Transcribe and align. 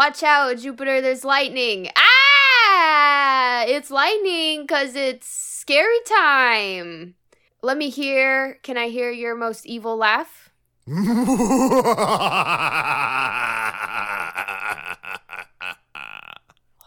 Watch 0.00 0.22
out, 0.22 0.56
Jupiter, 0.56 1.00
there's 1.00 1.24
lightning. 1.26 1.90
Ah! 1.94 3.64
It's 3.66 3.90
lightning 3.90 4.62
because 4.62 4.94
it's 4.94 5.26
scary 5.28 5.98
time. 6.06 7.16
Let 7.62 7.76
me 7.76 7.90
hear. 7.90 8.58
Can 8.62 8.76
I 8.76 8.88
hear 8.88 9.10
your 9.10 9.34
most 9.34 9.66
evil 9.66 9.96
laugh? 9.96 10.50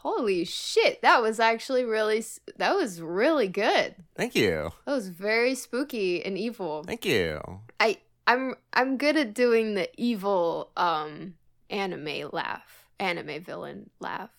Holy 0.04 0.44
shit, 0.44 1.02
that 1.02 1.22
was 1.22 1.40
actually 1.40 1.86
really 1.86 2.24
that 2.58 2.76
was 2.76 3.02
really 3.02 3.48
good. 3.48 3.96
Thank 4.16 4.36
you. 4.36 4.72
That 4.86 4.94
was 4.94 5.08
very 5.08 5.56
spooky 5.56 6.26
and 6.26 6.38
evil. 6.38 6.84
Thank 6.84 7.06
you. 7.06 7.40
I 7.80 7.98
I'm 8.28 8.56
I'm 8.74 8.98
good 8.98 9.16
at 9.16 9.34
doing 9.34 9.76
the 9.76 9.90
evil 9.98 10.72
um 10.76 11.36
anime 11.70 12.30
laugh, 12.34 12.88
anime 13.00 13.42
villain 13.44 13.90
laugh. 14.00 14.32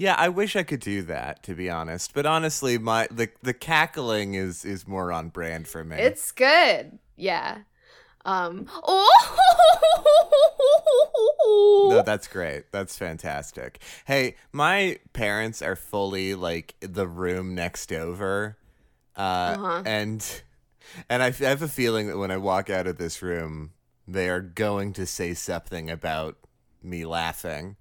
Yeah, 0.00 0.14
I 0.16 0.30
wish 0.30 0.56
I 0.56 0.62
could 0.62 0.80
do 0.80 1.02
that 1.02 1.42
to 1.42 1.54
be 1.54 1.68
honest. 1.68 2.14
But 2.14 2.24
honestly, 2.24 2.78
my 2.78 3.06
the 3.10 3.28
the 3.42 3.52
cackling 3.52 4.32
is 4.32 4.64
is 4.64 4.88
more 4.88 5.12
on 5.12 5.28
brand 5.28 5.68
for 5.68 5.84
me. 5.84 5.96
It's 5.98 6.32
good. 6.32 6.98
Yeah. 7.16 7.58
Um 8.24 8.66
Oh. 8.82 9.36
No, 11.90 12.02
that's 12.02 12.28
great. 12.28 12.70
That's 12.72 12.96
fantastic. 12.96 13.78
Hey, 14.06 14.36
my 14.52 14.98
parents 15.12 15.60
are 15.60 15.76
fully 15.76 16.34
like 16.34 16.76
the 16.80 17.06
room 17.06 17.54
next 17.54 17.92
over. 17.92 18.56
Uh 19.16 19.20
Uh-huh. 19.20 19.82
and 19.84 20.42
and 21.10 21.22
I, 21.22 21.28
f- 21.28 21.42
I 21.42 21.48
have 21.50 21.62
a 21.62 21.68
feeling 21.68 22.06
that 22.06 22.16
when 22.16 22.30
I 22.30 22.36
walk 22.38 22.70
out 22.70 22.86
of 22.86 22.96
this 22.96 23.20
room, 23.20 23.72
they 24.08 24.28
are 24.30 24.40
going 24.40 24.92
to 24.94 25.04
say 25.04 25.34
something 25.34 25.90
about 25.90 26.36
me 26.82 27.04
laughing. 27.04 27.76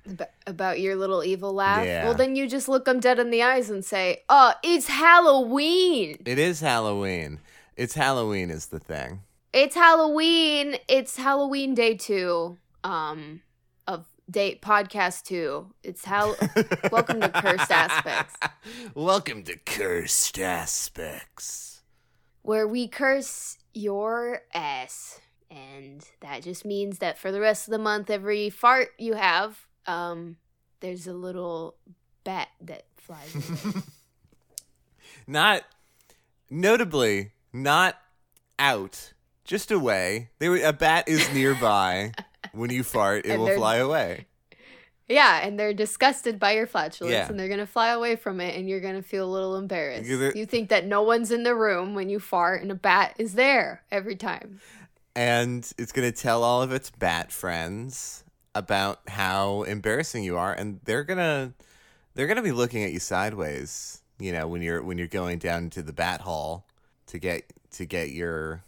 About 0.46 0.80
your 0.80 0.96
little 0.96 1.24
evil 1.24 1.54
laugh. 1.54 1.86
Yeah. 1.86 2.06
Well, 2.06 2.14
then 2.16 2.36
you 2.36 2.48
just 2.48 2.68
look 2.68 2.86
them 2.86 3.00
dead 3.00 3.20
in 3.20 3.30
the 3.30 3.42
eyes 3.44 3.70
and 3.70 3.84
say, 3.84 4.24
"Oh, 4.30 4.54
it's 4.64 4.88
Halloween. 4.88 6.22
It 6.26 6.40
is 6.40 6.60
Halloween. 6.62 7.40
It's 7.76 7.94
Halloween 7.96 8.50
is 8.50 8.68
the 8.68 8.80
thing. 8.80 9.22
It's 9.54 9.76
Halloween. 9.76 10.76
It's 10.88 11.16
Halloween 11.18 11.74
day 11.74 11.96
2 11.96 12.58
um 12.84 13.42
of 13.88 14.06
date 14.30 14.62
podcast 14.62 15.24
2. 15.24 15.74
It's 15.84 16.06
Hal 16.06 16.36
Welcome 16.92 17.22
to 17.22 17.30
Cursed 17.30 17.72
Aspects. 17.72 18.36
Welcome 18.94 19.44
to 19.44 19.58
Cursed 19.58 20.38
Aspects. 20.40 21.82
where 22.42 22.68
we 22.68 22.88
curse 22.88 23.58
your 23.74 24.42
ass. 24.54 25.20
And 25.52 26.06
that 26.22 26.44
just 26.44 26.64
means 26.66 27.00
that 27.00 27.18
for 27.18 27.32
the 27.32 27.40
rest 27.42 27.68
of 27.68 27.72
the 27.72 27.80
month, 27.80 28.10
every 28.10 28.50
fart 28.50 28.90
you 29.00 29.14
have, 29.16 29.66
um, 29.88 30.38
there's 30.80 31.08
a 31.08 31.14
little 31.14 31.76
bat 32.24 32.50
that 32.62 32.84
flies. 32.98 33.36
Not 35.28 35.64
notably 36.50 37.32
not 37.54 37.96
out, 38.58 39.14
just 39.44 39.72
away. 39.72 40.30
There 40.40 40.56
a 40.68 40.74
bat 40.74 41.08
is 41.08 41.32
nearby. 41.34 42.12
when 42.52 42.70
you 42.72 42.84
fart, 42.84 43.26
it 43.26 43.32
And 43.32 43.42
will 43.42 43.56
fly 43.56 43.76
away. 43.78 44.26
yeah, 45.08 45.40
and 45.46 45.60
they're 45.60 45.74
disgusted 45.74 46.40
by 46.40 46.52
your 46.54 46.66
flatulence 46.68 47.14
Yeah. 47.14 47.28
and 47.28 47.40
they're 47.40 47.50
gonna 47.50 47.66
fly 47.68 47.90
away 47.90 48.16
from 48.16 48.40
it 48.42 48.56
and 48.56 48.68
you're 48.70 48.80
gonna 48.80 49.02
feel 49.04 49.26
a 49.26 49.32
little 49.32 49.56
embarrassed. 49.56 50.08
You 50.10 50.46
think 50.46 50.70
that 50.70 50.86
no 50.86 51.02
one's 51.04 51.32
in 51.32 51.44
the 51.44 51.56
room 51.56 51.94
when 51.96 52.10
you 52.10 52.20
fart 52.20 52.62
and 52.62 52.72
a 52.72 52.76
bat 52.76 53.16
is 53.18 53.34
there 53.34 53.84
every 53.92 54.16
time. 54.16 54.60
And 55.16 55.70
it's 55.78 55.92
going 55.92 56.10
to 56.10 56.18
tell 56.18 56.44
all 56.44 56.62
of 56.62 56.72
its 56.72 56.90
bat 56.92 57.32
friends 57.32 58.24
about 58.56 59.00
how 59.08 59.64
embarrassing 59.64 60.24
you 60.24 60.38
are 60.38 60.54
and 60.54 60.80
they're 60.86 61.04
going 61.04 61.18
to 61.18 61.54
they're 62.16 62.26
going 62.28 62.38
to 62.38 62.44
be 62.44 62.52
looking 62.52 62.84
at 62.84 62.92
you 62.92 63.00
sideways, 63.00 64.02
you 64.20 64.32
know, 64.32 64.48
when 64.48 64.62
you're 64.62 64.82
when 64.82 64.98
you're 64.98 65.08
going 65.08 65.38
down 65.40 65.70
to 65.72 65.82
the 65.82 65.94
bat 65.94 66.22
hall 66.22 66.66
to 67.08 67.20
get 67.20 67.44
to 67.72 67.86
get 67.86 68.10
your 68.12 68.64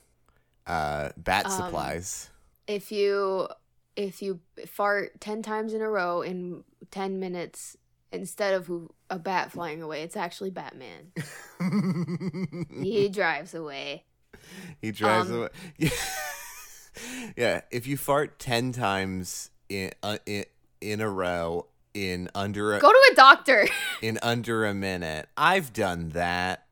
uh 0.67 1.09
bat 1.17 1.45
Um, 1.45 1.51
supplies. 1.51 2.29
If 2.67 2.91
you 2.91 3.47
if 3.95 4.21
you 4.21 4.39
fart 4.67 5.19
10 5.19 5.41
times 5.41 5.73
in 5.73 5.81
a 5.81 5.89
row 5.89 6.21
in 6.21 6.63
10 6.91 7.19
minutes 7.19 7.75
instead 8.11 8.53
of 8.53 8.69
a 9.09 9.19
bat 9.19 9.51
flying 9.51 9.81
away, 9.81 10.03
it's 10.03 10.15
actually 10.15 10.49
Batman. 10.49 11.11
he 12.81 13.09
drives 13.09 13.53
away. 13.53 14.05
He 14.81 14.91
drives 14.91 15.29
Um, 15.29 15.37
away. 15.37 15.49
Yeah. 17.37 17.61
if 17.71 17.87
you 17.87 17.97
fart 17.97 18.39
10 18.39 18.71
times 18.73 19.49
in 19.69 19.91
uh, 20.03 20.17
in, 20.25 20.45
in 20.81 21.01
a 21.01 21.09
row 21.09 21.67
in 21.93 22.29
under 22.35 22.75
a, 22.75 22.79
Go 22.79 22.91
to 22.91 23.09
a 23.11 23.15
doctor. 23.15 23.67
in 24.01 24.17
under 24.21 24.65
a 24.65 24.73
minute. 24.73 25.27
I've 25.37 25.73
done 25.73 26.09
that. 26.09 26.65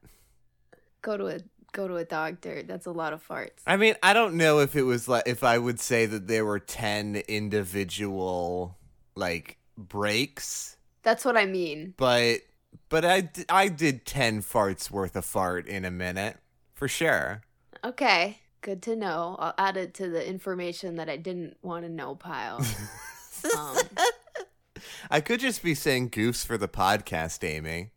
go 1.02 1.18
to 1.18 1.28
a 1.28 1.40
go 1.72 1.88
to 1.88 1.98
a 1.98 2.06
doctor. 2.06 2.64
That's 2.64 2.86
a 2.86 2.92
lot 2.92 3.14
of 3.14 3.26
farts. 3.28 3.62
I 3.68 3.78
mean, 3.78 3.96
I 4.02 4.14
don't 4.14 4.36
know 4.36 4.60
if 4.60 4.76
it 4.76 4.84
was 4.84 5.08
like 5.08 5.24
if 5.28 5.44
I 5.44 5.58
would 5.58 5.80
say 5.80 6.06
that 6.06 6.28
there 6.28 6.46
were 6.46 6.60
10 6.60 7.18
individual 7.28 8.78
like 9.16 9.58
breaks, 9.78 10.78
That's 11.04 11.24
what 11.26 11.38
I 11.38 11.46
mean. 11.46 11.94
but 11.98 12.40
but 12.90 13.06
I 13.06 13.30
I 13.50 13.68
did 13.68 14.06
10 14.06 14.42
farts 14.42 14.90
worth 14.90 15.16
of 15.16 15.26
fart 15.26 15.68
in 15.68 15.86
a 15.86 15.92
minute 15.92 16.38
for 16.74 16.88
sure. 16.88 17.42
Okay. 17.84 18.40
Good 18.62 18.81
to 18.84 18.96
know. 18.96 19.36
I'll 19.40 19.53
add 19.58 19.78
it 19.78 19.94
to 19.96 20.09
the 20.09 20.28
information 20.28 20.96
that 20.96 21.09
I 21.09 21.18
didn't 21.18 21.58
want 21.62 21.86
to 21.86 21.90
know 21.90 22.16
pile. 22.16 22.58
um, 23.58 23.78
I 25.12 25.22
could 25.22 25.40
just 25.40 25.64
be 25.64 25.74
saying 25.75 26.09
goofs 26.09 26.46
for 26.46 26.58
the 26.58 26.68
podcast, 26.68 27.44
Amy. 27.48 27.92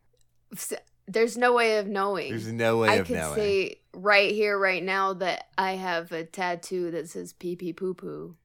s- 0.52 0.72
there's 1.08 1.36
no 1.36 1.52
way 1.52 1.78
of 1.78 1.88
knowing. 1.88 2.30
There's 2.30 2.52
no 2.52 2.78
way 2.78 2.88
I 2.90 2.94
of 2.96 3.10
knowing. 3.10 3.34
say 3.34 3.80
right 3.92 4.30
here, 4.32 4.56
right 4.56 4.82
now, 4.82 5.12
that 5.14 5.48
I 5.58 5.72
have 5.72 6.12
a 6.12 6.22
tattoo 6.24 6.90
that 6.92 7.08
says 7.08 7.32
pee 7.32 7.56
pee 7.56 7.72
poo 7.72 7.94
poo. 7.94 8.36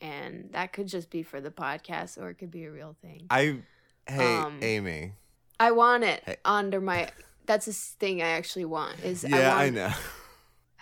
And 0.00 0.50
that 0.52 0.72
could 0.72 0.88
just 0.88 1.08
be 1.10 1.22
for 1.22 1.40
the 1.40 1.50
podcast 1.50 2.18
or 2.20 2.30
it 2.30 2.34
could 2.34 2.50
be 2.50 2.64
a 2.64 2.70
real 2.70 2.96
thing. 3.00 3.26
I 3.30 3.58
hey 4.06 4.36
Um, 4.36 4.58
Amy. 4.62 5.12
I 5.60 5.70
want 5.70 6.04
it 6.04 6.22
Hey. 6.26 6.36
under 6.44 6.80
my. 6.80 7.10
That's 7.46 7.68
a 7.68 7.72
thing 7.72 8.22
I 8.22 8.28
actually 8.28 8.64
want. 8.64 9.02
Is 9.04 9.24
Yeah, 9.28 9.54
I, 9.56 9.66
I, 9.66 9.70
know. 9.70 9.92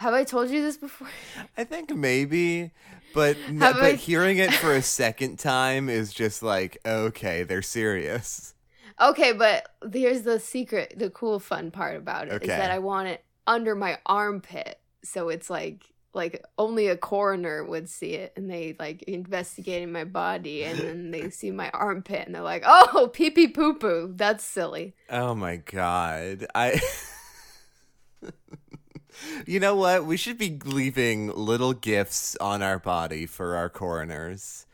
Have 0.02 0.14
I 0.14 0.24
told 0.24 0.50
you 0.50 0.62
this 0.62 0.76
before? 0.76 1.08
I 1.56 1.62
think 1.64 1.94
maybe, 1.94 2.72
but 3.14 3.36
but 3.54 3.76
I- 3.76 3.92
hearing 4.08 4.38
it 4.38 4.52
for 4.52 4.74
a 4.74 4.82
second 4.82 5.38
time 5.38 5.88
is 5.88 6.12
just 6.12 6.42
like 6.42 6.78
okay, 6.84 7.44
they're 7.44 7.62
serious. 7.62 8.54
Okay, 9.00 9.32
but 9.32 9.68
here's 9.92 10.22
the 10.22 10.38
secret, 10.40 10.94
the 10.96 11.08
cool 11.10 11.38
fun 11.38 11.70
part 11.70 11.96
about 11.96 12.26
it 12.26 12.30
is 12.32 12.36
Okay. 12.36 12.46
that 12.48 12.70
I 12.72 12.78
want 12.80 13.08
it 13.08 13.24
under 13.46 13.74
my 13.74 13.98
armpit. 14.06 14.80
So 15.04 15.28
it's 15.28 15.48
like 15.48 15.84
like 16.14 16.44
only 16.58 16.88
a 16.88 16.96
coroner 16.96 17.64
would 17.64 17.88
see 17.88 18.14
it 18.14 18.32
and 18.36 18.50
they 18.50 18.76
like 18.78 19.02
investigating 19.04 19.92
my 19.92 20.04
body 20.04 20.64
and 20.64 20.78
then 20.78 21.10
they 21.12 21.30
see 21.38 21.50
my 21.52 21.70
armpit 21.70 22.26
and 22.26 22.34
they're 22.34 22.42
like, 22.42 22.64
"Oh, 22.66 23.08
pee 23.12 23.30
pee 23.30 23.48
poo 23.48 23.74
poo. 23.74 24.12
That's 24.16 24.44
silly." 24.44 24.94
Oh 25.08 25.34
my 25.34 25.56
god, 25.56 26.46
I. 26.54 26.80
you 29.47 29.61
know 29.61 29.75
what? 29.75 30.05
We 30.06 30.17
should 30.17 30.38
be 30.38 30.59
leaving 30.64 31.29
little 31.35 31.73
gifts 31.73 32.37
on 32.37 32.62
our 32.62 32.79
body 32.79 33.26
for 33.26 33.56
our 33.56 33.69
coroners. 33.69 34.67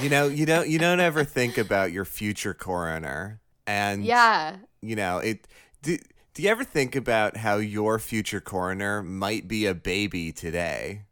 You 0.00 0.08
know, 0.08 0.26
you 0.28 0.46
don't 0.46 0.68
you 0.68 0.78
don't 0.78 1.00
ever 1.00 1.24
think 1.24 1.58
about 1.58 1.92
your 1.92 2.04
future 2.06 2.54
coroner, 2.54 3.40
and 3.66 4.04
Yeah. 4.04 4.56
you 4.80 4.96
know 4.96 5.18
it. 5.18 5.46
Do, 5.82 5.98
do 6.34 6.42
you 6.42 6.48
ever 6.48 6.64
think 6.64 6.96
about 6.96 7.38
how 7.38 7.56
your 7.56 7.98
future 7.98 8.40
coroner 8.40 9.02
might 9.02 9.48
be 9.48 9.66
a 9.66 9.74
baby 9.74 10.32
today? 10.32 11.02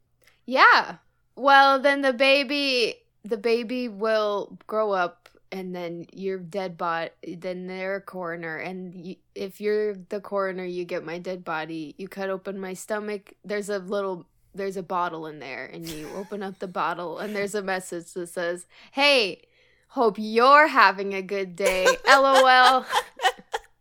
Yeah. 0.46 0.96
Well, 1.36 1.78
then 1.78 2.02
the 2.02 2.12
baby 2.12 2.96
the 3.24 3.36
baby 3.36 3.88
will 3.88 4.58
grow 4.66 4.92
up 4.92 5.23
and 5.54 5.74
then 5.74 6.04
your 6.12 6.38
dead 6.38 6.76
body 6.76 7.10
then 7.38 7.66
they're 7.68 7.96
a 7.96 8.00
coroner 8.00 8.56
and 8.56 9.06
you, 9.06 9.16
if 9.34 9.60
you're 9.60 9.94
the 10.08 10.20
coroner 10.20 10.64
you 10.64 10.84
get 10.84 11.04
my 11.04 11.18
dead 11.18 11.44
body 11.44 11.94
you 11.96 12.08
cut 12.08 12.28
open 12.28 12.58
my 12.58 12.74
stomach 12.74 13.32
there's 13.44 13.68
a 13.68 13.78
little 13.78 14.26
there's 14.52 14.76
a 14.76 14.82
bottle 14.82 15.26
in 15.26 15.38
there 15.38 15.66
and 15.66 15.88
you 15.88 16.08
open 16.16 16.42
up 16.42 16.58
the 16.58 16.66
bottle 16.66 17.18
and 17.18 17.36
there's 17.36 17.54
a 17.54 17.62
message 17.62 18.12
that 18.14 18.28
says 18.28 18.66
hey 18.92 19.40
hope 19.88 20.16
you're 20.18 20.66
having 20.66 21.14
a 21.14 21.22
good 21.22 21.54
day 21.54 21.86
lol 22.08 22.84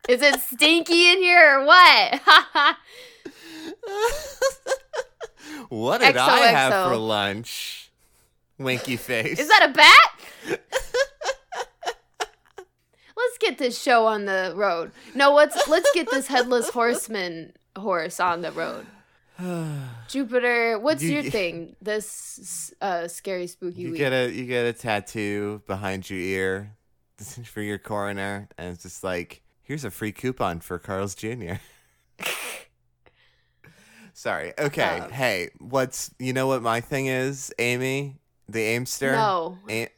is 0.08 0.22
it 0.22 0.40
stinky 0.42 1.12
in 1.12 1.18
here 1.18 1.60
or 1.60 1.66
what 1.66 2.22
what 5.70 6.02
did 6.02 6.18
I 6.18 6.38
have 6.48 6.90
for 6.90 6.98
lunch? 6.98 7.92
Winky 8.58 8.98
face. 8.98 9.40
Is 9.40 9.48
that 9.48 9.70
a 9.70 9.74
bat? 9.74 10.60
let's 13.34 13.38
get 13.40 13.58
this 13.58 13.82
show 13.82 14.06
on 14.06 14.26
the 14.26 14.54
road. 14.56 14.92
No, 15.16 15.34
let's 15.34 15.68
let's 15.68 15.90
get 15.94 16.10
this 16.12 16.28
headless 16.28 16.70
horseman 16.70 17.54
horse 17.78 18.20
on 18.20 18.42
the 18.42 18.52
road. 18.52 18.86
Jupiter, 20.08 20.78
what's 20.80 21.02
You- 21.02 21.14
your 21.22 21.24
thing? 21.24 21.76
This 21.82 22.74
uh 22.82 23.08
scary 23.08 23.48
spooky 23.48 23.82
you 23.82 23.90
week. 23.92 23.98
get 23.98 24.14
a 24.14 24.32
you 24.32 24.46
get 24.46 24.66
a 24.66 24.74
tattoo 24.74 25.62
behind 25.68 26.10
your 26.10 26.20
ear 26.20 26.76
for 27.46 27.62
your 27.62 27.80
coroner, 27.80 28.48
and 28.58 28.74
it's 28.74 28.84
just 28.84 29.04
like 29.04 29.42
here's 29.64 29.84
a 29.84 29.92
free 29.92 30.12
coupon 30.12 30.60
for 30.60 30.78
Carl's 30.78 31.16
Jr. 31.16 31.54
Sorry. 34.14 34.54
Okay. 34.60 35.00
Um, 35.00 35.10
hey, 35.12 35.50
what's 35.60 36.12
you 36.20 36.34
know 36.34 36.46
what 36.48 36.62
my 36.62 36.82
thing 36.82 37.08
is, 37.08 37.52
Amy, 37.58 38.18
the 38.48 38.60
Aimster? 38.60 39.14
no, 39.14 39.58
A- 39.70 39.90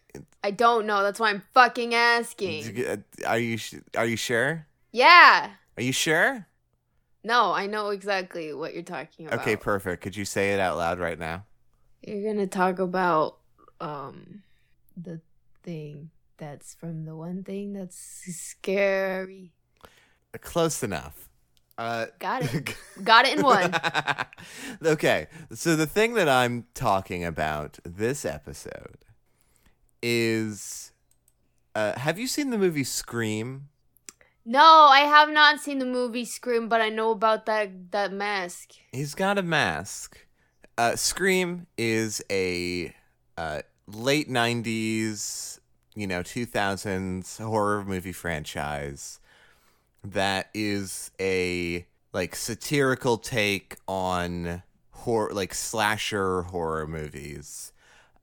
I 0.46 0.52
don't 0.52 0.86
know. 0.86 1.02
That's 1.02 1.20
why 1.20 1.32
I'm 1.32 1.42
fucking 1.56 1.96
asking. 1.96 2.86
uh, 2.86 2.98
are 3.26 3.40
you 3.40 3.58
are 3.98 4.06
you 4.06 4.16
sure? 4.16 4.68
Yeah. 4.92 5.50
Are 5.76 5.82
you 5.82 5.92
sure? 5.92 6.46
No, 7.24 7.52
I 7.52 7.66
know 7.66 7.90
exactly 7.90 8.54
what 8.54 8.76
you're 8.76 8.84
talking 8.84 9.26
about. 9.26 9.40
Okay, 9.40 9.56
perfect. 9.56 10.04
Could 10.04 10.16
you 10.16 10.24
say 10.24 10.54
it 10.54 10.60
out 10.60 10.78
loud 10.78 11.00
right 11.00 11.18
now? 11.18 11.46
You're 12.06 12.32
gonna 12.32 12.46
talk 12.46 12.78
about 12.78 13.38
um 13.82 14.44
the 14.96 15.20
thing 15.64 16.12
that's 16.38 16.76
from 16.76 17.06
the 17.06 17.16
one 17.16 17.44
thing 17.44 17.74
that's 17.74 17.98
scary. 17.98 19.52
Close 20.42 20.84
enough. 20.84 21.28
Uh, 21.76 22.06
Got 22.20 22.54
it. 22.54 22.76
Got 23.04 23.26
it 23.26 23.40
in 23.40 23.44
one. 23.44 23.74
okay, 24.86 25.26
so 25.56 25.76
the 25.76 25.88
thing 25.88 26.14
that 26.14 26.30
I'm 26.30 26.68
talking 26.76 27.26
about 27.26 27.80
this 27.84 28.26
episode 28.26 29.00
is 30.02 30.92
uh, 31.74 31.98
have 32.00 32.18
you 32.18 32.28
seen 32.28 32.50
the 32.50 32.58
movie 32.58 32.84
Scream? 32.84 33.70
No, 34.46 34.62
I 34.92 35.00
have 35.00 35.30
not 35.30 35.60
seen 35.60 35.80
the 35.80 35.86
movie 35.86 36.26
Scream, 36.26 36.70
but 36.70 36.80
I 36.82 36.90
know 36.90 37.12
about 37.12 37.46
that 37.48 37.92
that 37.92 38.12
mask. 38.12 38.72
He's 38.92 39.16
got 39.16 39.38
a 39.38 39.44
mask. 39.44 40.26
Uh, 40.78 40.96
Scream 40.96 41.68
is 41.78 42.24
a 42.30 42.94
uh, 43.38 43.62
late 43.88 44.30
90s, 44.30 45.60
you 45.96 46.06
know, 46.06 46.22
2000s 46.22 47.38
horror 47.40 47.84
movie 47.84 48.12
franchise 48.12 49.20
that 50.04 50.50
is 50.54 51.12
a 51.20 51.86
like 52.14 52.36
satirical 52.36 53.18
take 53.18 53.78
on 53.88 54.64
horror 54.92 55.34
like 55.34 55.54
slasher 55.54 56.44
horror 56.44 56.88
movies 56.88 57.74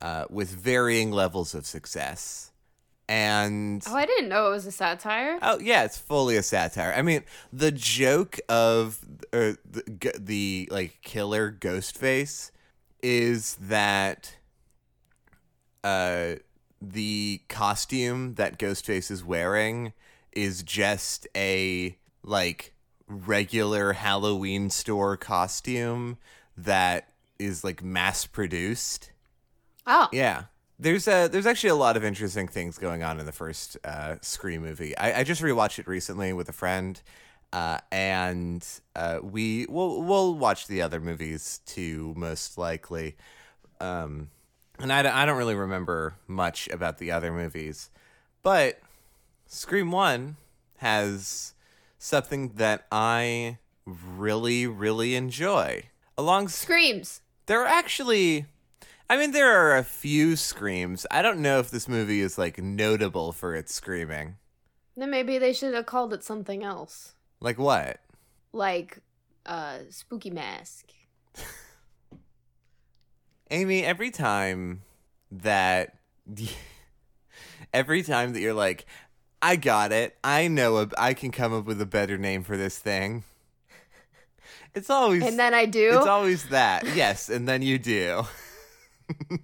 uh, 0.02 0.24
with 0.28 0.50
varying 0.50 1.12
levels 1.12 1.54
of 1.54 1.64
success. 1.64 2.50
And 3.08 3.82
Oh, 3.86 3.94
I 3.94 4.04
didn't 4.04 4.28
know 4.28 4.48
it 4.48 4.50
was 4.50 4.66
a 4.66 4.72
satire. 4.72 5.38
Oh 5.42 5.58
yeah, 5.58 5.84
it's 5.84 5.98
fully 5.98 6.36
a 6.36 6.42
satire. 6.42 6.92
I 6.96 7.02
mean, 7.02 7.22
the 7.52 7.70
joke 7.72 8.38
of 8.48 8.98
uh, 9.32 9.54
the, 9.70 10.12
the 10.18 10.68
like 10.70 10.98
killer 11.02 11.50
Ghostface 11.52 12.50
is 13.02 13.56
that 13.56 14.36
uh 15.82 16.34
the 16.80 17.40
costume 17.48 18.34
that 18.34 18.58
Ghostface 18.58 19.10
is 19.10 19.24
wearing 19.24 19.92
is 20.32 20.62
just 20.62 21.26
a 21.36 21.96
like 22.24 22.72
regular 23.08 23.92
Halloween 23.92 24.70
store 24.70 25.16
costume 25.16 26.18
that 26.56 27.10
is 27.38 27.62
like 27.62 27.82
mass 27.82 28.26
produced. 28.26 29.10
Oh, 29.86 30.08
Yeah. 30.12 30.44
There's 30.78 31.06
a 31.06 31.28
there's 31.28 31.46
actually 31.46 31.70
a 31.70 31.76
lot 31.76 31.96
of 31.96 32.02
interesting 32.02 32.48
things 32.48 32.76
going 32.76 33.04
on 33.04 33.20
in 33.20 33.26
the 33.26 33.30
first 33.30 33.76
uh, 33.84 34.16
Scream 34.20 34.62
movie. 34.62 34.96
I, 34.98 35.20
I 35.20 35.22
just 35.22 35.40
rewatched 35.40 35.78
it 35.78 35.86
recently 35.86 36.32
with 36.32 36.48
a 36.48 36.52
friend, 36.52 37.00
uh, 37.52 37.78
and 37.92 38.66
uh, 38.96 39.20
we 39.22 39.66
we'll 39.68 40.02
we'll 40.02 40.34
watch 40.34 40.66
the 40.66 40.82
other 40.82 40.98
movies 40.98 41.60
too, 41.66 42.14
most 42.16 42.58
likely. 42.58 43.14
Um, 43.80 44.30
and 44.80 44.92
I, 44.92 45.22
I 45.22 45.24
don't 45.24 45.36
really 45.38 45.54
remember 45.54 46.16
much 46.26 46.68
about 46.70 46.98
the 46.98 47.12
other 47.12 47.32
movies, 47.32 47.88
but 48.42 48.80
Scream 49.46 49.92
One 49.92 50.36
has 50.78 51.54
something 51.98 52.54
that 52.56 52.86
I 52.90 53.58
really 53.86 54.66
really 54.66 55.14
enjoy. 55.14 55.84
Along 56.18 56.48
screams. 56.48 57.20
there 57.46 57.62
are 57.62 57.68
actually 57.68 58.46
I 59.10 59.16
mean 59.16 59.32
there 59.32 59.50
are 59.52 59.76
a 59.76 59.84
few 59.84 60.36
screams. 60.36 61.06
I 61.10 61.20
don't 61.22 61.40
know 61.40 61.58
if 61.58 61.70
this 61.70 61.88
movie 61.88 62.20
is 62.20 62.38
like 62.38 62.58
notable 62.58 63.32
for 63.32 63.54
its 63.54 63.74
screaming. 63.74 64.36
Then 64.96 65.10
maybe 65.10 65.38
they 65.38 65.52
should 65.52 65.74
have 65.74 65.86
called 65.86 66.12
it 66.12 66.22
something 66.24 66.62
else, 66.62 67.14
Like 67.40 67.58
what? 67.58 67.98
like 68.52 68.98
uh, 69.46 69.78
spooky 69.90 70.30
mask. 70.30 70.86
Amy, 73.50 73.84
every 73.84 74.10
time 74.10 74.82
that 75.30 75.96
every 77.74 78.02
time 78.02 78.32
that 78.32 78.40
you're 78.40 78.54
like 78.54 78.86
I 79.44 79.56
got 79.56 79.90
it. 79.92 80.16
I 80.22 80.46
know 80.46 80.76
a, 80.78 80.88
I 80.96 81.14
can 81.14 81.32
come 81.32 81.52
up 81.52 81.64
with 81.64 81.80
a 81.80 81.86
better 81.86 82.16
name 82.16 82.42
for 82.44 82.56
this 82.56 82.78
thing. 82.78 83.24
It's 84.74 84.88
always 84.88 85.22
And 85.22 85.38
then 85.38 85.52
I 85.52 85.66
do. 85.66 85.98
it's 85.98 86.06
always 86.06 86.44
that. 86.48 86.96
Yes, 86.96 87.28
and 87.28 87.46
then 87.46 87.60
you 87.60 87.78
do. 87.78 88.22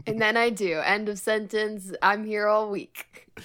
And 0.06 0.20
then 0.20 0.36
I 0.36 0.50
do. 0.50 0.78
End 0.78 1.08
of 1.08 1.18
sentence. 1.18 1.92
I'm 2.02 2.24
here 2.24 2.46
all 2.46 2.70
week. 2.70 3.30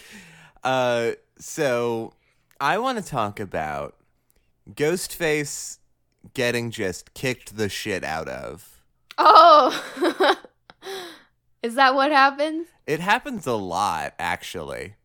Uh, 0.64 1.12
so 1.38 2.14
I 2.62 2.78
want 2.78 2.98
to 2.98 3.04
talk 3.04 3.38
about 3.38 3.98
Ghostface 4.72 5.80
getting 6.34 6.72
just 6.72 7.14
kicked 7.14 7.58
the 7.58 7.68
shit 7.68 8.04
out 8.04 8.30
of. 8.30 8.81
Oh, 9.18 10.38
is 11.64 11.75
that 11.75 11.96
what 11.96 12.12
happens? 12.12 12.68
It 12.88 13.00
happens 13.00 13.46
a 13.46 13.54
lot, 13.54 14.14
actually. 14.18 14.96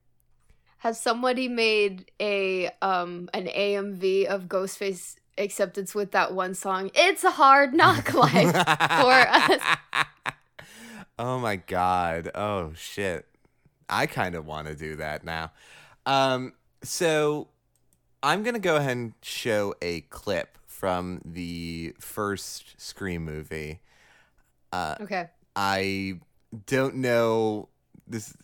Has 0.79 1.01
somebody 1.01 1.49
made 1.49 2.11
a 2.21 2.71
um 2.81 3.29
an 3.35 3.47
AMV 3.47 4.27
of 4.27 4.45
Ghostface 4.45 5.17
acceptance 5.37 5.95
with 5.95 6.13
that 6.13 6.35
one 6.35 6.55
song? 6.55 6.91
It's 6.95 7.25
a 7.25 7.33
hard 7.33 7.75
knock 7.75 8.15
life 8.15 8.53
for 8.53 9.13
us. 9.13 9.61
Oh 11.19 11.39
my 11.39 11.57
god. 11.57 12.31
Oh 12.35 12.73
shit. 12.75 13.27
I 13.89 14.07
kind 14.07 14.35
of 14.35 14.47
want 14.47 14.69
to 14.69 14.75
do 14.75 14.97
that 14.97 15.25
now. 15.25 15.53
Um, 16.07 16.53
so 16.83 17.49
I'm 18.23 18.43
gonna 18.43 18.59
go 18.59 18.77
ahead 18.77 18.97
and 18.97 19.13
show 19.23 19.75
a 19.81 20.03
clip 20.03 20.59
from 20.67 21.21
the 21.25 21.95
first 21.99 22.81
Scream 22.81 23.25
movie. 23.25 23.81
Okay. 24.73 25.29
I 25.57 26.21
don't 26.67 26.97
know 26.97 27.69
this. 28.07 28.35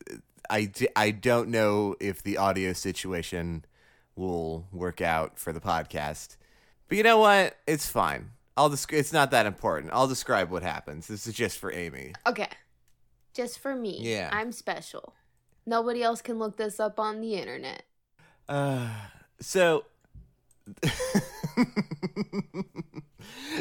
I, 0.50 0.71
I 0.97 1.11
don't 1.11 1.49
know 1.49 1.97
if 2.00 2.23
the 2.23 2.37
audio 2.38 2.73
situation 2.73 3.64
will 4.16 4.66
work 4.73 5.00
out 5.00 5.38
for 5.38 5.52
the 5.52 5.61
podcast, 5.61 6.37
but 6.88 6.99
you 6.99 7.04
know 7.04 7.19
what? 7.19 7.57
It's 7.66 7.88
fine. 7.88 8.31
I'll 8.57 8.71
desc- 8.71 8.93
It's 8.93 9.12
not 9.12 9.31
that 9.33 9.47
important. 9.47 9.93
I'll 9.93 10.07
describe 10.07 10.50
what 10.50 10.62
happens. 10.62 11.07
This 11.07 11.26
is 11.26 11.35
just 11.35 11.59
for 11.59 11.73
Amy. 11.73 12.12
Okay. 12.26 12.49
Just 13.35 13.59
for 13.59 13.75
me. 13.75 13.99
Yeah. 14.00 14.31
I'm 14.33 14.53
special. 14.53 15.12
Nobody 15.67 16.03
else 16.03 16.23
can 16.23 16.38
look 16.38 16.57
this 16.57 16.79
up 16.79 17.00
on 17.00 17.21
the 17.21 17.35
internet. 17.35 17.83
Uh, 18.49 18.88
so, 19.41 19.85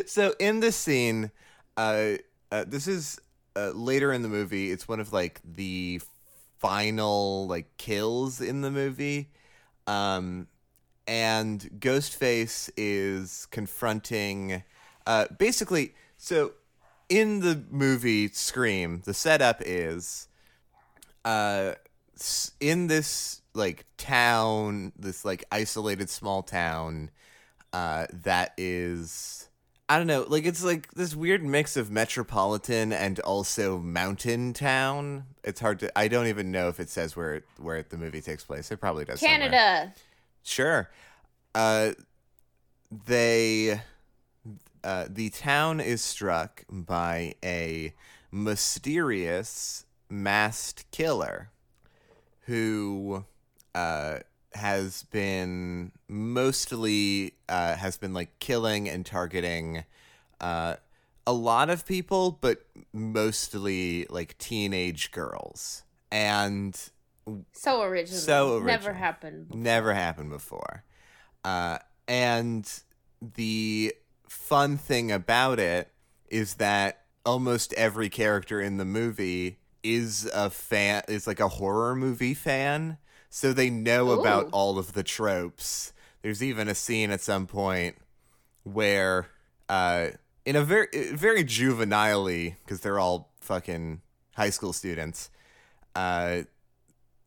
so 0.06 0.36
in 0.40 0.60
this 0.60 0.76
scene, 0.76 1.32
uh, 1.76 2.12
uh, 2.52 2.66
this 2.68 2.88
is 2.88 3.20
uh, 3.56 3.72
later 3.72 4.14
in 4.14 4.22
the 4.22 4.30
movie. 4.30 4.72
It's 4.72 4.88
one 4.88 5.00
of 5.00 5.12
like 5.12 5.42
the 5.44 6.02
final 6.60 7.48
like 7.48 7.76
kills 7.78 8.42
in 8.42 8.62
the 8.62 8.72
movie, 8.72 9.32
um, 9.88 10.48
and 11.08 11.62
Ghostface 11.80 12.70
is 12.78 13.48
confronting, 13.52 14.64
uh, 15.08 15.26
basically. 15.38 15.96
So, 16.18 16.54
in 17.14 17.42
the 17.42 17.64
movie 17.70 18.28
Scream, 18.30 19.04
the 19.06 19.14
setup 19.14 19.62
is, 19.64 20.28
uh, 21.24 21.74
in 22.60 22.88
this 22.88 23.44
like 23.54 23.86
town, 23.98 24.94
this 24.98 25.24
like 25.24 25.44
isolated 25.52 26.10
small 26.10 26.42
town, 26.42 27.12
uh, 27.72 28.08
that 28.12 28.54
is 28.58 29.48
I 29.88 30.00
don't 30.00 30.08
know, 30.08 30.26
like 30.28 30.46
it's 30.46 30.64
like 30.64 30.92
this 30.94 31.16
weird 31.16 31.44
mix 31.44 31.78
of 31.78 31.92
metropolitan 31.92 32.92
and 32.92 33.20
also 33.20 33.78
mountain 33.78 34.54
town. 34.54 35.26
It's 35.44 35.60
hard 35.60 35.82
to 35.82 35.96
I 35.96 36.08
don't 36.08 36.26
even 36.26 36.50
know 36.50 36.68
if 36.68 36.80
it 36.80 36.90
says 36.90 37.16
where 37.16 37.36
it, 37.36 37.44
where 37.60 37.84
the 37.84 37.98
movie 37.98 38.22
takes 38.22 38.44
place. 38.44 38.72
It 38.72 38.78
probably 38.78 39.06
does. 39.06 39.20
somewhere. 39.20 39.38
Canada. 39.38 39.94
Sure. 40.42 40.90
Uh, 41.54 41.92
they 43.06 43.82
uh, 44.84 45.06
the 45.10 45.30
town 45.30 45.80
is 45.80 46.02
struck 46.02 46.64
by 46.70 47.36
a 47.44 47.94
mysterious 48.32 49.86
masked 50.10 50.90
killer 50.92 51.50
who 52.46 53.24
uh, 53.76 54.20
has 54.54 55.04
been 55.04 55.92
mostly 56.08 57.34
uh, 57.50 57.76
has 57.76 57.98
been 57.98 58.14
like 58.14 58.40
killing 58.40 58.90
and 58.90 59.06
targeting 59.06 59.86
uh, 60.42 60.76
a 61.26 61.34
lot 61.34 61.70
of 61.70 61.86
people, 61.86 62.38
but 62.42 62.66
mostly 62.92 64.06
like 64.10 64.38
teenage 64.38 65.12
girls, 65.12 65.84
and 66.12 66.78
So 67.54 67.82
original. 67.82 68.20
So 68.20 68.54
original. 68.56 68.66
Never 68.68 68.94
happened. 68.94 69.48
before. 69.48 69.62
never 69.62 69.94
happened 69.94 70.30
before. 70.30 70.84
Uh, 71.44 71.80
and 72.08 72.70
the 73.36 73.94
fun 74.34 74.78
thing 74.78 75.12
about 75.12 75.60
it 75.60 75.90
is 76.30 76.56
that 76.56 77.04
almost 77.26 77.72
every 77.74 78.10
character 78.10 78.60
in 78.60 78.78
the 78.78 78.86
movie 78.86 79.60
is 79.84 80.30
a 80.34 80.50
fan 80.50 81.04
is 81.08 81.28
like 81.28 81.40
a 81.40 81.48
horror 81.48 81.96
movie 81.96 82.34
fan. 82.34 82.98
So 83.30 83.54
they 83.54 83.70
know 83.70 84.12
about 84.12 84.50
all 84.52 84.78
of 84.78 84.94
the 84.94 85.04
tropes. 85.04 85.94
There's 86.22 86.44
even 86.44 86.68
a 86.68 86.76
scene 86.76 87.12
at 87.12 87.22
some 87.22 87.48
point 87.48 87.96
where 88.64 89.28
uh 89.70 90.08
in 90.46 90.56
a 90.56 90.64
very 90.64 90.88
very 91.14 91.44
juvenilely 91.44 92.56
because 92.64 92.82
they're 92.82 93.00
all 93.00 93.32
fucking 93.42 94.02
high 94.36 94.50
school 94.50 94.72
students 94.72 95.30
uh 95.96 96.42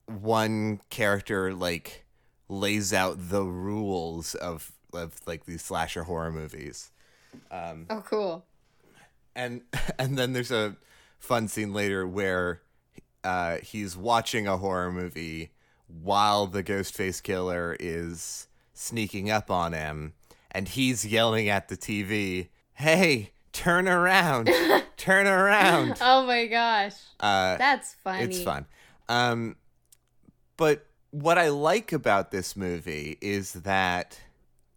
one 0.07 0.81
character 0.89 1.53
like 1.53 2.05
lays 2.49 2.93
out 2.93 3.17
the 3.19 3.43
rules 3.43 4.35
of 4.35 4.73
of 4.95 5.21
like 5.27 5.45
these 5.45 5.63
slasher 5.63 6.05
horror 6.05 6.33
movies 6.33 6.91
Oh, 7.51 8.03
cool. 8.07 8.45
and 9.35 9.63
and 9.99 10.17
then 10.19 10.33
there's 10.33 10.51
a 10.53 10.77
fun 11.19 11.49
scene 11.49 11.73
later 11.73 12.07
where 12.07 12.63
uh, 13.25 13.57
he's 13.59 13.97
watching 13.97 14.47
a 14.47 14.57
horror 14.57 14.93
movie 14.93 15.53
while 15.89 16.47
the 16.47 16.63
Ghostface 16.63 17.23
killer 17.23 17.77
is 17.79 18.49
sneaking 18.75 19.31
up 19.31 19.51
on 19.51 19.73
him, 19.73 20.13
and 20.51 20.69
he's 20.69 21.07
yelling 21.07 21.49
at 21.49 21.69
the 21.69 21.77
TV, 21.77 22.49
"Hey, 22.75 23.31
turn 23.53 23.89
around, 23.89 24.51
turn 24.97 25.27
around!" 25.27 25.97
Oh 26.01 26.27
my 26.27 26.47
gosh. 26.47 26.95
Uh, 27.21 27.57
That's 27.57 27.95
funny. 28.05 28.25
it's 28.25 28.43
fun. 28.43 28.67
Um, 29.09 29.57
but 30.57 30.87
what 31.11 31.39
I 31.39 31.49
like 31.49 31.93
about 31.93 32.31
this 32.31 32.57
movie 32.57 33.17
is 33.21 33.53
that 33.55 34.21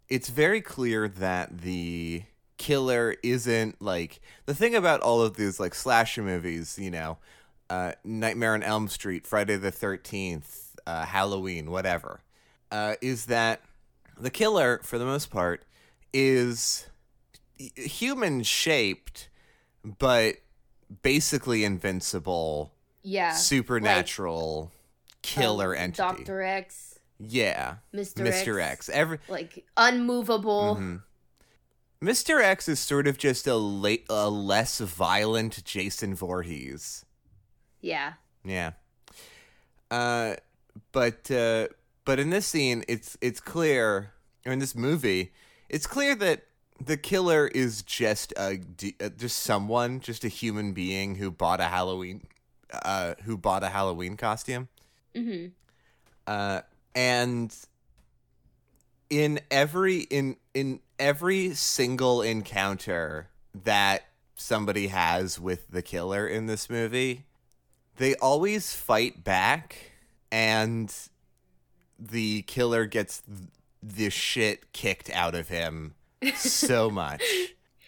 it's 0.07 0.29
very 0.29 0.61
clear 0.61 1.07
that 1.07 1.59
the 1.61 2.23
killer 2.59 3.15
isn't 3.23 3.81
like 3.81 4.19
the 4.45 4.53
thing 4.53 4.75
about 4.75 4.99
all 5.01 5.21
of 5.23 5.35
these 5.35 5.59
like 5.59 5.73
slasher 5.73 6.21
movies, 6.21 6.77
you 6.79 6.91
know, 6.91 7.17
uh, 7.71 7.93
Nightmare 8.03 8.53
on 8.53 8.61
Elm 8.61 8.87
Street, 8.87 9.25
Friday 9.25 9.55
the 9.55 9.71
Thirteenth, 9.71 10.75
uh, 10.85 11.05
Halloween, 11.05 11.71
whatever, 11.71 12.21
uh, 12.71 12.93
is 13.01 13.25
that 13.25 13.61
the 14.19 14.29
killer 14.29 14.81
for 14.83 14.97
the 14.99 15.05
most 15.05 15.31
part 15.31 15.63
is 16.13 16.87
human 17.75 18.43
shaped, 18.43 19.29
but 19.83 20.35
basically 21.01 21.63
invincible 21.63 22.71
Yeah. 23.03 23.33
supernatural 23.33 24.71
killer 25.21 25.75
Um, 25.75 25.81
entity. 25.83 26.23
Dr. 26.23 26.41
X, 26.41 26.99
Yeah. 27.19 27.75
Mr. 27.93 28.25
Mr. 28.25 28.61
X. 28.61 28.87
X. 28.87 28.89
Every 28.89 29.19
Like 29.29 29.65
unmovable. 29.77 30.75
Mm-hmm. 30.75 30.95
Mr. 32.03 32.41
X 32.41 32.67
is 32.69 32.79
sort 32.79 33.07
of 33.07 33.17
just 33.17 33.45
a 33.45 33.55
late, 33.55 34.05
a 34.09 34.29
less 34.29 34.79
violent 34.79 35.63
Jason 35.65 36.15
Voorhees. 36.15 37.05
Yeah. 37.81 38.13
Yeah. 38.43 38.71
Uh, 39.91 40.35
but 40.91 41.29
uh, 41.29 41.67
but 42.05 42.19
in 42.19 42.29
this 42.29 42.45
scene, 42.45 42.83
it's 42.87 43.17
it's 43.21 43.39
clear, 43.39 44.13
or 44.45 44.53
in 44.53 44.59
this 44.59 44.75
movie, 44.75 45.33
it's 45.67 45.87
clear 45.87 46.15
that 46.15 46.45
the 46.83 46.95
killer 46.95 47.47
is 47.47 47.81
just 47.81 48.31
a 48.37 48.61
uh, 49.01 49.09
just 49.17 49.39
someone, 49.39 49.99
just 49.99 50.23
a 50.23 50.29
human 50.29 50.71
being 50.73 51.15
who 51.15 51.31
bought 51.31 51.59
a 51.59 51.65
Halloween, 51.65 52.27
uh, 52.71 53.15
who 53.25 53.37
bought 53.37 53.63
a 53.63 53.69
Halloween 53.69 54.15
costume. 54.15 54.69
hmm 55.15 55.47
uh, 56.29 56.61
and 56.93 57.55
in 59.09 59.39
every 59.49 60.01
in 60.01 60.37
in 60.53 60.79
every 60.99 61.53
single 61.53 62.21
encounter 62.21 63.29
that 63.63 64.05
somebody 64.35 64.87
has 64.87 65.39
with 65.39 65.69
the 65.69 65.81
killer 65.81 66.27
in 66.27 66.45
this 66.45 66.69
movie 66.69 67.25
they 67.97 68.15
always 68.15 68.73
fight 68.73 69.23
back 69.23 69.91
and 70.31 70.93
the 71.97 72.41
killer 72.43 72.85
gets 72.85 73.21
the 73.81 74.09
shit 74.09 74.71
kicked 74.73 75.09
out 75.11 75.35
of 75.35 75.49
him 75.49 75.95
so 76.35 76.89
much 76.91 77.23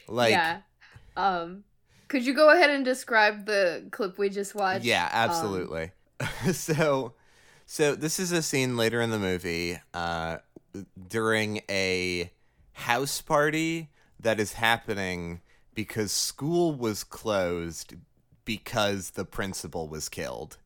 like 0.08 0.32
yeah. 0.32 0.62
Um, 1.16 1.64
could 2.08 2.26
you 2.26 2.34
go 2.34 2.50
ahead 2.50 2.70
and 2.70 2.84
describe 2.84 3.46
the 3.46 3.86
clip 3.92 4.18
we 4.18 4.30
just 4.30 4.56
watched? 4.56 4.86
Yeah, 4.86 5.06
Um, 5.06 5.12
absolutely. 5.14 5.92
so, 6.54 7.14
so 7.66 7.96
this 7.96 8.20
is 8.20 8.32
a 8.32 8.42
scene 8.42 8.78
later 8.78 9.02
in 9.02 9.12
the 9.12 9.20
movie, 9.20 9.80
uh, 9.94 10.38
during 11.10 11.62
a 11.70 12.32
house 12.82 13.22
party 13.22 13.90
that 14.20 14.40
is 14.40 14.54
happening 14.54 15.42
because 15.74 16.12
school 16.12 16.74
was 16.74 17.04
closed 17.04 17.94
because 18.46 19.12
the 19.12 19.26
principal 19.26 19.88
was 19.88 20.10
killed. 20.10 20.58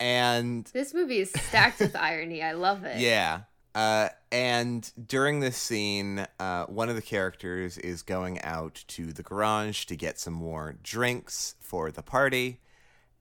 and 0.00 0.64
This 0.72 0.94
movie 0.94 1.20
is 1.20 1.30
stacked 1.30 1.80
with 1.80 1.96
irony. 1.96 2.42
I 2.42 2.52
love 2.52 2.84
it. 2.84 3.00
yeah. 3.00 3.42
Uh, 3.74 4.08
and 4.32 4.90
during 5.06 5.40
this 5.40 5.56
scene, 5.58 6.26
uh, 6.40 6.64
one 6.64 6.88
of 6.88 6.96
the 6.96 7.02
characters 7.02 7.76
is 7.76 8.00
going 8.02 8.40
out 8.40 8.82
to 8.88 9.12
the 9.12 9.22
garage 9.22 9.84
to 9.84 9.94
get 9.96 10.18
some 10.18 10.32
more 10.32 10.76
drinks 10.82 11.56
for 11.60 11.90
the 11.90 12.02
party, 12.02 12.58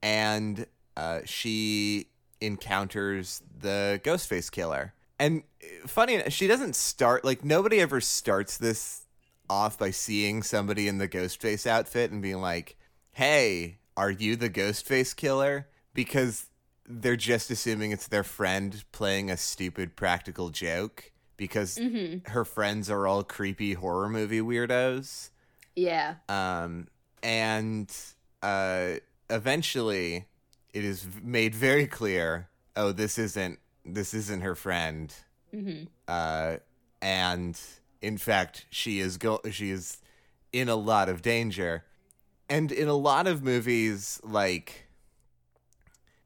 and 0.01 0.65
uh, 0.95 1.19
she 1.25 2.07
encounters 2.39 3.41
the 3.59 3.99
Ghostface 4.05 4.49
killer. 4.49 4.93
And 5.19 5.43
uh, 5.63 5.87
funny, 5.87 6.23
she 6.29 6.47
doesn't 6.47 6.75
start 6.75 7.23
like 7.23 7.43
nobody 7.43 7.79
ever 7.79 8.01
starts 8.01 8.57
this 8.57 9.05
off 9.49 9.77
by 9.77 9.91
seeing 9.91 10.43
somebody 10.43 10.87
in 10.87 10.97
the 10.97 11.07
Ghostface 11.07 11.65
outfit 11.67 12.11
and 12.11 12.21
being 12.21 12.41
like, 12.41 12.77
"Hey, 13.13 13.77
are 13.95 14.11
you 14.11 14.35
the 14.35 14.49
Ghostface 14.49 15.15
killer?" 15.15 15.67
Because 15.93 16.47
they're 16.87 17.15
just 17.15 17.49
assuming 17.49 17.91
it's 17.91 18.07
their 18.07 18.23
friend 18.23 18.83
playing 18.91 19.31
a 19.31 19.37
stupid 19.37 19.95
practical 19.95 20.49
joke 20.49 21.11
because 21.37 21.77
Mm-hmm. 21.77 22.31
her 22.31 22.45
friends 22.45 22.89
are 22.89 23.07
all 23.07 23.23
creepy 23.23 23.73
horror 23.73 24.09
movie 24.09 24.41
weirdos. 24.41 25.29
Yeah. 25.75 26.15
Um, 26.29 26.87
and 27.23 27.91
uh, 28.43 28.95
eventually, 29.29 30.25
it 30.73 30.83
is 30.85 31.07
made 31.23 31.55
very 31.55 31.87
clear. 31.87 32.49
Oh, 32.75 32.91
this 32.91 33.17
isn't 33.17 33.59
this 33.85 34.13
isn't 34.13 34.41
her 34.41 34.55
friend. 34.55 35.13
Mm-hmm. 35.53 35.85
Uh, 36.07 36.57
and 37.01 37.59
in 38.01 38.17
fact, 38.17 38.65
she 38.69 38.99
is 38.99 39.17
go 39.17 39.39
she 39.51 39.69
is 39.69 40.01
in 40.51 40.69
a 40.69 40.75
lot 40.75 41.09
of 41.09 41.21
danger. 41.21 41.85
And 42.47 42.71
in 42.71 42.87
a 42.87 42.93
lot 42.93 43.25
of 43.27 43.43
movies, 43.43 44.19
like 44.23 44.87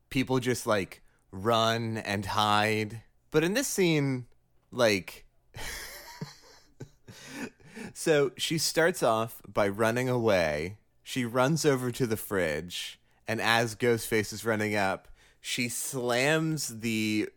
people 0.09 0.39
just 0.39 0.67
like 0.67 1.01
run 1.31 1.97
and 1.97 2.25
hide. 2.25 3.03
But 3.31 3.43
in 3.43 3.53
this 3.53 3.67
scene, 3.67 4.25
like 4.71 5.25
so 7.93 8.31
she 8.37 8.57
starts 8.57 9.03
off 9.03 9.41
by 9.47 9.67
running 9.67 10.09
away. 10.09 10.77
She 11.03 11.25
runs 11.25 11.65
over 11.65 11.91
to 11.91 12.05
the 12.05 12.17
fridge, 12.17 12.99
and 13.27 13.41
as 13.41 13.75
Ghostface 13.75 14.31
is 14.31 14.45
running 14.45 14.75
up, 14.75 15.07
she 15.41 15.67
slams 15.67 16.81
the 16.81 17.29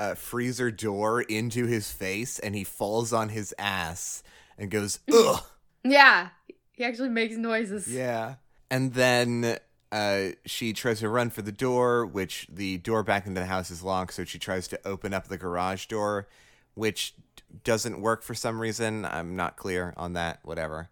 uh, 0.00 0.14
freezer 0.14 0.70
door 0.70 1.20
into 1.20 1.66
his 1.66 1.92
face, 1.92 2.38
and 2.38 2.54
he 2.54 2.64
falls 2.64 3.12
on 3.12 3.28
his 3.28 3.54
ass 3.58 4.22
and 4.56 4.70
goes, 4.70 4.98
ugh. 5.12 5.44
Yeah. 5.84 6.30
He 6.72 6.84
actually 6.84 7.10
makes 7.10 7.36
noises. 7.36 7.86
Yeah. 7.86 8.36
And 8.70 8.94
then 8.94 9.58
uh, 9.92 10.28
she 10.46 10.72
tries 10.72 11.00
to 11.00 11.10
run 11.10 11.28
for 11.28 11.42
the 11.42 11.52
door, 11.52 12.06
which 12.06 12.46
the 12.50 12.78
door 12.78 13.02
back 13.02 13.26
into 13.26 13.42
the 13.42 13.46
house 13.46 13.70
is 13.70 13.82
locked. 13.82 14.14
So 14.14 14.24
she 14.24 14.38
tries 14.38 14.66
to 14.68 14.80
open 14.86 15.12
up 15.12 15.28
the 15.28 15.36
garage 15.36 15.84
door, 15.84 16.28
which 16.74 17.14
doesn't 17.62 18.00
work 18.00 18.22
for 18.22 18.34
some 18.34 18.58
reason. 18.58 19.04
I'm 19.04 19.36
not 19.36 19.56
clear 19.56 19.92
on 19.98 20.14
that. 20.14 20.40
Whatever. 20.44 20.88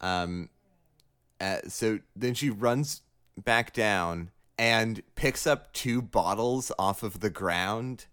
Um, 0.00 0.48
uh, 1.38 1.58
so 1.68 1.98
then 2.14 2.32
she 2.32 2.48
runs 2.48 3.02
back 3.36 3.74
down 3.74 4.30
and 4.58 5.02
picks 5.14 5.46
up 5.46 5.74
two 5.74 6.00
bottles 6.00 6.72
off 6.78 7.02
of 7.02 7.20
the 7.20 7.28
ground 7.28 8.06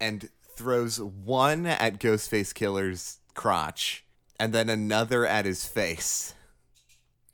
and 0.00 0.28
throws 0.56 1.00
one 1.00 1.66
at 1.66 1.98
Ghostface 1.98 2.52
Killer's 2.54 3.18
crotch, 3.34 4.04
and 4.38 4.52
then 4.52 4.68
another 4.68 5.24
at 5.26 5.44
his 5.44 5.66
face. 5.66 6.34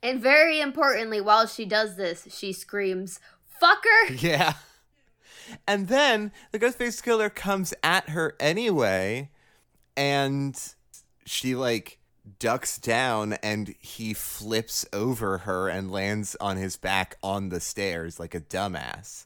And 0.03 0.21
very 0.21 0.59
importantly, 0.59 1.19
while 1.19 1.47
she 1.47 1.65
does 1.65 1.95
this, 1.95 2.27
she 2.29 2.53
screams, 2.53 3.19
"Fucker!" 3.61 4.21
Yeah. 4.21 4.53
And 5.67 5.87
then 5.87 6.31
the 6.51 6.59
Ghostface 6.59 7.03
killer 7.03 7.29
comes 7.29 7.73
at 7.83 8.09
her 8.09 8.35
anyway, 8.39 9.29
and 9.95 10.59
she 11.25 11.55
like 11.55 11.99
ducks 12.39 12.77
down 12.77 13.33
and 13.43 13.75
he 13.79 14.13
flips 14.13 14.85
over 14.91 15.39
her 15.39 15.69
and 15.69 15.91
lands 15.91 16.35
on 16.41 16.57
his 16.57 16.75
back 16.75 17.17
on 17.21 17.49
the 17.49 17.59
stairs 17.59 18.19
like 18.19 18.33
a 18.33 18.41
dumbass. 18.41 19.25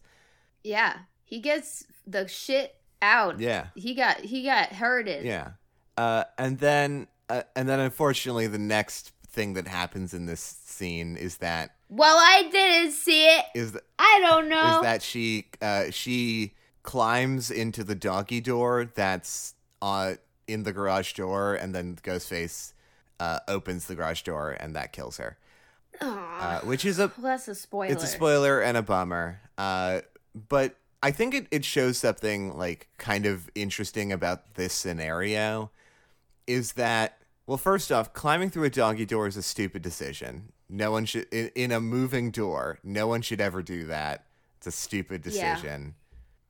Yeah, 0.64 1.00
he 1.24 1.40
gets 1.40 1.86
the 2.06 2.28
shit 2.28 2.79
out. 3.02 3.40
Yeah. 3.40 3.68
he 3.76 3.94
got 3.94 4.20
he 4.22 4.44
got 4.44 4.70
hurted. 4.74 5.26
Yeah. 5.26 5.52
Uh, 5.98 6.24
and 6.38 6.60
then 6.60 7.08
uh, 7.30 7.44
and 7.56 7.68
then 7.70 7.80
unfortunately 7.80 8.48
the 8.48 8.58
next 8.58 9.12
thing 9.28 9.54
that 9.54 9.68
happens 9.68 10.14
in 10.14 10.26
this 10.26 10.40
scene 10.42 11.16
is 11.18 11.38
that 11.38 11.76
Well, 11.90 12.18
I 12.18 12.50
didn't 12.52 12.94
see 12.94 13.26
it. 13.28 13.46
is 13.54 13.72
th- 13.72 13.84
I 14.00 14.20
don't 14.28 14.50
know. 14.50 14.78
is 14.78 14.82
that 14.82 15.02
she 15.02 15.48
uh, 15.62 15.86
she 15.92 16.54
climbs 16.84 17.52
into 17.52 17.84
the 17.84 17.96
doggy 17.96 18.42
door 18.42 18.90
that's 18.96 19.54
uh, 19.82 20.14
in 20.48 20.64
the 20.64 20.72
garage 20.74 21.14
door, 21.14 21.54
and 21.54 21.76
then 21.76 21.98
Ghostface 22.02 22.74
uh, 23.20 23.40
opens 23.48 23.86
the 23.86 23.96
garage 23.96 24.24
door, 24.24 24.52
and 24.52 24.76
that 24.76 24.92
kills 24.94 25.18
her. 25.18 25.38
Aw, 26.02 26.06
Uh, 26.08 26.60
which 26.62 26.86
is 26.86 26.98
a 27.00 27.08
well, 27.18 27.32
that's 27.32 27.48
a 27.48 27.56
spoiler. 27.56 27.92
it's 27.92 28.04
a 28.04 28.08
spoiler 28.08 28.62
and 28.62 28.78
a 28.78 28.82
bummer. 28.82 29.42
Uh, 29.58 30.02
but 30.48 30.76
I 31.02 31.12
think 31.12 31.34
it, 31.34 31.48
it 31.52 31.64
shows 31.66 31.98
something 31.98 32.58
like 32.58 32.88
kind 32.98 33.26
of 33.26 33.50
interesting 33.56 34.12
about 34.12 34.56
this 34.56 34.74
scenario 34.74 35.72
is 36.48 36.74
that 36.74 37.18
well, 37.48 37.58
first 37.58 37.92
off, 37.92 38.14
climbing 38.14 38.52
through 38.52 38.66
a 38.66 38.70
doggy 38.70 39.06
door 39.08 39.26
is 39.26 39.36
a 39.36 39.42
stupid 39.42 39.82
decision. 39.82 40.52
No 40.70 40.92
one 40.92 41.06
should 41.06 41.26
in, 41.32 41.50
in 41.56 41.72
a 41.72 41.80
moving 41.80 42.30
door. 42.32 42.80
No 42.84 43.08
one 43.08 43.22
should 43.22 43.42
ever 43.42 43.64
do 43.64 43.86
that. 43.88 44.26
It's 44.58 44.68
a 44.68 44.72
stupid 44.72 45.26
Yeah. 45.26 45.56
decision. 45.56 45.96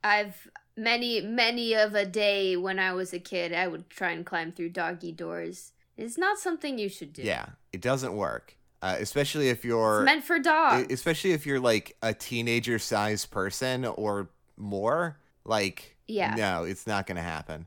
I've 0.04 0.48
many 0.76 1.20
many 1.20 1.74
of 1.74 1.94
a 1.94 2.04
day 2.04 2.56
when 2.56 2.78
I 2.78 2.92
was 2.92 3.12
a 3.12 3.18
kid, 3.18 3.52
I 3.52 3.66
would 3.68 3.88
try 3.88 4.10
and 4.10 4.26
climb 4.26 4.52
through 4.52 4.70
doggy 4.70 5.12
doors. 5.12 5.72
It's 5.96 6.18
not 6.18 6.38
something 6.38 6.78
you 6.78 6.88
should 6.88 7.12
do. 7.12 7.22
Yeah, 7.22 7.46
it 7.72 7.80
doesn't 7.80 8.16
work. 8.16 8.56
Uh, 8.82 8.96
especially 8.98 9.50
if 9.50 9.62
you're 9.64 10.00
It's 10.00 10.06
meant 10.06 10.24
for 10.24 10.38
dogs. 10.38 10.90
especially 10.90 11.32
if 11.32 11.46
you're 11.46 11.60
like 11.60 11.96
a 12.02 12.14
teenager 12.14 12.78
sized 12.78 13.30
person 13.30 13.84
or 13.84 14.30
more. 14.60 15.18
Like, 15.44 15.96
Yeah. 16.06 16.34
no, 16.34 16.64
it's 16.64 16.86
not 16.86 17.06
gonna 17.06 17.22
happen. 17.22 17.66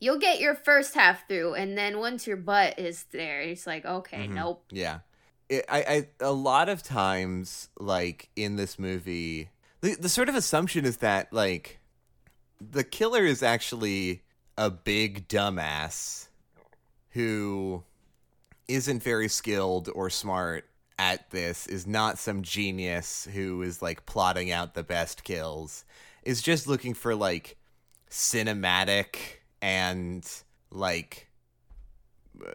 You'll 0.00 0.18
get 0.18 0.38
your 0.40 0.54
first 0.54 0.94
half 0.94 1.26
through, 1.26 1.54
and 1.54 1.76
then 1.76 1.98
once 1.98 2.26
your 2.26 2.36
butt 2.36 2.78
is 2.78 3.04
there, 3.12 3.40
it's 3.40 3.66
like, 3.66 3.84
okay, 3.84 4.26
Mhm. 4.28 4.34
nope. 4.34 4.64
Yeah. 4.70 5.00
It, 5.48 5.64
I, 5.68 5.78
I 5.80 6.08
a 6.20 6.32
lot 6.32 6.68
of 6.68 6.82
times 6.82 7.70
like 7.80 8.28
in 8.36 8.56
this 8.56 8.78
movie 8.78 9.48
the, 9.80 9.94
the 9.94 10.08
sort 10.10 10.28
of 10.28 10.34
assumption 10.34 10.84
is 10.84 10.98
that 10.98 11.32
like 11.32 11.78
the 12.60 12.84
killer 12.84 13.24
is 13.24 13.42
actually 13.42 14.22
a 14.58 14.70
big 14.70 15.26
dumbass 15.26 16.28
who 17.10 17.82
isn't 18.68 19.02
very 19.02 19.28
skilled 19.28 19.88
or 19.94 20.10
smart 20.10 20.68
at 20.98 21.30
this 21.30 21.66
is 21.66 21.86
not 21.86 22.18
some 22.18 22.42
genius 22.42 23.26
who 23.32 23.62
is 23.62 23.80
like 23.80 24.04
plotting 24.04 24.50
out 24.50 24.74
the 24.74 24.82
best 24.82 25.24
kills 25.24 25.84
is 26.28 26.42
just 26.42 26.66
looking 26.66 26.92
for 26.92 27.14
like 27.14 27.56
cinematic 28.10 29.16
and 29.62 30.28
like 30.70 31.28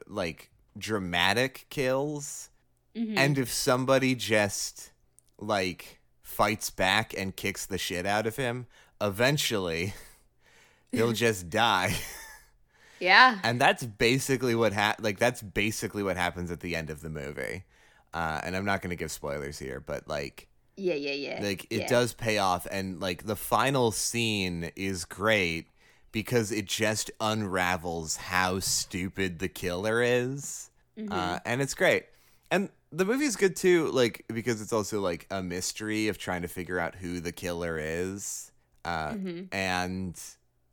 like 0.08 0.52
dramatic 0.78 1.66
kills 1.70 2.50
Mhm. 2.96 3.18
and 3.18 3.38
if 3.40 3.52
somebody 3.52 4.14
just 4.14 4.92
like 5.40 6.00
fights 6.22 6.70
back 6.70 7.14
and 7.18 7.36
kicks 7.36 7.66
the 7.66 7.80
shit 7.80 8.06
out 8.06 8.28
of 8.28 8.36
him 8.36 8.68
eventually 9.02 9.94
he'll 10.92 11.12
just 11.26 11.50
die 11.50 11.96
yeah. 13.00 13.40
and 13.44 13.60
that's 13.60 13.84
basically 13.84 14.54
what 14.54 14.74
ha- 14.74 14.96
like 15.00 15.18
that's 15.18 15.42
basically 15.42 16.04
what 16.04 16.16
happens 16.18 16.52
at 16.52 16.60
the 16.60 16.76
end 16.76 16.92
of 16.92 17.02
the 17.02 17.10
movie 17.10 17.64
uh 18.14 18.40
and 18.44 18.56
i'm 18.56 18.66
not 18.66 18.82
going 18.84 18.92
to 18.92 18.96
give 18.96 19.12
spoilers 19.12 19.58
here 19.58 19.80
but 19.80 20.08
like 20.08 20.48
Yeah, 20.76 20.96
yeah, 20.96 21.12
yeah. 21.12 21.42
like 21.42 21.68
it 21.70 21.82
yeah. 21.82 21.88
does 21.88 22.14
pay 22.14 22.38
off 22.38 22.68
and 22.72 23.00
like 23.00 23.26
the 23.26 23.36
final 23.36 23.92
scene 23.92 24.72
is 24.76 25.06
great 25.06 25.68
because 26.12 26.52
it 26.52 26.66
just 26.66 27.12
unravels 27.20 28.16
how 28.18 28.60
stupid 28.60 29.40
the 29.40 29.48
killer 29.48 30.02
is 30.02 30.70
Mhm. 30.98 31.12
uh, 31.12 31.40
and 31.46 31.62
it's 31.62 31.74
great 31.74 32.06
and 32.52 32.70
the 32.92 33.06
movie's 33.06 33.36
good 33.36 33.56
too 33.56 33.90
like 33.92 34.26
because 34.34 34.62
it's 34.62 34.74
also 34.74 35.00
like 35.02 35.26
a 35.32 35.42
mystery 35.42 36.08
of 36.08 36.18
trying 36.18 36.42
to 36.44 36.48
figure 36.48 36.80
out 36.80 36.96
who 36.96 37.20
the 37.20 37.32
killer 37.32 37.78
is 37.80 38.52
uh, 38.86 39.14
Mhm. 39.14 39.50
and 39.52 40.20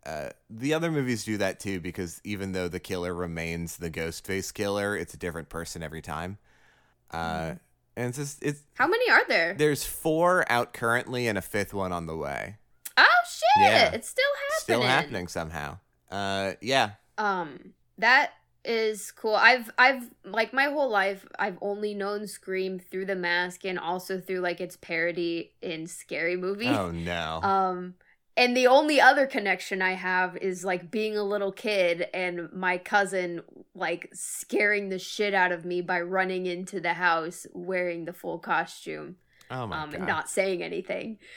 uh, 0.06 0.30
the 0.48 0.72
other 0.74 0.90
movies 0.90 1.24
do 1.24 1.36
that 1.38 1.60
too 1.60 1.80
because 1.80 2.20
even 2.24 2.52
though 2.52 2.68
the 2.68 2.80
killer 2.80 3.14
remains 3.14 3.76
the 3.78 3.90
ghost 3.90 4.26
face 4.26 4.50
killer 4.52 4.96
it's 4.96 5.14
a 5.14 5.18
different 5.18 5.48
person 5.48 5.82
every 5.82 6.02
time 6.02 6.38
uh, 7.12 7.54
and 7.96 8.08
it's 8.08 8.18
just 8.18 8.42
it's 8.42 8.62
How 8.74 8.86
many 8.86 9.10
are 9.10 9.26
there? 9.28 9.54
there's 9.54 9.84
four 9.84 10.44
out 10.50 10.72
currently 10.72 11.26
and 11.28 11.36
a 11.38 11.42
fifth 11.42 11.74
one 11.74 11.92
on 11.92 12.06
the 12.06 12.16
way. 12.16 12.56
Oh 12.96 13.06
shit! 13.28 13.62
Yeah. 13.62 13.90
It's 13.92 14.08
still 14.08 14.24
happening. 14.36 14.60
Still 14.60 14.82
happening 14.82 15.28
somehow. 15.28 15.78
Uh 16.10 16.52
yeah. 16.60 16.90
Um, 17.18 17.74
that 17.98 18.32
is 18.64 19.10
cool. 19.10 19.34
I've 19.34 19.70
I've 19.78 20.10
like 20.24 20.52
my 20.52 20.64
whole 20.64 20.90
life 20.90 21.26
I've 21.38 21.58
only 21.62 21.94
known 21.94 22.26
Scream 22.26 22.78
through 22.78 23.06
the 23.06 23.16
mask 23.16 23.64
and 23.64 23.78
also 23.78 24.20
through 24.20 24.40
like 24.40 24.60
its 24.60 24.76
parody 24.76 25.52
in 25.62 25.86
scary 25.86 26.36
movies. 26.36 26.76
Oh 26.76 26.90
no. 26.90 27.40
Um 27.42 27.94
and 28.40 28.56
the 28.56 28.66
only 28.66 29.00
other 29.00 29.26
connection 29.26 29.82
I 29.82 29.92
have 29.92 30.34
is 30.38 30.64
like 30.64 30.90
being 30.90 31.14
a 31.16 31.22
little 31.22 31.52
kid 31.52 32.08
and 32.14 32.50
my 32.52 32.78
cousin 32.78 33.42
like 33.74 34.08
scaring 34.14 34.88
the 34.88 34.98
shit 34.98 35.34
out 35.34 35.52
of 35.52 35.66
me 35.66 35.82
by 35.82 36.00
running 36.00 36.46
into 36.46 36.80
the 36.80 36.94
house 36.94 37.46
wearing 37.52 38.06
the 38.06 38.14
full 38.14 38.38
costume 38.38 39.16
oh 39.50 39.66
my 39.66 39.82
um, 39.82 39.90
god. 39.90 39.98
and 39.98 40.06
not 40.06 40.30
saying 40.30 40.62
anything. 40.62 41.18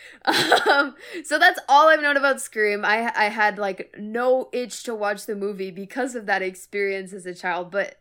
Um, 0.66 0.96
so 1.26 1.38
that's 1.38 1.60
all 1.68 1.90
I've 1.90 2.02
known 2.02 2.16
about 2.16 2.40
Scream. 2.40 2.86
I 2.86 3.12
I 3.16 3.26
had 3.26 3.58
like 3.58 3.94
no 4.00 4.50
itch 4.54 4.84
to 4.84 4.96
watch 4.96 5.26
the 5.26 5.36
movie 5.36 5.72
because 5.72 6.16
of 6.16 6.26
that 6.28 6.42
experience 6.42 7.12
as 7.12 7.26
a 7.26 7.34
child, 7.34 7.70
but 7.70 7.98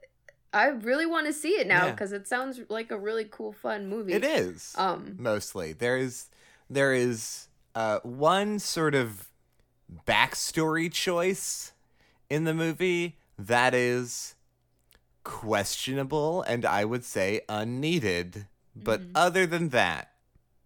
I 0.52 0.66
really 0.66 1.06
want 1.06 1.26
to 1.26 1.32
see 1.32 1.54
it 1.60 1.66
now 1.66 1.86
Yeah. 1.86 1.90
because 1.90 2.12
it 2.12 2.28
sounds 2.28 2.60
like 2.68 2.90
a 2.92 2.98
really 2.98 3.26
cool, 3.28 3.52
fun 3.52 3.88
movie. 3.88 4.12
it 4.12 4.24
is. 4.24 4.74
Um, 4.78 5.16
mostly. 5.18 5.72
There 5.72 5.96
is 5.96 6.28
there 6.70 6.94
is 6.94 7.48
uh 7.74 7.98
one 8.02 8.58
sort 8.58 8.94
of 8.94 9.28
backstory 10.06 10.90
choice 10.92 11.72
in 12.30 12.44
the 12.44 12.54
movie 12.54 13.16
that 13.38 13.74
is 13.74 14.34
questionable 15.24 16.42
and 16.42 16.64
I 16.64 16.84
would 16.84 17.04
say 17.04 17.42
unneeded. 17.48 18.46
But 18.74 19.00
Mhm. 19.02 19.10
other 19.14 19.46
than 19.46 19.68
that, 19.70 20.12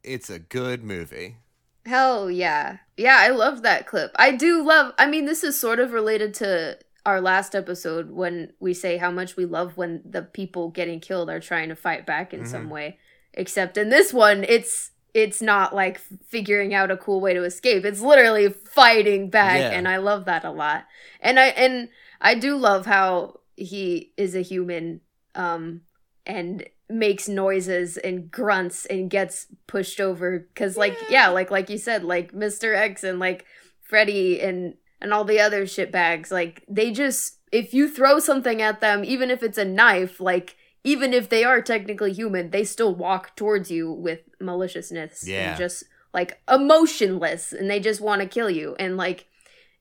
it's 0.03 0.31
a 0.31 0.39
good 0.39 0.83
movie. 0.85 1.37
hell 1.85 2.29
yeah, 2.29 2.79
yeah, 2.97 3.17
I 3.21 3.29
love 3.29 3.63
that 3.63 3.87
clip. 3.87 4.11
I 4.17 4.33
do 4.33 4.61
love. 4.61 4.93
I 4.99 5.07
mean, 5.07 5.25
this 5.25 5.45
is 5.45 5.57
sort 5.57 5.79
of 5.79 5.93
related 5.93 6.35
to 6.35 6.81
our 7.05 7.21
last 7.21 7.55
episode 7.55 8.11
when 8.11 8.53
we 8.59 8.75
say 8.75 8.97
how 8.97 9.13
much 9.13 9.37
we 9.37 9.45
love 9.45 9.77
when 9.77 10.03
the 10.05 10.23
people 10.23 10.69
getting 10.71 10.99
killed 10.99 11.31
are 11.31 11.39
trying 11.39 11.69
to 11.69 11.77
fight 11.77 12.05
back 12.05 12.35
in 12.35 12.45
some 12.45 12.67
Mhm. 12.67 12.71
way. 12.71 12.99
Except 13.35 13.77
in 13.77 13.89
this 13.89 14.13
one, 14.13 14.43
it's 14.43 14.91
it's 15.17 15.41
not 15.41 15.75
like 15.75 15.99
figuring 16.29 16.75
out 16.75 16.91
a 16.91 16.97
cool 16.97 17.23
way 17.23 17.33
to 17.33 17.43
escape. 17.43 17.87
It's 17.87 18.03
literally 18.03 18.51
fighting 18.51 19.31
back, 19.31 19.61
Yeah. 19.61 19.71
and 19.71 19.89
I 19.89 19.97
love 19.97 20.27
that 20.27 20.45
a 20.45 20.51
lot. 20.51 20.85
And 21.21 21.41
I 21.41 21.47
and 21.47 21.89
I 22.21 22.35
do 22.35 22.57
love 22.57 22.85
how 22.85 23.41
he 23.57 24.13
is 24.19 24.35
a 24.35 24.43
human, 24.43 25.01
um, 25.35 25.81
and 26.27 26.67
makes 26.91 27.29
noises 27.29 27.97
and 27.97 28.31
grunts 28.31 28.85
and 28.87 29.09
gets 29.11 29.47
pushed 29.67 30.01
over 30.01 30.39
because 30.41 30.77
like 30.77 30.97
Yeah. 31.09 31.29
like 31.29 31.51
like 31.51 31.69
you 31.71 31.79
said 31.79 32.05
like 32.05 32.33
mr 32.33 32.77
x 32.77 33.03
and 33.03 33.19
like 33.19 33.45
freddy 33.83 34.41
and 34.41 34.75
and 35.01 35.13
all 35.13 35.25
the 35.25 35.41
other 35.41 35.65
shitbags 35.65 36.31
like 36.31 36.63
they 36.69 36.93
just 36.93 37.39
if 37.51 37.75
you 37.75 37.89
throw 37.91 38.21
something 38.21 38.63
at 38.63 38.81
them 38.81 39.05
even 39.05 39.31
if 39.31 39.43
it's 39.43 39.59
a 39.59 39.65
knife 39.65 40.21
like 40.21 40.55
even 40.87 41.13
if 41.13 41.29
they 41.29 41.45
are 41.45 41.61
technically 41.61 42.13
human 42.13 42.51
they 42.51 42.65
still 42.65 42.95
walk 42.95 43.35
towards 43.37 43.71
you 43.71 43.91
with 43.93 44.21
maliciousness 44.41 45.27
Yeah. 45.27 45.51
and 45.51 45.59
just 45.59 45.85
like 46.15 46.41
emotionless 46.49 47.53
and 47.53 47.69
they 47.71 47.81
just 47.81 48.01
want 48.01 48.23
to 48.23 48.29
kill 48.29 48.49
you 48.51 48.75
and 48.79 48.97
like 48.97 49.27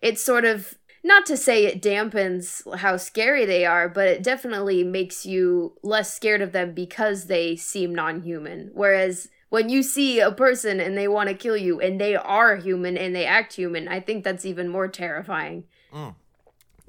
it's 0.01 0.21
sort 0.21 0.43
of 0.45 0.75
not 1.03 1.25
to 1.27 1.37
say 1.37 1.65
it 1.65 1.83
dampens 1.83 2.63
how 2.79 2.97
scary 2.97 3.45
they 3.45 3.63
are, 3.63 3.87
but 3.87 4.07
it 4.07 4.23
definitely 4.23 4.83
makes 4.83 5.23
you 5.23 5.73
less 5.83 6.11
scared 6.11 6.41
of 6.41 6.51
them 6.51 6.73
because 6.73 7.25
they 7.27 7.55
seem 7.55 7.93
non-human. 7.93 8.71
Whereas 8.73 9.29
when 9.49 9.69
you 9.69 9.83
see 9.83 10.19
a 10.19 10.31
person 10.31 10.79
and 10.79 10.97
they 10.97 11.07
want 11.07 11.29
to 11.29 11.35
kill 11.35 11.55
you 11.55 11.79
and 11.79 12.01
they 12.01 12.15
are 12.15 12.55
human 12.55 12.97
and 12.97 13.15
they 13.15 13.23
act 13.25 13.53
human, 13.53 13.87
I 13.87 13.99
think 13.99 14.23
that's 14.23 14.45
even 14.45 14.67
more 14.67 14.87
terrifying. 14.87 15.65
Mm. 15.93 16.15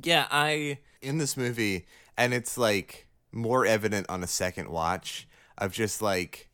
Yeah, 0.02 0.26
I 0.30 0.78
in 1.02 1.18
this 1.18 1.36
movie, 1.36 1.86
and 2.16 2.32
it's 2.32 2.56
like 2.56 3.05
more 3.36 3.66
evident 3.66 4.06
on 4.08 4.22
a 4.24 4.26
second 4.26 4.68
watch 4.70 5.28
of 5.58 5.72
just 5.72 6.02
like 6.02 6.48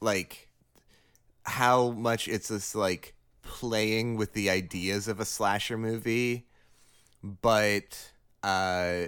like 0.00 0.48
how 1.44 1.90
much 1.90 2.28
it's 2.28 2.48
just 2.48 2.74
like 2.74 3.14
playing 3.42 4.16
with 4.16 4.32
the 4.34 4.48
ideas 4.50 5.08
of 5.08 5.18
a 5.20 5.24
slasher 5.24 5.76
movie, 5.78 6.46
but 7.22 8.12
uh, 8.42 9.06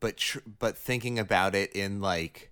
but 0.00 0.16
tr- 0.16 0.38
but 0.58 0.76
thinking 0.76 1.18
about 1.18 1.54
it 1.54 1.72
in 1.72 2.00
like 2.00 2.50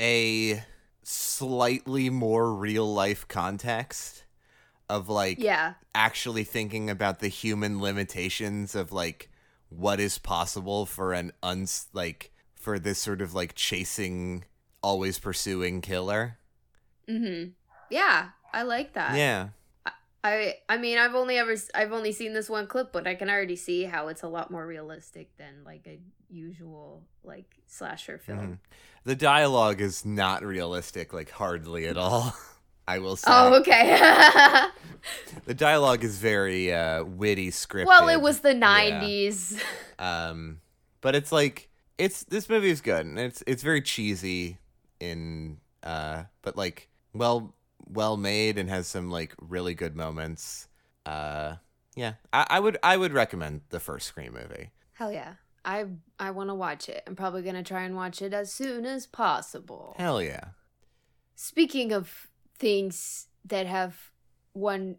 a 0.00 0.62
slightly 1.02 2.08
more 2.10 2.54
real 2.54 2.92
life 2.92 3.26
context 3.28 4.24
of 4.88 5.08
like 5.08 5.38
Yeah. 5.38 5.74
actually 5.94 6.44
thinking 6.44 6.88
about 6.88 7.20
the 7.20 7.28
human 7.28 7.80
limitations 7.80 8.74
of 8.74 8.92
like 8.92 9.30
what 9.68 10.00
is 10.00 10.18
possible 10.18 10.86
for 10.86 11.12
an 11.12 11.32
uns 11.42 11.88
like 11.92 12.32
for 12.60 12.78
this 12.78 12.98
sort 12.98 13.20
of 13.20 13.34
like 13.34 13.54
chasing 13.54 14.44
always 14.82 15.18
pursuing 15.18 15.80
killer 15.80 16.36
Mm-hmm. 17.08 17.50
Yeah, 17.90 18.28
I 18.52 18.62
like 18.62 18.92
that. 18.92 19.16
yeah 19.16 19.48
I 20.22 20.56
I 20.68 20.76
mean 20.76 20.98
I've 20.98 21.14
only 21.14 21.38
ever 21.38 21.56
I've 21.74 21.92
only 21.92 22.12
seen 22.12 22.34
this 22.34 22.48
one 22.50 22.66
clip, 22.68 22.92
but 22.92 23.06
I 23.08 23.14
can 23.16 23.28
already 23.30 23.56
see 23.56 23.84
how 23.84 24.08
it's 24.08 24.22
a 24.22 24.28
lot 24.28 24.50
more 24.50 24.64
realistic 24.66 25.36
than 25.38 25.64
like 25.64 25.86
a 25.88 25.98
usual 26.28 27.02
like 27.24 27.56
slasher 27.66 28.18
film. 28.18 28.38
Mhm. 28.38 28.58
the 29.04 29.16
dialogue 29.16 29.80
is 29.80 30.04
not 30.04 30.44
realistic 30.44 31.12
like 31.14 31.30
hardly 31.30 31.86
at 31.86 31.96
all 31.96 32.36
i 32.86 32.98
will 32.98 33.16
say 33.16 33.30
Oh, 33.32 33.54
okay. 33.60 33.98
the 35.46 35.54
dialogue 35.54 36.04
is 36.04 36.18
very 36.18 36.72
uh 36.72 37.02
witty 37.04 37.50
scripted 37.50 37.86
well, 37.86 38.08
it 38.08 38.20
was 38.20 38.40
the 38.40 38.54
Yeah. 38.54 39.00
90s. 39.00 39.58
um 39.98 40.60
but 41.00 41.14
it's 41.16 41.32
like 41.32 41.69
it's 42.00 42.24
this 42.24 42.48
movie 42.48 42.70
is 42.70 42.80
good 42.80 43.04
and 43.04 43.18
it's 43.18 43.42
it's 43.46 43.62
very 43.62 43.82
cheesy 43.82 44.58
in 45.00 45.58
uh 45.82 46.24
but 46.42 46.56
like 46.56 46.88
well 47.12 47.54
well 47.86 48.16
made 48.16 48.56
and 48.58 48.70
has 48.70 48.86
some 48.86 49.10
like 49.10 49.34
really 49.40 49.74
good 49.74 49.94
moments 49.94 50.66
uh 51.04 51.56
yeah 51.94 52.14
I, 52.32 52.46
I 52.50 52.60
would 52.60 52.78
i 52.82 52.96
would 52.96 53.12
recommend 53.12 53.60
the 53.68 53.80
first 53.80 54.06
scream 54.06 54.32
movie 54.32 54.70
Hell 54.94 55.12
yeah. 55.12 55.34
I 55.64 55.86
I 56.18 56.30
want 56.30 56.50
to 56.50 56.54
watch 56.54 56.88
it. 56.90 57.02
I'm 57.06 57.16
probably 57.16 57.40
going 57.40 57.54
to 57.54 57.62
try 57.62 57.84
and 57.84 57.96
watch 57.96 58.20
it 58.20 58.34
as 58.34 58.52
soon 58.52 58.84
as 58.84 59.06
possible. 59.06 59.94
hell 59.98 60.22
yeah 60.22 60.48
Speaking 61.36 61.90
of 61.92 62.28
things 62.58 63.28
that 63.46 63.66
have 63.66 64.10
one 64.52 64.96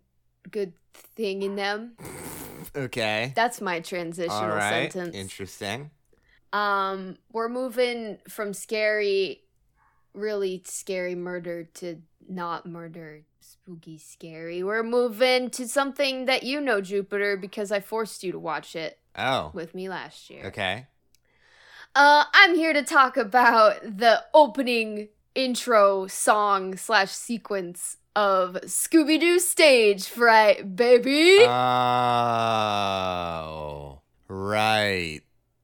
good 0.50 0.74
thing 0.94 1.44
in 1.44 1.56
them, 1.56 1.94
okay 2.76 3.32
that's 3.36 3.62
my 3.62 3.80
transitional 3.80 4.40
all 4.40 4.48
right 4.50 4.92
sentence. 4.92 5.16
interesting 5.16 5.92
Um, 6.54 7.18
we're 7.32 7.50
moving 7.50 8.18
from 8.28 8.54
scary, 8.54 9.42
really 10.14 10.62
scary 10.66 11.16
murder 11.16 11.64
to 11.76 12.02
not 12.28 12.66
murder, 12.66 13.22
spooky 13.40 13.98
scary. 13.98 14.62
We're 14.64 14.84
moving 14.84 15.50
to 15.52 15.68
something 15.68 16.26
that 16.26 16.44
you 16.44 16.60
know, 16.62 16.82
Jupiter, 16.82 17.38
because 17.38 17.72
I 17.72 17.80
forced 17.80 18.24
you 18.24 18.32
to 18.34 18.40
watch 18.40 18.76
it 18.76 19.00
oh 19.18 19.52
with 19.54 19.74
me 19.76 19.90
last 19.90 20.30
year. 20.30 20.46
okay 20.48 20.88
Uh, 21.96 22.24
I'm 22.34 22.56
here 22.56 22.74
to 22.74 22.84
talk 22.84 23.18
about 23.18 23.82
the 23.84 24.24
opening 24.34 25.10
intro 25.36 26.08
song 26.08 26.76
slash 26.78 27.12
sequence 27.12 27.98
of 28.16 28.56
Scooby 28.66 29.20
Doo 29.20 29.40
Stage 29.40 30.06
Fright, 30.06 30.76
baby. 30.76 31.40
oh 32.22 34.02
right 34.28 35.22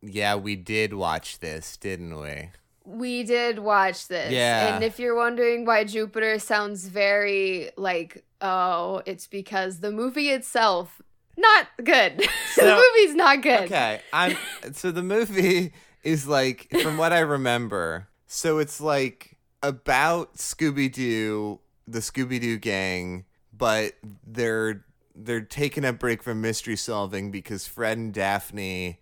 yeah 0.07 0.35
we 0.35 0.55
did 0.55 0.93
watch 0.93 1.39
this 1.39 1.77
didn't 1.77 2.19
we 2.19 2.49
We 2.85 3.23
did 3.23 3.59
watch 3.59 4.07
this. 4.07 4.31
Yeah. 4.31 4.73
And 4.73 4.83
if 4.83 4.97
you're 4.97 5.13
wondering 5.15 5.65
why 5.65 5.83
Jupiter 5.83 6.39
sounds 6.39 6.87
very 6.87 7.69
like, 7.75 8.23
oh, 8.39 9.01
it's 9.05 9.27
because 9.27 9.81
the 9.81 9.91
movie 9.91 10.29
itself 10.29 11.01
not 11.37 11.67
good. 11.83 12.17
the 12.55 12.91
movie's 12.95 13.15
not 13.15 13.41
good. 13.41 13.63
Okay, 13.63 14.01
I'm 14.11 14.37
so 14.73 14.91
the 14.91 15.03
movie 15.03 15.73
is 16.03 16.27
like 16.27 16.67
from 16.81 16.97
what 16.97 17.13
I 17.13 17.19
remember. 17.19 18.07
So 18.25 18.57
it's 18.57 18.81
like 18.81 19.37
about 19.61 20.35
Scooby 20.35 20.91
Doo, 20.91 21.59
the 21.87 21.99
Scooby 21.99 22.41
Doo 22.41 22.57
gang, 22.57 23.25
but 23.55 23.93
they're 24.25 24.83
they're 25.15 25.41
taking 25.41 25.85
a 25.85 25.93
break 25.93 26.23
from 26.23 26.41
mystery 26.41 26.75
solving 26.75 27.31
because 27.31 27.67
Fred 27.67 27.97
and 27.97 28.13
Daphne 28.13 28.99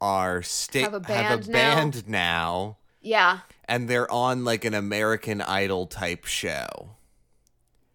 are 0.00 0.42
sta- 0.42 0.82
Have 0.82 0.94
a 0.94 1.00
band 1.00 1.48
now. 1.48 1.52
band 1.52 2.08
now, 2.08 2.76
Yeah. 3.02 3.40
and 3.66 3.88
they're 3.88 4.10
on 4.10 4.44
like 4.44 4.64
an 4.64 4.74
American 4.74 5.40
Idol 5.42 5.86
type 5.86 6.24
show 6.24 6.96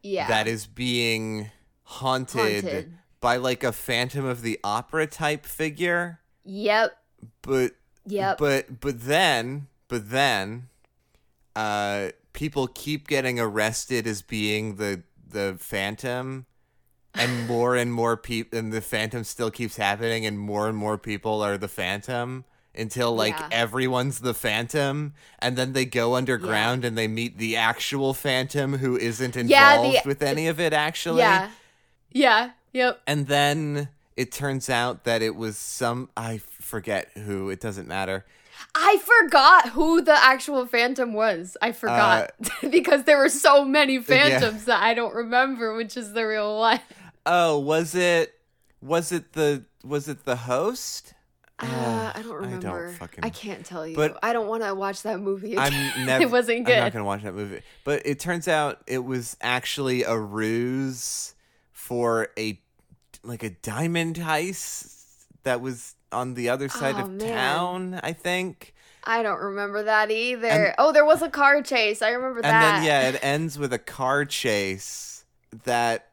Yeah. 0.04 0.28
that 0.28 0.48
is 0.48 0.68
being 0.68 1.52
haunted, 1.84 2.64
Haunted. 2.64 2.98
by 3.22 3.38
like 3.38 3.64
a 3.64 3.72
Phantom 3.72 4.26
of 4.26 4.42
the 4.42 4.60
Opera 4.64 5.08
type 5.08 5.46
figure. 5.46 6.20
Yep. 6.44 6.96
but 7.42 7.74
Yep. 8.06 8.38
but 8.38 8.80
but 8.80 9.02
then 9.06 9.66
but 9.88 10.12
then 10.12 10.70
uh 11.56 12.10
people 12.34 12.68
keep 12.68 13.08
getting 13.08 13.40
arrested 13.40 14.06
as 14.06 14.22
being 14.22 14.76
the 14.76 15.02
the 15.28 15.56
phantom 15.60 16.46
and 17.18 17.48
more 17.48 17.76
and 17.76 17.92
more 17.92 18.18
people 18.18 18.58
and 18.60 18.72
the 18.74 18.82
phantom 18.82 19.24
still 19.24 19.52
keeps 19.52 19.78
happening 19.78 20.26
and 20.26 20.38
more 20.40 20.68
and 20.68 20.78
more 20.78 20.98
people 20.98 21.42
are 21.42 21.58
the 21.58 21.68
phantom 21.68 22.44
until 22.78 23.16
like 23.16 23.38
Yeah. 23.40 23.48
everyone's 23.52 24.20
the 24.20 24.34
phantom 24.34 25.14
and 25.40 25.56
then 25.58 25.74
they 25.74 25.86
go 25.86 26.16
underground 26.16 26.84
and 26.84 26.98
they 26.98 27.08
meet 27.08 27.38
the 27.38 27.56
actual 27.56 28.14
phantom 28.14 28.78
who 28.80 28.98
isn't 28.98 29.36
involved 29.36 29.50
Yeah, 29.94 30.02
the- 30.04 30.08
with 30.08 30.22
any 30.22 30.48
of 30.48 30.60
it 30.60 30.74
actually 30.74 31.20
yeah. 31.22 31.50
Yeah. 32.12 32.52
Yep. 32.74 33.02
and 33.08 33.28
then 33.28 33.90
it 34.18 34.32
turns 34.32 34.70
out 34.70 35.04
that 35.06 35.22
it 35.22 35.36
was 35.36 35.58
some 35.58 36.10
I 36.16 36.38
forget 36.40 37.10
who. 37.16 37.50
It 37.50 37.60
doesn't 37.60 37.88
matter. 37.88 38.26
I 38.74 38.98
forgot 39.04 39.70
who 39.70 40.02
the 40.02 40.16
actual 40.16 40.66
phantom 40.66 41.14
was. 41.14 41.56
I 41.62 41.72
forgot 41.74 42.32
uh, 42.64 42.68
because 42.70 43.04
there 43.04 43.18
were 43.18 43.28
so 43.30 43.64
many 43.66 44.00
phantoms 44.00 44.66
that 44.66 44.82
I 44.82 44.94
don't 44.94 45.14
remember 45.14 45.76
which 45.76 45.96
is 45.98 46.14
the 46.14 46.26
real 46.26 46.60
one. 46.60 46.80
Oh, 47.26 47.60
was 47.60 47.96
it? 47.96 48.34
Was 48.82 49.12
it 49.12 49.34
the? 49.34 49.66
Was 49.84 50.08
it 50.08 50.26
the 50.26 50.36
host? 50.36 51.14
Uh, 51.60 51.66
Uh, 51.66 52.12
I 52.16 52.22
don't 52.22 52.44
I 52.44 52.50
don't 52.60 52.66
remember. 52.66 52.96
I, 53.24 53.30
can't 53.30 53.66
tell 53.66 53.88
you. 53.88 53.96
But- 53.96 54.20
I 54.22 54.34
don't 54.34 54.48
want 54.48 54.64
to 54.64 54.76
watch 54.76 55.04
that 55.04 55.20
movie. 55.22 55.54
Again. 55.54 55.92
I'm 55.96 56.06
never. 56.06 56.24
it 56.24 56.30
wasn't 56.32 56.66
good. 56.66 56.76
I'm 56.76 56.84
not 56.84 56.94
gonna 56.94 57.06
watch 57.06 57.24
that 57.24 57.34
movie. 57.34 57.62
But 57.86 58.06
it 58.06 58.20
turns 58.20 58.48
out 58.48 58.82
it 58.88 59.04
was 59.06 59.38
actually 59.42 60.04
a 60.04 60.18
ruse 60.18 61.34
for 61.72 62.28
a 62.38 62.60
like 63.24 63.42
a 63.44 63.50
diamond 63.52 64.18
heist 64.18 64.94
that 65.44 65.62
was 65.62 65.96
on 66.12 66.34
the 66.34 66.50
other 66.50 66.68
side 66.70 66.96
Oh, 66.98 67.04
of 67.04 67.10
man. 67.12 67.34
town. 67.34 68.00
I 68.04 68.12
think. 68.14 68.74
I 69.06 69.22
don't 69.24 69.40
remember 69.40 69.84
that 69.84 70.12
either. 70.12 70.48
And- 70.48 70.76
oh, 70.78 70.92
there 70.92 71.06
was 71.06 71.22
a 71.22 71.30
car 71.30 71.62
chase. 71.62 72.02
I 72.02 72.10
remember 72.10 72.40
and 72.40 72.46
that. 72.46 72.64
And 72.64 72.78
then 72.78 72.84
yeah 72.84 73.10
it 73.10 73.20
ends 73.24 73.58
with 73.58 73.72
a 73.72 73.80
car 73.80 74.26
chase 74.26 75.24
that 75.64 76.10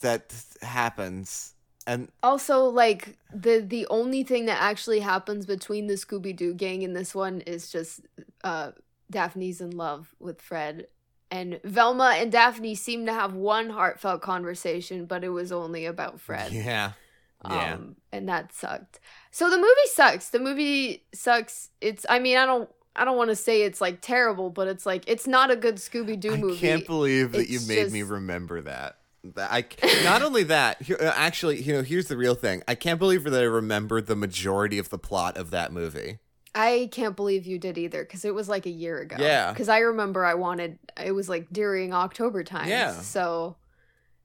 that 0.00 0.34
happens 0.62 1.54
and 1.86 2.08
Also, 2.22 2.64
like 2.64 3.16
the 3.32 3.60
the 3.66 3.86
only 3.88 4.22
thing 4.22 4.44
that 4.46 4.60
actually 4.60 5.00
happens 5.00 5.46
between 5.46 5.86
the 5.86 5.94
Scooby 5.94 6.36
Doo 6.36 6.52
gang 6.52 6.84
and 6.84 6.94
this 6.94 7.14
one 7.14 7.40
is 7.42 7.70
just 7.72 8.00
uh 8.44 8.72
Daphne's 9.10 9.60
in 9.62 9.70
love 9.70 10.14
with 10.20 10.42
Fred. 10.42 10.88
And 11.30 11.60
Velma 11.64 12.14
and 12.16 12.30
Daphne 12.32 12.74
seem 12.74 13.06
to 13.06 13.12
have 13.12 13.34
one 13.34 13.70
heartfelt 13.70 14.20
conversation, 14.22 15.04
but 15.06 15.24
it 15.24 15.28
was 15.30 15.50
only 15.52 15.86
about 15.86 16.20
Fred. 16.20 16.52
yeah 16.52 16.92
yeah 17.48 17.74
Um, 17.74 17.96
and 18.12 18.28
that 18.28 18.52
sucked. 18.52 19.00
So 19.30 19.48
the 19.50 19.56
movie 19.56 19.88
sucks. 19.94 20.28
The 20.30 20.40
movie 20.40 21.04
sucks. 21.14 21.70
It's 21.80 22.04
I 22.08 22.18
mean, 22.18 22.36
I 22.36 22.44
don't 22.44 22.68
I 22.96 23.04
don't 23.06 23.16
want 23.16 23.30
to 23.30 23.36
say 23.36 23.62
it's 23.62 23.80
like 23.80 24.00
terrible, 24.02 24.50
but 24.50 24.68
it's 24.68 24.84
like 24.84 25.04
it's 25.06 25.26
not 25.26 25.50
a 25.50 25.56
good 25.56 25.76
Scooby 25.76 26.18
Doo 26.20 26.36
movie. 26.36 26.56
i 26.56 26.60
can't 26.60 26.86
believe 26.86 27.32
that 27.32 27.48
you 27.48 27.56
It's 27.56 27.68
made 27.68 27.92
me 27.92 28.02
remember 28.02 28.60
that 28.62 28.97
I 29.36 29.64
not 30.04 30.22
only 30.22 30.44
that 30.44 30.82
here, 30.82 30.96
uh, 31.00 31.12
actually 31.16 31.60
you 31.60 31.72
know 31.72 31.82
here's 31.82 32.06
the 32.06 32.16
real 32.16 32.34
thing 32.34 32.62
I 32.68 32.74
can't 32.74 32.98
believe 32.98 33.24
that 33.24 33.42
I 33.42 33.46
remembered 33.46 34.06
the 34.06 34.16
majority 34.16 34.78
of 34.78 34.90
the 34.90 34.98
plot 34.98 35.36
of 35.36 35.50
that 35.50 35.72
movie 35.72 36.18
I 36.54 36.88
can't 36.90 37.14
believe 37.14 37.46
you 37.46 37.58
did 37.58 37.78
either 37.78 38.02
because 38.02 38.24
it 38.24 38.34
was 38.34 38.48
like 38.48 38.66
a 38.66 38.70
year 38.70 38.98
ago. 38.98 39.16
Yeah. 39.18 39.52
Because 39.52 39.68
I 39.68 39.78
remember 39.78 40.24
I 40.24 40.34
wanted 40.34 40.78
it 41.02 41.12
was 41.12 41.28
like 41.28 41.46
during 41.52 41.92
October 41.92 42.42
times. 42.42 42.70
Yeah. 42.70 42.92
So, 42.92 43.56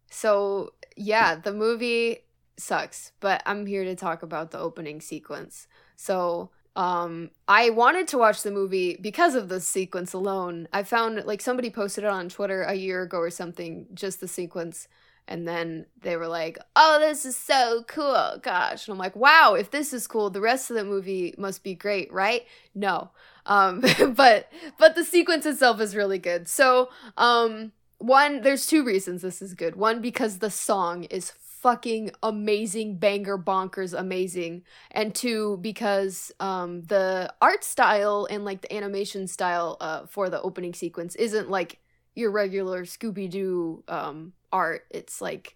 so 0.09 0.73
yeah, 0.95 1.35
the 1.35 1.53
movie 1.53 2.19
sucks, 2.57 3.11
but 3.19 3.43
I'm 3.45 3.65
here 3.65 3.83
to 3.83 3.95
talk 3.95 4.23
about 4.23 4.51
the 4.51 4.59
opening 4.59 5.01
sequence. 5.01 5.67
So, 5.95 6.49
um, 6.75 7.29
I 7.47 7.69
wanted 7.69 8.07
to 8.09 8.17
watch 8.17 8.41
the 8.41 8.51
movie 8.51 8.97
because 8.99 9.35
of 9.35 9.47
the 9.49 9.59
sequence 9.59 10.13
alone. 10.13 10.67
I 10.73 10.83
found 10.83 11.23
like 11.25 11.41
somebody 11.41 11.69
posted 11.69 12.03
it 12.03 12.09
on 12.09 12.29
Twitter 12.29 12.63
a 12.63 12.73
year 12.73 13.03
ago 13.03 13.19
or 13.19 13.29
something, 13.29 13.87
just 13.93 14.19
the 14.19 14.27
sequence. 14.27 14.87
And 15.27 15.47
then 15.47 15.85
they 16.01 16.17
were 16.17 16.27
like, 16.27 16.57
"Oh, 16.75 16.99
this 16.99 17.25
is 17.25 17.37
so 17.37 17.85
cool, 17.87 18.39
gosh!" 18.41 18.87
And 18.87 18.93
I'm 18.93 18.99
like, 18.99 19.15
"Wow, 19.15 19.53
if 19.53 19.71
this 19.71 19.93
is 19.93 20.07
cool, 20.07 20.29
the 20.29 20.41
rest 20.41 20.69
of 20.69 20.75
the 20.75 20.83
movie 20.83 21.33
must 21.37 21.63
be 21.63 21.75
great, 21.75 22.11
right?" 22.11 22.45
No, 22.75 23.11
um, 23.45 23.81
but 24.15 24.51
but 24.77 24.95
the 24.95 25.05
sequence 25.05 25.45
itself 25.45 25.79
is 25.79 25.95
really 25.95 26.19
good. 26.19 26.49
So, 26.49 26.89
um, 27.17 27.71
one, 27.99 28.41
there's 28.41 28.67
two 28.67 28.83
reasons 28.83 29.21
this 29.21 29.41
is 29.41 29.53
good. 29.53 29.77
One, 29.77 30.01
because 30.01 30.39
the 30.39 30.51
song 30.51 31.05
is 31.05 31.31
fucking 31.63 32.11
amazing, 32.21 32.97
banger 32.97 33.37
bonkers 33.37 33.97
amazing. 33.97 34.63
And 34.91 35.15
two, 35.15 35.57
because 35.61 36.31
um 36.41 36.83
the 36.83 37.33
art 37.41 37.63
style 37.63 38.27
and 38.29 38.43
like 38.43 38.61
the 38.61 38.73
animation 38.75 39.27
style 39.27 39.77
uh 39.79 40.05
for 40.05 40.29
the 40.29 40.41
opening 40.41 40.73
sequence 40.73 41.15
isn't 41.15 41.49
like 41.49 41.79
your 42.15 42.31
regular 42.31 42.83
Scooby-Doo 42.83 43.83
um 43.87 44.33
art. 44.51 44.85
It's 44.91 45.21
like 45.21 45.55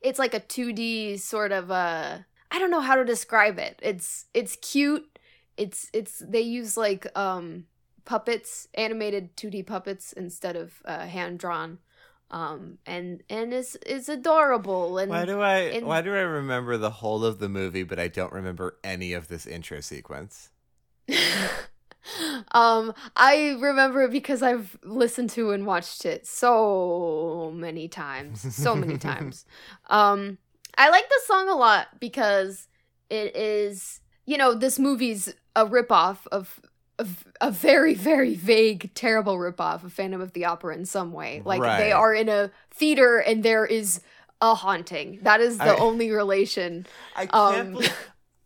it's 0.00 0.18
like 0.18 0.32
a 0.32 0.40
2D 0.40 1.20
sort 1.20 1.52
of 1.52 1.70
uh 1.70 2.18
I 2.50 2.58
don't 2.58 2.70
know 2.70 2.80
how 2.80 2.96
to 2.96 3.04
describe 3.04 3.58
it. 3.58 3.78
It's 3.82 4.24
it's 4.32 4.56
cute. 4.56 5.18
It's 5.58 5.90
it's 5.92 6.22
they 6.26 6.40
use 6.40 6.78
like 6.78 7.06
um 7.16 7.66
puppets, 8.06 8.68
animated 8.72 9.36
2D 9.36 9.66
puppets 9.66 10.14
instead 10.14 10.56
of 10.56 10.80
uh, 10.86 11.04
hand 11.04 11.38
drawn 11.38 11.80
um 12.30 12.78
and 12.86 13.22
and 13.30 13.54
it's 13.54 13.76
it's 13.86 14.08
adorable 14.08 14.98
and 14.98 15.10
Why 15.10 15.24
do 15.24 15.40
I 15.40 15.58
and- 15.60 15.86
why 15.86 16.02
do 16.02 16.12
I 16.14 16.20
remember 16.20 16.76
the 16.76 16.90
whole 16.90 17.24
of 17.24 17.38
the 17.38 17.48
movie 17.48 17.82
but 17.84 17.98
I 17.98 18.08
don't 18.08 18.32
remember 18.32 18.78
any 18.84 19.12
of 19.14 19.28
this 19.28 19.46
intro 19.46 19.80
sequence? 19.80 20.50
um 22.52 22.94
i 23.16 23.56
remember 23.60 24.02
it 24.02 24.10
because 24.10 24.42
i've 24.42 24.78
listened 24.82 25.28
to 25.28 25.50
and 25.50 25.66
watched 25.66 26.06
it 26.06 26.26
so 26.26 27.52
many 27.54 27.88
times 27.88 28.54
so 28.54 28.74
many 28.74 28.96
times 29.10 29.44
um 29.90 30.38
i 30.78 30.88
like 30.88 31.08
this 31.08 31.26
song 31.26 31.48
a 31.48 31.54
lot 31.54 31.88
because 32.00 32.68
it 33.10 33.34
is 33.36 34.00
you 34.26 34.38
know 34.38 34.54
this 34.54 34.78
movie's 34.78 35.34
a 35.56 35.66
ripoff 35.66 36.18
of 36.32 36.60
a 37.40 37.50
very 37.50 37.94
very 37.94 38.34
vague 38.34 38.90
terrible 38.94 39.36
ripoff 39.36 39.84
of 39.84 39.92
phantom 39.92 40.20
of 40.20 40.32
the 40.32 40.44
opera 40.44 40.74
in 40.74 40.84
some 40.84 41.12
way. 41.12 41.40
Like 41.44 41.60
they 41.78 41.92
are 41.92 42.12
in 42.14 42.28
a 42.28 42.50
theater 42.70 43.18
and 43.18 43.42
there 43.42 43.64
is 43.64 44.00
a 44.40 44.54
haunting. 44.54 45.18
That 45.22 45.40
is 45.40 45.58
the 45.58 45.64
I- 45.72 45.76
only 45.78 46.10
relation. 46.10 46.86
I 47.16 47.26
can't 47.26 47.34
Um, 47.60 47.72
believe, 47.72 47.96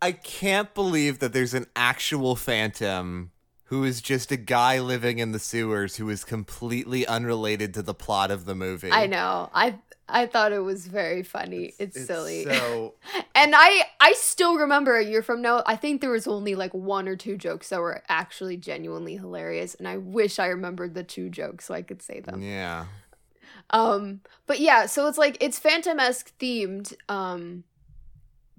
I 0.00 0.12
can't 0.12 0.72
believe 0.74 1.18
that 1.18 1.32
there's 1.32 1.54
an 1.54 1.66
actual 1.76 2.36
phantom 2.36 3.31
who 3.72 3.84
is 3.84 4.02
just 4.02 4.30
a 4.30 4.36
guy 4.36 4.78
living 4.78 5.18
in 5.18 5.32
the 5.32 5.38
sewers 5.38 5.96
who 5.96 6.10
is 6.10 6.24
completely 6.24 7.06
unrelated 7.06 7.72
to 7.72 7.80
the 7.80 7.94
plot 7.94 8.30
of 8.30 8.44
the 8.44 8.54
movie. 8.54 8.90
i 8.92 9.06
know 9.06 9.48
i 9.54 9.74
i 10.10 10.26
thought 10.26 10.52
it 10.52 10.58
was 10.58 10.86
very 10.86 11.22
funny 11.22 11.72
it's, 11.78 12.04
silly 12.04 12.44
So 12.44 12.92
And 13.34 13.54
I 13.56 13.86
I 13.98 14.12
still 14.12 14.56
remember 14.58 14.96
a 14.96 15.04
year 15.04 15.22
from 15.22 15.40
now, 15.40 15.62
I 15.64 15.76
think 15.76 16.02
there 16.02 16.10
was 16.10 16.26
only 16.26 16.54
like 16.54 16.74
one 16.74 17.08
or 17.08 17.16
two 17.16 17.38
jokes 17.38 17.70
that 17.70 17.80
were 17.80 18.02
actually 18.10 18.58
genuinely 18.58 19.16
hilarious 19.16 19.74
and 19.74 19.88
I 19.88 19.96
wish 19.96 20.38
I 20.38 20.48
remembered 20.48 20.92
the 20.92 21.02
two 21.02 21.30
jokes 21.30 21.64
so 21.64 21.72
I 21.72 21.80
could 21.80 22.02
say 22.02 22.20
them. 22.20 22.42
yeah. 22.42 22.84
Um 23.70 24.20
but 24.46 24.60
yeah, 24.60 24.84
so 24.84 25.08
it's 25.08 25.16
like 25.16 25.38
it's 25.40 25.58
Phantom-esque 25.58 26.30
themed 26.38 26.92
um 27.08 27.64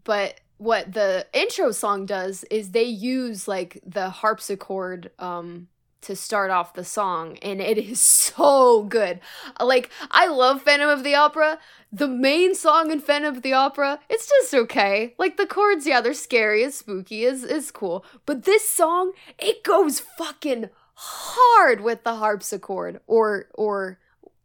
but 0.03 0.39
what 0.57 0.93
the 0.93 1.27
intro 1.33 1.71
song 1.71 2.05
does 2.05 2.43
is 2.45 2.71
they 2.71 2.83
use 2.83 3.47
like 3.47 3.79
the 3.85 4.09
harpsichord 4.09 5.11
um 5.19 5.67
to 6.03 6.15
start 6.15 6.51
off 6.51 6.73
the 6.73 6.83
song 6.83 7.37
and 7.41 7.61
it 7.61 7.77
is 7.77 7.99
so 8.01 8.83
good. 8.83 9.19
Like 9.59 9.89
I 10.11 10.27
love 10.27 10.61
Phantom 10.61 10.89
of 10.89 11.03
the 11.03 11.15
Opera. 11.15 11.59
The 11.91 12.07
main 12.07 12.55
song 12.55 12.91
in 12.91 12.99
Phantom 12.99 13.35
of 13.35 13.41
the 13.41 13.53
Opera, 13.53 13.99
it's 14.09 14.27
just 14.27 14.53
okay. 14.53 15.15
Like 15.17 15.37
the 15.37 15.45
chords, 15.47 15.87
yeah, 15.87 16.01
they're 16.01 16.13
scary, 16.13 16.63
it's 16.63 16.77
spooky, 16.77 17.23
is 17.23 17.43
is 17.43 17.71
cool. 17.71 18.05
But 18.25 18.43
this 18.43 18.67
song, 18.67 19.13
it 19.39 19.63
goes 19.63 19.99
fucking 19.99 20.69
hard 20.95 21.81
with 21.81 22.03
the 22.03 22.15
harpsichord 22.15 22.99
or 23.07 23.47
or 23.53 23.99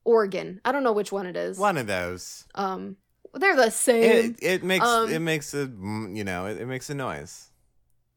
organ. 0.05 0.61
I 0.65 0.73
don't 0.73 0.85
know 0.85 0.93
which 0.93 1.13
one 1.13 1.27
it 1.27 1.37
is. 1.37 1.59
One 1.59 1.77
of 1.77 1.87
those. 1.87 2.47
Um 2.55 2.97
they're 3.35 3.57
the 3.57 3.71
same. 3.71 4.37
It, 4.41 4.43
it 4.43 4.65
makes 4.65 4.85
um, 4.85 5.11
it 5.11 5.21
makes 5.21 5.55
a 5.55 5.67
mm, 5.67 6.17
you 6.17 6.25
know 6.25 6.47
it, 6.47 6.61
it 6.61 6.67
makes 6.67 6.91
a 6.91 6.95
noise. 6.95 7.51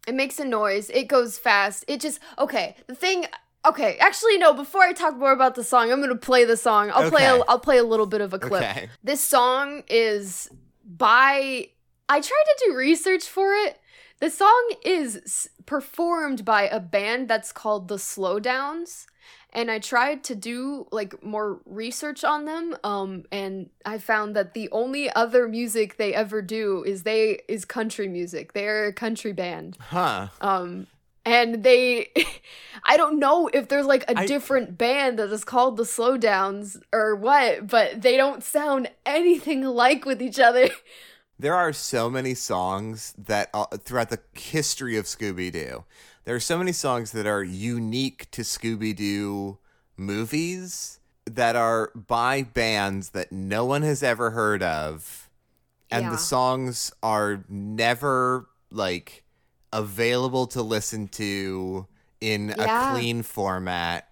It 0.07 0.15
makes 0.15 0.39
a 0.39 0.45
noise. 0.45 0.89
It 0.89 1.07
goes 1.07 1.37
fast. 1.37 1.85
It 1.87 2.01
just 2.01 2.19
okay. 2.37 2.75
The 2.87 2.95
thing. 2.95 3.25
Okay, 3.63 3.97
actually 3.99 4.39
no. 4.39 4.53
Before 4.53 4.81
I 4.81 4.91
talk 4.93 5.15
more 5.17 5.31
about 5.31 5.53
the 5.53 5.63
song, 5.63 5.91
I'm 5.91 6.01
gonna 6.01 6.15
play 6.15 6.45
the 6.45 6.57
song. 6.57 6.89
I'll 6.93 7.09
play. 7.09 7.25
A, 7.25 7.33
Okay. 7.35 7.43
I'll 7.47 7.59
play 7.59 7.77
a 7.77 7.83
little 7.83 8.07
bit 8.07 8.21
of 8.21 8.33
a 8.33 8.39
clip. 8.39 8.63
Okay. 8.63 8.89
This 9.03 9.21
song 9.21 9.83
is 9.87 10.49
by. 10.83 11.69
I 12.09 12.19
tried 12.19 12.23
to 12.23 12.65
do 12.65 12.75
research 12.75 13.25
for 13.25 13.53
it. 13.53 13.79
The 14.19 14.29
song 14.29 14.73
is 14.83 15.49
performed 15.65 16.43
by 16.45 16.63
a 16.67 16.79
band 16.79 17.27
that's 17.27 17.51
called 17.51 17.87
the 17.87 17.95
Slowdowns, 17.95 19.05
and 19.53 19.69
I 19.69 19.79
tried 19.79 20.23
to 20.25 20.35
do 20.35 20.87
like 20.91 21.23
more 21.23 21.59
research 21.65 22.23
on 22.23 22.45
them. 22.45 22.75
Um, 22.83 23.25
and 23.31 23.69
I 23.85 23.97
found 23.97 24.35
that 24.35 24.53
the 24.53 24.69
only 24.71 25.11
other 25.11 25.47
music 25.47 25.97
they 25.97 26.13
ever 26.13 26.41
do 26.41 26.83
is 26.83 27.03
they 27.03 27.41
is 27.47 27.65
country 27.65 28.07
music. 28.07 28.53
They're 28.53 28.85
a 28.85 28.93
country 28.93 29.33
band. 29.33 29.77
Huh. 29.79 30.27
Um, 30.39 30.87
and 31.25 31.63
they, 31.63 32.09
I 32.83 32.97
don't 32.97 33.19
know 33.19 33.49
if 33.53 33.67
there's 33.67 33.85
like 33.85 34.03
a 34.03 34.19
I- 34.19 34.25
different 34.25 34.77
band 34.77 35.19
that 35.19 35.31
is 35.31 35.43
called 35.43 35.77
the 35.77 35.83
Slowdowns 35.83 36.81
or 36.93 37.15
what, 37.15 37.67
but 37.67 38.01
they 38.01 38.17
don't 38.17 38.43
sound 38.43 38.89
anything 39.05 39.63
alike 39.65 40.05
with 40.05 40.21
each 40.21 40.39
other. 40.39 40.69
There 41.39 41.55
are 41.55 41.73
so 41.73 42.07
many 42.07 42.35
songs 42.35 43.15
that 43.17 43.49
uh, 43.51 43.65
throughout 43.83 44.11
the 44.11 44.19
history 44.33 44.95
of 44.95 45.05
Scooby 45.05 45.51
Doo, 45.51 45.85
there 46.23 46.35
are 46.35 46.39
so 46.39 46.57
many 46.57 46.71
songs 46.71 47.11
that 47.11 47.25
are 47.25 47.43
unique 47.43 48.29
to 48.31 48.41
Scooby 48.41 48.95
Doo 48.95 49.57
movies 49.97 50.99
that 51.25 51.55
are 51.55 51.91
by 51.95 52.43
bands 52.43 53.09
that 53.09 53.31
no 53.31 53.65
one 53.65 53.81
has 53.83 54.01
ever 54.03 54.31
heard 54.31 54.63
of, 54.63 55.29
and 55.89 56.03
Yeah. 56.05 56.11
the 56.11 56.17
songs 56.17 56.91
are 57.03 57.43
never 57.47 58.47
like 58.71 59.23
available 59.73 60.47
to 60.47 60.61
listen 60.61 61.07
to 61.09 61.87
in 62.19 62.53
Yeah. 62.57 62.89
a 62.89 62.93
clean 62.93 63.23
format. 63.23 64.07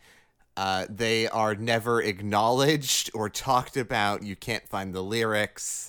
Uh, 0.58 0.86
they 0.90 1.28
are 1.28 1.56
never 1.56 2.02
acknowledged 2.02 3.10
or 3.14 3.30
talked 3.30 3.78
about. 3.78 4.24
You 4.24 4.36
can't 4.36 4.68
find 4.68 4.94
the 4.94 5.02
lyrics. 5.04 5.89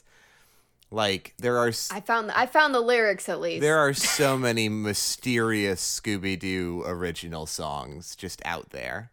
Like 0.90 1.34
there 1.38 1.56
are 1.58 1.68
I 1.90 2.00
found 2.00 2.30
I 2.32 2.46
found 2.46 2.74
the 2.74 2.80
lyrics 2.80 3.28
at 3.28 3.40
least. 3.40 3.60
there 3.60 3.78
are 3.78 3.94
so 3.94 4.36
many 4.48 4.68
mysterious 4.68 6.00
Scooby 6.00 6.38
Doo 6.38 6.82
original 6.86 7.46
songs 7.46 8.16
just 8.16 8.42
out 8.44 8.70
there. 8.70 9.10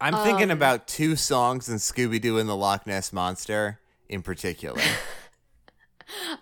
I'm 0.00 0.14
thinking 0.24 0.50
Um, 0.50 0.56
about 0.58 0.88
two 0.88 1.14
songs 1.16 1.68
in 1.68 1.76
Scooby 1.76 2.20
Doo 2.20 2.38
and 2.38 2.48
the 2.48 2.56
Loch 2.56 2.86
Ness 2.86 3.12
Monster 3.12 3.80
in 4.08 4.22
particular. 4.22 4.82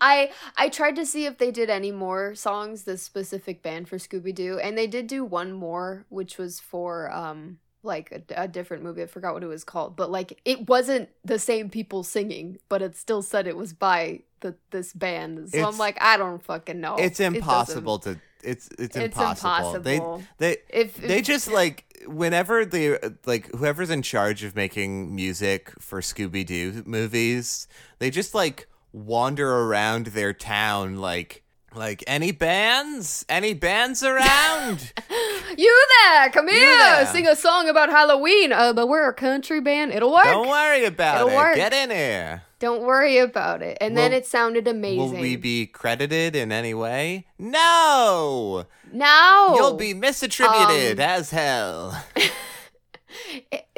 I 0.01 0.33
I 0.57 0.69
tried 0.69 0.97
to 0.97 1.07
see 1.07 1.25
if 1.27 1.39
they 1.39 1.51
did 1.51 1.71
any 1.71 1.93
more 1.93 2.35
songs, 2.35 2.83
this 2.85 3.03
specific 3.03 3.63
band 3.63 3.89
for 3.89 3.97
Scooby 3.99 4.35
Doo, 4.35 4.59
and 4.59 4.77
they 4.77 4.87
did 4.87 5.07
do 5.07 5.25
one 5.25 5.53
more, 5.53 6.05
which 6.09 6.39
was 6.39 6.59
for 6.61 7.11
um 7.13 7.59
like 7.83 8.11
a, 8.13 8.43
a 8.45 8.49
different 8.49 8.83
movie. 8.83 9.03
I 9.03 9.07
forgot 9.07 9.35
what 9.35 9.43
it 9.43 9.49
was 9.49 9.65
called, 9.65 9.97
but 9.97 10.11
like 10.11 10.41
it 10.45 10.69
wasn't 10.69 11.09
the 11.25 11.39
same 11.39 11.71
people 11.71 12.03
singing, 12.03 12.59
but 12.69 12.83
it 12.83 12.97
still 12.97 13.23
said 13.23 13.47
it 13.47 13.57
was 13.57 13.73
by 13.73 14.21
the 14.41 14.55
this 14.71 14.93
band. 14.93 15.51
So 15.51 15.67
I'm 15.67 15.79
like, 15.79 15.99
I 16.01 16.17
don't 16.17 16.43
fucking 16.43 16.81
know. 16.81 16.97
it's 16.97 17.21
It 17.21 17.25
impossible 17.25 17.99
to 18.01 18.19
it's 18.43 18.69
it's, 18.79 18.97
It's 18.97 18.97
impossible. 18.97 19.77
impossible. 19.77 20.25
They 20.39 20.55
they 20.55 20.57
If, 20.69 21.03
if 21.03 21.09
they 21.09 21.23
just 21.23 21.49
like 21.51 21.85
whenever 22.07 22.65
they 22.65 22.99
like 23.27 23.51
whoever's 23.53 23.91
in 23.91 24.03
charge 24.03 24.43
of 24.45 24.57
making 24.57 25.15
music 25.15 25.71
for 25.81 26.01
Scooby 26.01 26.45
Doo 26.45 26.83
movies, 26.87 27.69
they 27.99 28.11
just 28.11 28.35
like 28.35 28.67
wander 28.93 29.49
around 29.51 30.07
their 30.09 30.33
town 30.33 30.97
like 30.99 31.43
like 31.75 32.05
any 32.07 32.33
bands? 32.33 33.25
Any 33.29 33.55
bands 33.55 34.03
around? 34.03 34.93
you 35.57 35.87
there, 36.05 36.31
come 36.31 36.49
You 36.49 36.55
here, 36.55 36.77
there. 36.77 37.07
sing 37.07 37.27
a 37.27 37.37
song 37.37 37.69
about 37.69 37.89
Halloween. 37.91 38.53
Uh, 38.53 38.73
but 38.73 38.89
we're 38.89 39.09
a 39.09 39.15
country 39.15 39.61
band. 39.61 39.93
It'll 39.93 40.13
work. 40.13 40.25
Don't 40.25 40.49
worry 40.49 40.85
about 40.85 41.17
It'll 41.17 41.31
it. 41.31 41.37
work. 41.37 41.55
Get 41.57 41.73
in 41.73 41.91
here. 41.91 42.43
Don't 42.59 42.83
worry 42.83 43.19
about 43.19 43.61
it. 43.63 43.77
And 43.81 43.97
then 43.97 44.13
it 44.13 44.25
sounded 44.25 44.69
amazing. 44.69 44.99
Will 45.15 45.21
we 45.21 45.35
be 45.37 45.67
credited 45.67 46.37
in 46.37 46.53
any 46.53 46.75
way? 46.75 47.27
No. 47.39 48.67
No. 48.93 49.55
You'll 49.57 49.75
be 49.77 49.95
misattributed 49.95 50.93
Um, 50.95 51.01
as 51.01 51.31
hell. 51.31 52.05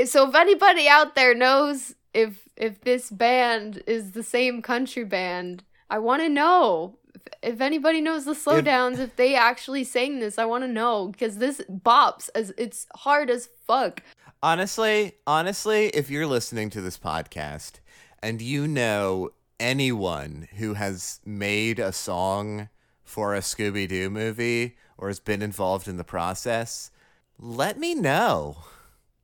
So 0.04 0.28
if 0.28 0.35
anybody 0.35 0.88
out 0.88 1.14
there 1.14 1.35
knows 1.35 1.94
if 2.12 2.48
if 2.57 2.80
this 2.83 3.11
band 3.11 3.83
is 3.87 4.12
the 4.12 4.22
same 4.22 4.62
country 4.62 5.04
band, 5.04 5.64
I 5.90 5.98
want 5.98 6.22
to 6.22 6.28
know. 6.28 6.98
If, 7.42 7.54
if 7.54 7.60
anybody 7.60 8.00
knows 8.00 8.24
the 8.24 8.32
slowdowns, 8.32 8.98
if, 8.98 9.16
they 9.16 9.34
actually 9.34 9.84
sang 9.84 10.20
this, 10.20 10.38
I 10.38 10.44
want 10.44 10.64
to 10.64 10.68
know 10.68 11.08
because 11.08 11.38
this 11.38 11.60
bops 11.70 12.28
as 12.34 12.52
it's 12.56 12.87
hard 12.94 13.30
as 13.30 13.48
fuck. 13.66 14.02
Honestly, 14.42 15.12
honestly, 15.26 15.87
if 15.88 16.10
you're 16.10 16.26
listening 16.26 16.70
to 16.70 16.80
this 16.80 16.98
podcast 16.98 17.74
and 18.22 18.42
you 18.42 18.68
know 18.68 19.30
anyone 19.58 20.48
who 20.56 20.74
has 20.74 21.20
made 21.24 21.78
a 21.78 21.92
song 21.92 22.68
for 23.02 23.34
a 23.34 23.40
Scooby 23.40 23.88
Doo 23.88 24.10
movie 24.10 24.76
or 24.98 25.08
has 25.08 25.20
been 25.20 25.42
involved 25.42 25.88
in 25.88 25.96
the 25.96 26.04
process, 26.04 26.90
let 27.38 27.78
me 27.78 27.94
know. 27.94 28.58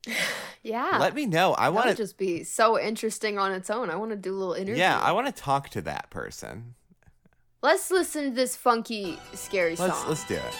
Yeah. 0.62 0.98
Let 1.00 1.14
me 1.14 1.24
know. 1.24 1.54
I 1.54 1.70
want 1.70 1.88
to. 1.88 1.94
just 1.94 2.18
be 2.18 2.44
so 2.44 2.78
interesting 2.78 3.38
on 3.38 3.50
its 3.52 3.70
own. 3.70 3.88
I 3.88 3.96
want 3.96 4.10
to 4.10 4.16
do 4.16 4.34
a 4.34 4.36
little 4.36 4.52
interview. 4.52 4.76
Yeah, 4.76 5.00
I 5.00 5.12
want 5.12 5.26
to 5.26 5.32
talk 5.32 5.70
to 5.70 5.80
that 5.80 6.10
person. 6.10 6.74
Let's 7.62 7.90
listen 7.90 8.30
to 8.30 8.30
this 8.30 8.56
funky, 8.56 9.18
scary 9.34 9.76
Let's 9.76 9.98
song. 9.98 10.08
let's 10.08 10.24
do 10.24 10.34
it. 10.34 10.54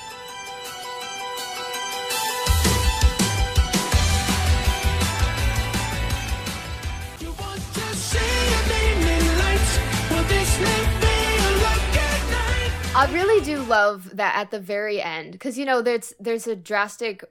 You 7.20 7.32
want 7.32 7.60
to 7.60 7.86
see 7.96 8.18
a 8.18 8.60
evening 8.80 9.38
lights? 9.38 9.78
Well, 10.10 10.24
this 10.24 10.58
may 10.60 10.82
be 11.00 11.16
a 11.44 11.52
lucky 11.66 12.10
night. 12.30 12.72
I 12.94 13.10
really 13.12 13.44
do 13.44 13.58
love 13.62 14.16
that 14.16 14.36
at 14.36 14.50
the 14.50 14.60
very 14.60 15.00
end 15.02 15.32
because 15.32 15.58
you 15.58 15.64
know 15.66 15.82
there's 15.82 16.14
there's 16.18 16.46
a 16.46 16.56
drastic 16.56 17.22
ch- 17.22 17.24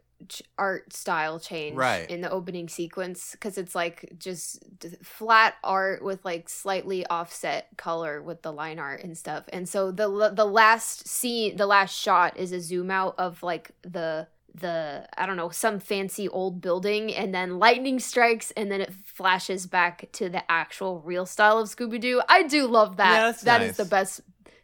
art 0.58 0.92
style 0.94 1.40
change 1.40 1.76
Right. 1.76 2.10
in 2.10 2.22
the 2.22 2.30
opening 2.30 2.68
sequence 2.68 3.32
because 3.32 3.58
it's 3.58 3.74
like 3.74 4.12
just 4.20 4.64
flat 5.04 5.56
art 5.64 6.04
with 6.04 6.24
like 6.26 6.50
slightly 6.50 7.06
offset 7.08 7.68
color 7.78 8.22
with 8.22 8.42
the 8.42 8.52
line 8.52 8.80
art 8.80 9.04
and 9.04 9.18
stuff 9.18 9.46
and 9.54 9.68
so 9.70 9.92
the 9.92 10.32
the 10.34 10.46
last 10.46 11.08
scene 11.08 11.56
the 11.56 11.66
last 11.66 11.96
shot 11.96 12.36
is 12.38 12.52
a 12.52 12.60
zoom 12.60 12.92
out 12.92 13.16
of 13.18 13.42
like 13.44 13.72
the 13.84 14.28
the 14.56 15.08
I 15.18 15.26
don't 15.26 15.38
know 15.38 15.50
some 15.52 15.80
fancy 15.80 16.28
old 16.28 16.60
building 16.60 17.14
and 17.14 17.34
then 17.34 17.60
lightning 17.60 18.00
strikes 18.00 18.52
and 18.58 18.70
then 18.72 18.82
it 18.82 18.94
flashes 18.94 19.68
back 19.68 20.10
to 20.14 20.28
the 20.28 20.44
actual 20.52 21.00
real 21.02 21.26
style 21.28 21.60
of 21.60 21.70
Scooby 21.70 22.02
Doo. 22.02 22.22
I 22.28 22.44
do 22.44 22.66
love 22.68 22.98
that. 22.98 23.14
Yeah, 23.14 23.32
That 23.44 23.62
is 23.62 23.68
nice. 23.70 23.78
the 23.78 23.86
best 23.86 24.22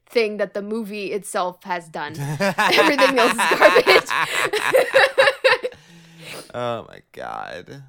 thing 0.08 0.38
that 0.38 0.54
the 0.56 0.62
movie 0.64 1.12
itself 1.12 1.64
has 1.64 1.88
done. 1.88 2.14
Everything 2.40 3.18
else 3.20 3.32
is 3.34 3.60
garbage. 3.60 4.10
oh 6.56 6.86
my 6.88 7.02
god. 7.12 7.84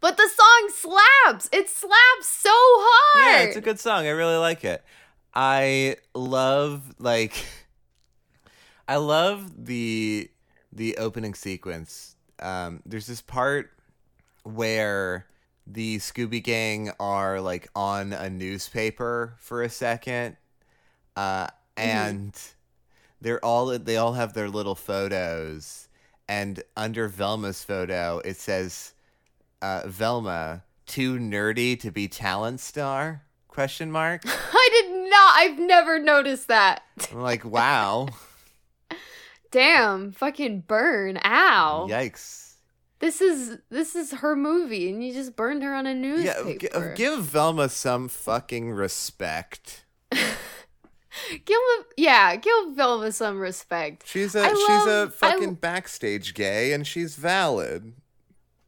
but 0.00 0.16
the 0.16 0.28
song 0.28 0.70
slaps. 0.72 1.48
It 1.52 1.68
slaps 1.68 2.26
so 2.26 2.50
hard. 2.52 3.40
Yeah, 3.42 3.48
it's 3.48 3.56
a 3.56 3.60
good 3.60 3.80
song. 3.80 4.06
I 4.06 4.10
really 4.10 4.36
like 4.36 4.64
it. 4.64 4.84
I 5.34 5.96
love 6.14 6.94
like 6.98 7.44
I 8.88 8.96
love 8.96 9.66
the 9.66 10.30
the 10.72 10.96
opening 10.98 11.34
sequence. 11.34 12.16
Um 12.38 12.80
there's 12.86 13.06
this 13.06 13.20
part 13.20 13.70
where 14.44 15.26
the 15.66 15.96
Scooby 15.98 16.42
Gang 16.42 16.92
are 17.00 17.40
like 17.40 17.68
on 17.74 18.12
a 18.12 18.30
newspaper 18.30 19.34
for 19.38 19.62
a 19.62 19.68
second. 19.68 20.36
Uh 21.16 21.48
and 21.76 22.38
they're 23.20 23.44
all 23.44 23.66
they 23.78 23.96
all 23.96 24.12
have 24.14 24.32
their 24.32 24.48
little 24.48 24.74
photos 24.76 25.85
and 26.28 26.62
under 26.76 27.08
Velma's 27.08 27.62
photo 27.64 28.20
it 28.24 28.36
says 28.36 28.92
uh, 29.62 29.82
Velma 29.86 30.62
too 30.86 31.18
nerdy 31.18 31.78
to 31.80 31.90
be 31.90 32.08
talent 32.08 32.60
star 32.60 33.22
question 33.48 33.90
mark 33.90 34.22
I 34.26 34.68
did 34.72 35.10
not. 35.10 35.36
I've 35.36 35.58
never 35.58 35.98
noticed 35.98 36.48
that. 36.48 36.82
I'm 37.12 37.20
like 37.22 37.44
wow 37.44 38.08
Damn, 39.52 40.12
fucking 40.12 40.62
burn. 40.66 41.18
Ow. 41.24 41.86
yikes 41.88 42.54
This 42.98 43.20
is 43.20 43.58
this 43.70 43.94
is 43.96 44.12
her 44.12 44.36
movie 44.36 44.90
and 44.90 45.02
you 45.04 45.12
just 45.14 45.36
burned 45.36 45.62
her 45.62 45.74
on 45.74 45.86
a 45.86 45.94
yeah 45.94 46.34
newspaper. 46.42 46.94
g- 46.94 47.02
give 47.02 47.22
Velma 47.24 47.68
some 47.68 48.08
fucking 48.08 48.70
respect 48.72 49.84
give 51.44 51.58
him, 51.78 51.84
yeah, 51.96 52.36
give 52.36 52.52
Velma 52.74 53.12
some 53.12 53.38
respect. 53.38 54.06
she's 54.06 54.34
a 54.34 54.42
I 54.42 54.48
she's 54.48 54.68
a 54.86 54.86
love- 55.04 55.16
I- 55.22 55.30
fucking 55.32 55.54
backstage 55.54 56.34
gay 56.34 56.72
and 56.72 56.86
she's 56.86 57.14
valid 57.16 57.94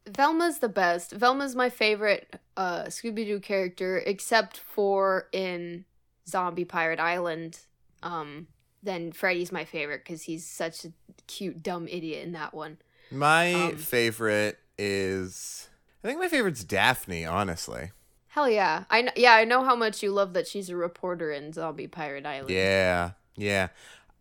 Velma's 0.07 0.57
the 0.59 0.69
best. 0.69 1.11
Velma's 1.11 1.55
my 1.55 1.69
favorite 1.69 2.39
uh 2.57 2.83
Scooby 2.85 3.25
Doo 3.25 3.39
character, 3.39 3.99
except 3.99 4.57
for 4.57 5.27
in 5.31 5.85
Zombie 6.27 6.65
Pirate 6.65 6.99
Island. 6.99 7.59
Um, 8.01 8.47
then 8.81 9.11
Freddy's 9.11 9.51
my 9.51 9.65
favorite 9.65 10.03
because 10.03 10.23
he's 10.23 10.47
such 10.47 10.85
a 10.85 10.93
cute, 11.27 11.61
dumb 11.61 11.87
idiot 11.87 12.25
in 12.25 12.31
that 12.31 12.53
one. 12.53 12.77
my 13.11 13.53
Um, 13.53 13.77
favorite 13.77 14.57
is 14.79 15.69
I 16.03 16.07
think 16.07 16.19
my 16.19 16.27
favorite's 16.29 16.63
Daphne 16.63 17.25
honestly 17.25 17.91
Hell 18.29 18.49
yeah, 18.49 18.83
I 18.89 19.01
kn- 19.01 19.13
yeah 19.15 19.33
I 19.33 19.43
know 19.45 19.63
how 19.63 19.75
much 19.75 20.03
you 20.03 20.11
love 20.11 20.33
that 20.33 20.47
she's 20.47 20.69
a 20.69 20.75
reporter 20.75 21.31
in 21.31 21.51
Zombie 21.53 21.87
Pirate 21.87 22.25
Island. 22.25 22.49
yeah 22.51 23.11
yeah 23.35 23.69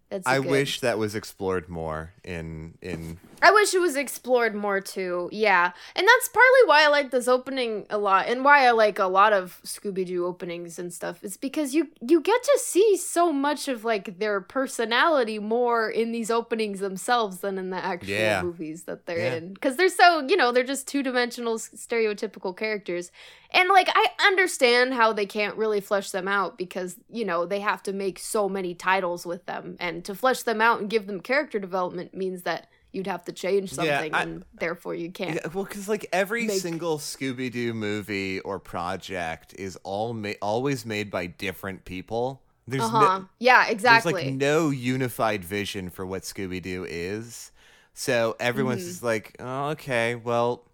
That's 0.08 0.26
I 0.26 0.38
good. 0.40 0.50
wish 0.50 0.80
that 0.80 0.98
was 0.98 1.14
explored 1.14 1.68
more 1.68 2.12
in 2.24 2.74
in 2.80 3.18
I 3.40 3.50
wish 3.52 3.72
it 3.74 3.80
was 3.80 3.96
explored 3.96 4.54
more 4.54 4.80
too. 4.80 5.28
Yeah. 5.32 5.72
And 5.94 6.06
that's 6.06 6.28
partly 6.28 6.60
why 6.66 6.84
I 6.84 6.88
like 6.88 7.10
this 7.10 7.28
opening 7.28 7.86
a 7.90 7.98
lot 7.98 8.26
and 8.28 8.44
why 8.44 8.66
I 8.66 8.72
like 8.72 8.98
a 8.98 9.06
lot 9.06 9.32
of 9.32 9.60
Scooby 9.64 10.04
Doo 10.06 10.26
openings 10.26 10.78
and 10.78 10.92
stuff. 10.92 11.22
It's 11.22 11.36
because 11.36 11.74
you 11.74 11.88
you 12.06 12.20
get 12.20 12.42
to 12.42 12.58
see 12.62 12.96
so 12.96 13.32
much 13.32 13.68
of 13.68 13.84
like 13.84 14.18
their 14.18 14.40
personality 14.40 15.38
more 15.38 15.88
in 15.88 16.12
these 16.12 16.30
openings 16.30 16.80
themselves 16.80 17.38
than 17.38 17.58
in 17.58 17.70
the 17.70 17.76
actual 17.84 18.10
Yeah. 18.14 18.42
movies 18.42 18.84
that 18.84 19.06
they're 19.06 19.18
Yeah. 19.18 19.34
in. 19.34 19.56
Cuz 19.56 19.76
they're 19.76 19.88
so, 19.88 20.26
you 20.26 20.36
know, 20.36 20.52
they're 20.52 20.64
just 20.64 20.88
two-dimensional 20.88 21.58
stereotypical 21.58 22.56
characters. 22.56 23.10
And 23.50 23.68
like 23.68 23.88
I 23.94 24.08
understand 24.26 24.94
how 24.94 25.12
they 25.12 25.26
can't 25.26 25.56
really 25.56 25.80
flesh 25.80 26.10
them 26.10 26.28
out 26.28 26.58
because, 26.58 26.96
you 27.10 27.24
know, 27.24 27.46
they 27.46 27.60
have 27.60 27.82
to 27.84 27.92
make 27.92 28.18
so 28.18 28.48
many 28.48 28.74
titles 28.74 29.24
with 29.24 29.46
them 29.46 29.76
and 29.80 30.04
to 30.04 30.14
flesh 30.14 30.42
them 30.42 30.60
out 30.60 30.80
and 30.80 30.90
give 30.90 31.06
them 31.06 31.20
character 31.20 31.58
development 31.58 32.14
means 32.14 32.42
that 32.42 32.66
you'd 32.98 33.06
have 33.06 33.24
to 33.24 33.32
change 33.32 33.70
Yeah, 33.72 33.76
something 33.76 34.14
I- 34.14 34.22
and 34.22 34.44
therefore 34.58 34.94
you 34.94 35.10
can't. 35.10 35.36
Yeah, 35.36 35.48
well, 35.54 35.64
because 35.64 35.88
like 35.88 36.06
every 36.12 36.46
make- 36.46 36.60
single 36.60 36.98
Scooby 36.98 37.50
Doo 37.50 37.72
movie 37.72 38.40
or 38.40 38.58
project 38.58 39.54
is 39.58 39.76
all 39.84 40.12
ma- 40.12 40.32
always 40.42 40.84
made 40.84 41.10
by 41.10 41.26
different 41.26 41.84
people. 41.86 42.42
There's 42.66 42.82
Uh-huh. 42.82 43.18
no, 43.20 43.28
yeah, 43.38 43.66
exactly. 43.68 44.12
there's 44.12 44.24
like 44.26 44.34
no 44.34 44.68
unified 44.68 45.42
vision 45.44 45.88
for 45.88 46.04
what 46.04 46.22
Scooby 46.24 46.60
Doo 46.60 46.84
is. 46.86 47.50
So 47.94 48.36
everyone's 48.38 48.82
Mm-hmm. 48.82 48.90
just 48.90 49.02
like, 49.02 49.36
oh, 49.40 49.68
okay, 49.70 50.14
well, 50.16 50.64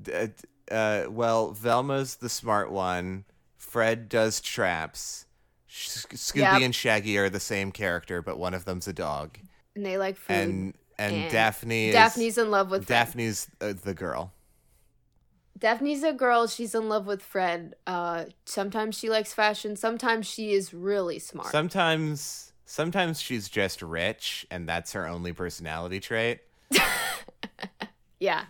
d- 0.00 0.12
uh, 0.12 0.26
uh, 0.72 1.06
well, 1.10 1.52
Velma's 1.52 2.16
the 2.16 2.28
smart 2.30 2.72
one. 2.72 3.24
Fred 3.58 4.08
does 4.08 4.40
traps. 4.40 5.26
Sh- 5.66 5.88
Scooby 6.14 6.36
Yep. 6.40 6.62
and 6.62 6.74
Shaggy 6.74 7.18
are 7.18 7.28
the 7.28 7.40
same 7.40 7.72
character, 7.72 8.22
but 8.22 8.38
one 8.38 8.54
of 8.54 8.64
them's 8.64 8.86
a 8.88 8.92
dog. 8.92 9.38
and 9.76 9.84
they 9.84 9.98
like 9.98 10.16
food. 10.16 10.36
And 10.36 10.74
and, 10.98 11.14
and 11.14 11.32
Daphne 11.32 11.88
is 11.88 11.94
Daphne's 11.94 12.38
in 12.38 12.50
love 12.50 12.70
with 12.70 12.86
Daphne's 12.86 13.48
uh, 13.60 13.72
the 13.82 13.94
girl. 13.94 14.32
Daphne's 15.58 16.02
a 16.02 16.12
girl. 16.12 16.46
She's 16.46 16.74
in 16.74 16.88
love 16.88 17.06
with 17.06 17.22
Fred. 17.22 17.74
Uh, 17.86 18.24
sometimes 18.44 18.98
she 18.98 19.08
likes 19.08 19.32
fashion. 19.32 19.76
Sometimes 19.76 20.26
she 20.26 20.52
is 20.52 20.74
really 20.74 21.18
smart. 21.18 21.48
Sometimes 21.52 22.52
sometimes 22.66 23.20
she's 23.20 23.48
just 23.48 23.80
rich 23.82 24.46
and 24.50 24.68
that's 24.68 24.92
her 24.92 25.06
only 25.06 25.32
personality 25.32 26.00
trait. 26.00 26.40
yeah, 28.20 28.44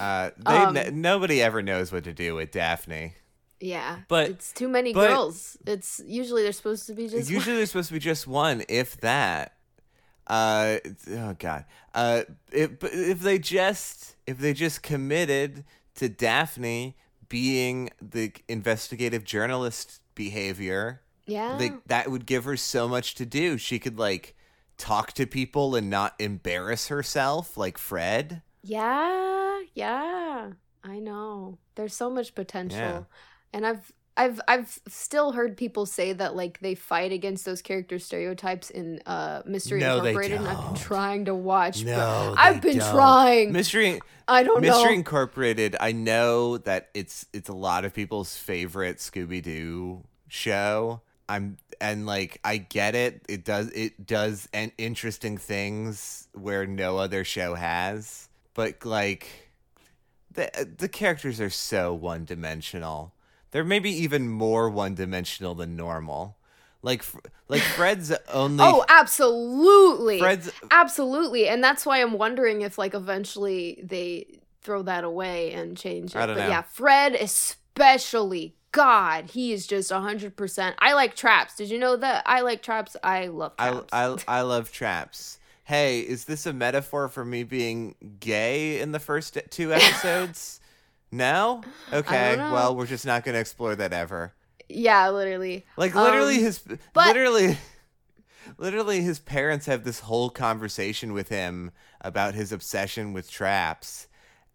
Uh, 0.00 0.30
they, 0.38 0.52
Um, 0.56 0.76
n- 0.76 1.00
nobody 1.00 1.42
ever 1.42 1.62
knows 1.62 1.92
what 1.92 2.04
to 2.04 2.12
do 2.12 2.34
with 2.34 2.50
Daphne. 2.50 3.14
yeah. 3.60 3.98
But- 4.08 4.30
it's 4.30 4.52
too 4.52 4.68
many 4.68 4.92
but- 4.92 5.08
girls. 5.08 5.56
It's 5.66 6.00
usually 6.06 6.42
they're 6.42 6.52
supposed 6.52 6.86
to 6.88 6.94
be 6.94 7.08
just. 7.08 7.30
Usually 7.30 7.56
there's 7.56 7.70
supposed 7.70 7.88
to 7.88 7.94
be 7.94 8.00
just 8.00 8.26
one, 8.26 8.64
if 8.68 8.96
that. 9.00 9.54
Uh, 10.28 10.78
oh 11.10 11.34
god. 11.38 11.64
Uh, 11.94 12.22
if 12.52 12.72
if 12.82 13.20
they 13.20 13.38
just 13.38 14.16
if 14.26 14.38
they 14.38 14.52
just 14.52 14.82
committed 14.82 15.64
to 15.96 16.08
Daphne 16.08 16.96
being 17.28 17.90
the 18.00 18.32
investigative 18.48 19.24
journalist 19.24 20.00
behavior, 20.14 21.02
yeah. 21.26 21.56
they, 21.58 21.72
that 21.86 22.10
would 22.10 22.26
give 22.26 22.44
her 22.44 22.56
so 22.56 22.88
much 22.88 23.14
to 23.16 23.26
do. 23.26 23.58
She 23.58 23.78
could 23.78 23.98
like 23.98 24.36
talk 24.76 25.12
to 25.14 25.26
people 25.26 25.74
and 25.74 25.90
not 25.90 26.14
embarrass 26.18 26.88
herself 26.88 27.56
like 27.56 27.78
Fred. 27.78 28.42
Yeah, 28.62 29.60
yeah. 29.74 30.50
I 30.84 30.98
know. 30.98 31.58
There's 31.74 31.94
so 31.94 32.10
much 32.10 32.34
potential. 32.34 32.78
Yeah. 32.78 33.02
And 33.52 33.66
I've 33.66 33.92
I've 34.18 34.40
I've 34.48 34.80
still 34.88 35.32
heard 35.32 35.56
people 35.56 35.86
say 35.86 36.12
that 36.12 36.34
like 36.34 36.58
they 36.60 36.74
fight 36.74 37.12
against 37.12 37.44
those 37.44 37.62
character 37.62 37.98
stereotypes 38.00 38.68
in 38.68 39.00
uh 39.06 39.42
Mystery 39.46 39.78
No, 39.80 39.98
Incorporated 39.98 40.38
and 40.38 40.48
I've 40.48 40.64
been 40.66 40.74
trying 40.74 41.24
to 41.26 41.34
watch 41.34 41.84
but 41.84 41.90
No, 41.92 42.34
I've 42.36 42.60
been 42.60 42.78
don't. 42.78 42.92
trying. 42.92 43.52
Mystery 43.52 44.00
I 44.26 44.42
don't 44.42 44.60
Mystery 44.60 44.70
know. 44.70 44.82
Mystery 44.82 44.94
Incorporated, 44.96 45.76
I 45.80 45.92
know 45.92 46.58
that 46.58 46.88
it's 46.94 47.26
it's 47.32 47.48
a 47.48 47.54
lot 47.54 47.84
of 47.84 47.94
people's 47.94 48.36
favorite 48.36 48.98
Scooby 48.98 49.40
Doo 49.42 50.02
show. 50.26 51.00
I'm 51.28 51.56
and 51.80 52.04
like 52.04 52.40
I 52.44 52.56
get 52.56 52.94
it. 52.96 53.22
It 53.28 53.44
does 53.44 53.70
it 53.70 54.04
does 54.04 54.48
an 54.52 54.72
interesting 54.78 55.38
things 55.38 56.26
where 56.32 56.66
no 56.66 56.96
other 56.98 57.22
show 57.24 57.54
has. 57.54 58.28
But 58.54 58.84
like 58.84 59.28
the 60.32 60.68
the 60.76 60.88
characters 60.88 61.40
are 61.40 61.50
so 61.50 61.94
one 61.94 62.24
dimensional. 62.24 63.12
They're 63.50 63.64
maybe 63.64 63.90
even 63.90 64.28
more 64.28 64.68
one-dimensional 64.68 65.54
than 65.54 65.76
normal. 65.76 66.36
Like 66.82 67.04
like 67.48 67.62
Fred's 67.76 68.12
only 68.32 68.64
Oh, 68.64 68.84
absolutely. 68.88 70.18
Fred's 70.18 70.50
Absolutely. 70.70 71.48
And 71.48 71.62
that's 71.62 71.84
why 71.84 72.00
I'm 72.00 72.12
wondering 72.18 72.62
if 72.62 72.78
like 72.78 72.94
eventually 72.94 73.80
they 73.82 74.40
throw 74.62 74.82
that 74.82 75.04
away 75.04 75.52
and 75.52 75.76
change 75.76 76.14
it. 76.14 76.18
I 76.18 76.26
don't 76.26 76.36
but 76.36 76.42
know. 76.44 76.48
yeah, 76.48 76.62
Fred 76.62 77.14
especially. 77.14 78.54
God, 78.70 79.30
he 79.30 79.52
is 79.52 79.66
just 79.66 79.90
100%. 79.90 80.74
I 80.78 80.92
like 80.92 81.16
traps. 81.16 81.56
Did 81.56 81.70
you 81.70 81.78
know 81.78 81.96
that? 81.96 82.22
I 82.26 82.42
like 82.42 82.62
traps. 82.62 82.96
I 83.02 83.26
love 83.28 83.54
I, 83.58 83.70
traps. 83.70 83.88
I 83.92 84.16
I 84.38 84.40
love 84.42 84.70
traps. 84.70 85.38
Hey, 85.64 86.00
is 86.00 86.26
this 86.26 86.44
a 86.46 86.52
metaphor 86.52 87.08
for 87.08 87.24
me 87.24 87.44
being 87.44 87.94
gay 88.20 88.80
in 88.80 88.92
the 88.92 89.00
first 89.00 89.38
two 89.50 89.72
episodes? 89.74 90.60
No? 91.10 91.62
Okay. 91.92 92.36
Well, 92.36 92.76
we're 92.76 92.86
just 92.86 93.06
not 93.06 93.24
going 93.24 93.34
to 93.34 93.40
explore 93.40 93.74
that 93.76 93.92
ever. 93.92 94.34
yeah, 94.68 95.08
literally. 95.10 95.64
Like 95.76 95.94
literally 95.94 96.36
Um, 96.36 96.42
his 96.42 96.58
but- 96.92 97.06
literally 97.08 97.58
literally 98.58 99.00
his 99.02 99.18
parents 99.18 99.66
have 99.66 99.84
this 99.84 100.00
whole 100.00 100.30
conversation 100.30 101.12
with 101.12 101.28
him 101.28 101.70
about 102.00 102.34
his 102.34 102.52
obsession 102.52 103.12
with 103.12 103.30
traps. 103.30 104.06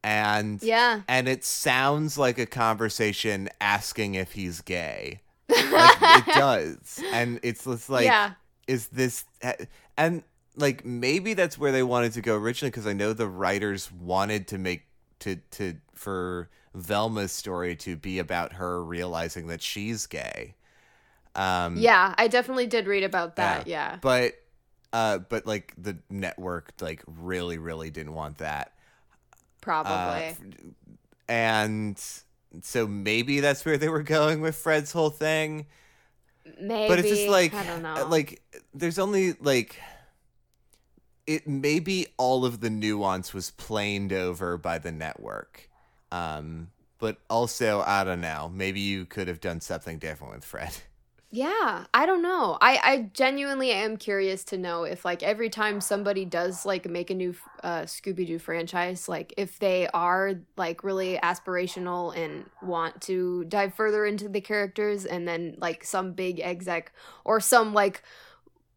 And 0.04 0.62
Yeah. 0.62 1.02
and 1.08 1.28
it 1.30 1.44
sounds 1.46 2.18
like 2.18 2.38
a 2.38 2.46
conversation 2.46 3.50
asking 3.62 4.16
if 4.16 4.34
he's 4.34 4.62
gay. 4.62 5.22
Like 5.50 5.98
it 6.02 6.26
does. 6.36 7.02
And 7.14 7.40
it's 7.44 7.64
just 7.66 7.90
like 7.90 8.06
yeah. 8.06 8.32
is 8.68 8.88
this 8.90 9.26
and 9.98 10.24
like 10.56 10.86
maybe 10.86 11.34
that's 11.34 11.58
where 11.58 11.72
they 11.72 11.84
wanted 11.84 12.14
to 12.14 12.22
go 12.22 12.36
originally 12.36 12.70
because 12.72 12.86
I 12.88 12.94
know 12.94 13.14
the 13.14 13.28
writers 13.28 13.92
wanted 13.92 14.48
to 14.50 14.58
make 14.58 14.84
to 15.24 15.38
to 15.52 15.76
for 15.94 16.50
Velma's 16.76 17.32
story 17.32 17.76
to 17.78 17.96
be 17.96 18.20
about 18.20 18.54
her 18.54 18.84
realizing 18.84 19.48
that 19.48 19.62
she's 19.62 20.06
gay. 20.06 20.56
Um 21.36 21.78
Yeah, 21.78 22.14
I 22.18 22.28
definitely 22.28 22.68
did 22.68 22.88
read 22.88 23.04
about 23.04 23.38
that. 23.38 23.68
Yeah. 23.68 23.98
But 24.02 24.36
uh 24.92 25.20
but 25.20 25.46
like 25.46 25.74
the 25.78 25.98
network 26.10 26.74
like 26.80 27.04
really 27.08 27.58
really 27.58 27.90
didn't 27.90 28.14
want 28.14 28.38
that. 28.40 28.74
Probably. 29.62 30.28
Uh, 30.30 30.34
and 31.30 32.04
so 32.62 32.86
maybe 32.86 33.40
that's 33.40 33.66
where 33.66 33.78
they 33.78 33.90
were 33.90 34.04
going 34.04 34.42
with 34.42 34.56
Fred's 34.56 34.92
whole 34.92 35.10
thing. 35.10 35.66
Maybe. 36.60 36.90
but 36.90 37.00
it's 37.00 37.08
just 37.08 37.30
like 37.30 37.54
I 37.54 37.64
don't 37.66 37.82
know. 37.82 38.08
like 38.10 38.42
there's 38.74 39.00
only 39.00 39.34
like 39.34 39.80
it 41.26 41.48
maybe 41.48 42.08
all 42.18 42.46
of 42.46 42.60
the 42.60 42.70
nuance 42.70 43.34
was 43.34 43.52
planed 43.52 44.12
over 44.12 44.58
by 44.58 44.78
the 44.78 44.92
network 44.92 45.70
um 46.12 46.70
but 47.00 47.18
also 47.30 47.82
i 47.82 48.04
don't 48.04 48.22
know 48.22 48.52
maybe 48.54 48.80
you 48.80 49.06
could 49.06 49.28
have 49.28 49.40
done 49.40 49.62
something 49.62 49.98
different 49.98 50.34
with 50.34 50.46
fred 50.46 50.76
Yeah, 51.36 51.86
I 51.96 52.06
don't 52.06 52.22
know. 52.22 52.60
I 52.62 52.80
I 52.84 53.10
genuinely 53.12 53.72
am 53.72 53.98
curious 53.98 54.44
to 54.44 54.58
know 54.60 54.84
if 54.84 55.04
like 55.04 55.24
every 55.24 55.50
time 55.50 55.82
somebody 55.82 56.26
does 56.26 56.64
like 56.64 56.88
make 56.88 57.10
a 57.10 57.16
new 57.16 57.34
uh, 57.64 57.82
Scooby 57.82 58.28
Doo 58.28 58.38
franchise, 58.38 59.10
like 59.10 59.34
if 59.36 59.58
they 59.58 59.88
are 59.96 60.36
like 60.58 60.84
really 60.84 61.18
aspirational 61.24 62.16
and 62.16 62.48
want 62.62 63.02
to 63.02 63.46
dive 63.46 63.74
further 63.74 64.06
into 64.06 64.30
the 64.30 64.42
characters, 64.42 65.06
and 65.06 65.28
then 65.28 65.56
like 65.58 65.84
some 65.84 66.12
big 66.12 66.40
exec 66.40 66.94
or 67.26 67.40
some 67.40 67.74
like 67.74 68.04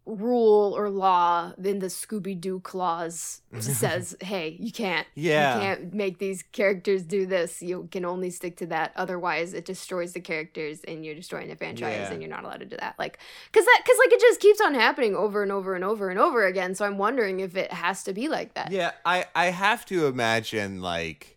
rule 0.06 0.72
or 0.78 0.88
law 0.88 1.52
in 1.62 1.80
the 1.80 1.88
Scooby 1.88 2.40
Doo 2.40 2.60
clause 2.60 3.42
says, 3.58 4.16
"Hey, 4.20 4.56
you 4.60 4.70
can't, 4.70 5.06
Yeah. 5.16 5.54
you 5.56 5.60
can't 5.60 5.94
make 5.94 6.18
these 6.18 6.44
characters 6.44 7.02
do 7.02 7.26
this. 7.26 7.60
You 7.60 7.88
can 7.90 8.04
only 8.04 8.30
stick 8.30 8.56
to 8.58 8.66
that. 8.66 8.92
Otherwise, 8.94 9.52
it 9.52 9.64
destroys 9.64 10.12
the 10.12 10.20
characters, 10.20 10.80
and 10.86 11.04
you're 11.04 11.16
destroying 11.16 11.48
the 11.48 11.56
franchise, 11.56 11.96
Yeah. 12.08 12.12
and 12.12 12.22
you're 12.22 12.30
not 12.30 12.44
allowed 12.44 12.60
to 12.60 12.66
do 12.66 12.76
that. 12.78 12.94
Like, 12.98 13.18
because 13.50 13.64
that, 13.66 13.80
because 13.84 13.98
like 14.04 14.12
it 14.12 14.20
just 14.20 14.38
keeps 14.40 14.60
on 14.60 14.74
happening 14.74 15.16
over 15.16 15.42
and 15.42 15.50
over 15.50 15.74
and 15.74 15.82
over 15.84 16.08
and 16.08 16.20
over 16.20 16.46
again. 16.46 16.74
So 16.76 16.84
I'm 16.86 16.98
wondering 16.98 17.40
if 17.40 17.56
it 17.56 17.72
has 17.72 18.04
to 18.04 18.12
be 18.12 18.28
like 18.28 18.54
that. 18.54 18.70
yeah 18.70 18.92
i 19.04 19.24
i 19.34 19.46
have 19.46 19.84
to 19.86 20.06
imagine 20.06 20.80
like 20.80 21.36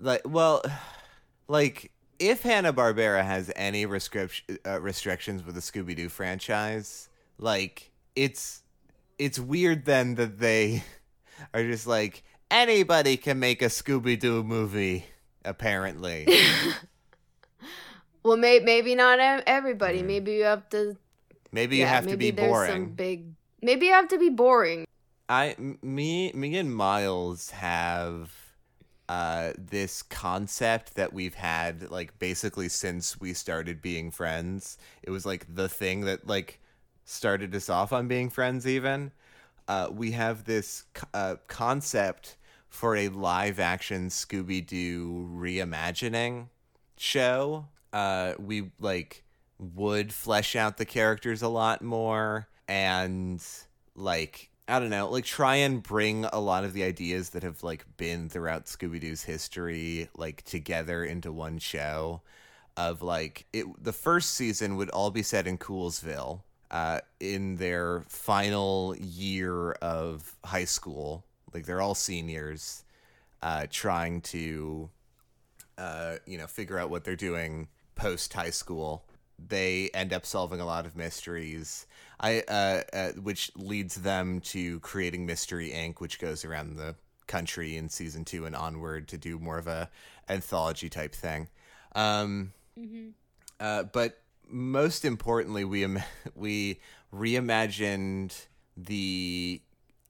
like 0.00 0.22
well 0.26 0.62
like 1.48 1.92
if 2.18 2.42
hanna-barbera 2.42 3.24
has 3.24 3.50
any 3.56 3.86
restric- 3.86 4.42
uh, 4.66 4.80
restrictions 4.80 5.44
with 5.44 5.54
the 5.54 5.60
scooby-doo 5.60 6.08
franchise 6.08 7.08
like 7.38 7.91
it's 8.16 8.62
it's 9.18 9.38
weird 9.38 9.84
then 9.84 10.14
that 10.16 10.38
they 10.38 10.82
are 11.54 11.62
just 11.62 11.86
like 11.86 12.22
anybody 12.50 13.16
can 13.16 13.38
make 13.38 13.62
a 13.62 13.66
scooby-doo 13.66 14.42
movie 14.42 15.06
apparently 15.44 16.26
Well, 18.22 18.36
may, 18.36 18.60
maybe 18.60 18.94
not 18.94 19.18
everybody. 19.46 20.02
Maybe 20.02 20.32
you 20.32 20.44
have 20.44 20.68
to. 20.70 20.96
maybe 21.50 21.76
you 21.76 21.82
yeah, 21.82 21.88
have 21.88 22.06
to 22.06 22.16
be 22.16 22.30
boring 22.30 22.70
Some 22.70 22.90
big. 22.90 23.32
Maybe 23.60 23.86
you 23.86 23.92
have 23.92 24.08
to 24.08 24.18
be 24.18 24.30
boring. 24.30 24.86
I 25.28 25.56
me 25.58 26.32
me 26.32 26.56
and 26.56 26.74
Miles 26.74 27.50
have 27.50 28.32
uh 29.08 29.52
this 29.56 30.02
concept 30.02 30.94
that 30.94 31.12
we've 31.12 31.34
had 31.34 31.90
like 31.90 32.18
basically 32.18 32.68
since 32.68 33.20
we 33.20 33.32
started 33.32 33.82
being 33.82 34.10
friends. 34.10 34.78
It 35.02 35.10
was 35.10 35.26
like 35.26 35.52
the 35.52 35.68
thing 35.68 36.02
that 36.02 36.26
like 36.26 36.60
started 37.04 37.54
us 37.54 37.68
off 37.68 37.92
on 37.92 38.08
being 38.08 38.30
friends 38.30 38.66
even. 38.66 39.12
Uh 39.68 39.88
we 39.92 40.12
have 40.12 40.44
this 40.44 40.84
uh 41.14 41.36
concept 41.46 42.36
for 42.68 42.96
a 42.96 43.08
live 43.08 43.60
action 43.60 44.08
Scooby 44.08 44.66
Doo 44.66 45.28
reimagining 45.32 46.48
show. 46.96 47.66
Uh 47.92 48.34
we 48.38 48.70
like 48.80 49.24
would 49.58 50.12
flesh 50.12 50.56
out 50.56 50.76
the 50.76 50.84
characters 50.84 51.42
a 51.42 51.48
lot 51.48 51.82
more 51.82 52.48
and 52.68 53.44
like 53.94 54.50
I 54.68 54.78
don't 54.78 54.90
know, 54.90 55.10
like 55.10 55.24
try 55.24 55.56
and 55.56 55.82
bring 55.82 56.24
a 56.24 56.40
lot 56.40 56.64
of 56.64 56.72
the 56.72 56.84
ideas 56.84 57.30
that 57.30 57.42
have 57.42 57.62
like 57.62 57.84
been 57.96 58.28
throughout 58.28 58.66
Scooby 58.66 59.00
Doo's 59.00 59.24
history 59.24 60.08
like 60.16 60.42
together 60.44 61.04
into 61.04 61.32
one 61.32 61.58
show. 61.58 62.22
Of 62.74 63.02
like 63.02 63.44
it, 63.52 63.66
the 63.84 63.92
first 63.92 64.30
season 64.30 64.76
would 64.76 64.88
all 64.88 65.10
be 65.10 65.22
set 65.22 65.46
in 65.46 65.58
Coolsville, 65.58 66.40
uh, 66.72 67.00
in 67.20 67.56
their 67.56 68.00
final 68.08 68.96
year 68.98 69.72
of 69.72 70.34
high 70.44 70.64
school. 70.64 71.24
Like 71.54 71.66
they're 71.66 71.82
all 71.82 71.94
seniors, 71.94 72.82
uh, 73.42 73.66
trying 73.70 74.22
to 74.22 74.88
uh, 75.78 76.16
you 76.26 76.38
know, 76.38 76.46
figure 76.46 76.78
out 76.78 76.90
what 76.90 77.04
they're 77.04 77.16
doing 77.16 77.68
post 77.94 78.32
high 78.32 78.50
school. 78.50 79.04
They 79.38 79.90
end 79.94 80.12
up 80.12 80.24
solving 80.24 80.60
a 80.60 80.66
lot 80.66 80.86
of 80.86 80.96
mysteries. 80.96 81.86
I 82.20 82.40
uh, 82.42 82.82
uh, 82.92 83.08
which 83.12 83.50
leads 83.56 83.96
them 83.96 84.40
to 84.40 84.78
creating 84.80 85.26
Mystery 85.26 85.70
Inc., 85.70 86.00
which 86.00 86.20
goes 86.20 86.44
around 86.44 86.76
the 86.76 86.94
country 87.26 87.76
in 87.76 87.88
season 87.88 88.24
two 88.24 88.46
and 88.46 88.54
onward 88.54 89.08
to 89.08 89.18
do 89.18 89.38
more 89.38 89.58
of 89.58 89.66
a 89.66 89.90
anthology 90.28 90.88
type 90.88 91.14
thing. 91.14 91.48
Um, 91.94 92.52
uh, 93.58 93.84
but 93.84 94.21
most 94.52 95.04
importantly, 95.04 95.64
we 95.64 95.82
im- 95.84 96.02
we 96.34 96.80
reimagined 97.12 98.46
the 98.76 99.60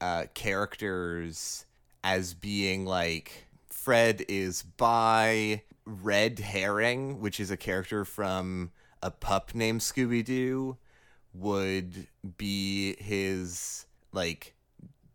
uh, 0.01 0.25
characters 0.33 1.65
as 2.03 2.33
being 2.33 2.85
like 2.85 3.47
Fred 3.69 4.23
is 4.27 4.63
by 4.63 5.63
Red 5.85 6.39
Herring, 6.39 7.19
which 7.19 7.39
is 7.39 7.51
a 7.51 7.57
character 7.57 8.05
from 8.05 8.71
a 9.01 9.11
pup 9.11 9.53
named 9.55 9.81
Scooby 9.81 10.23
Doo, 10.23 10.77
would 11.33 12.07
be 12.37 12.95
his 13.01 13.85
like 14.11 14.53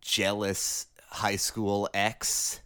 jealous 0.00 0.86
high 1.10 1.36
school 1.36 1.88
ex. 1.94 2.60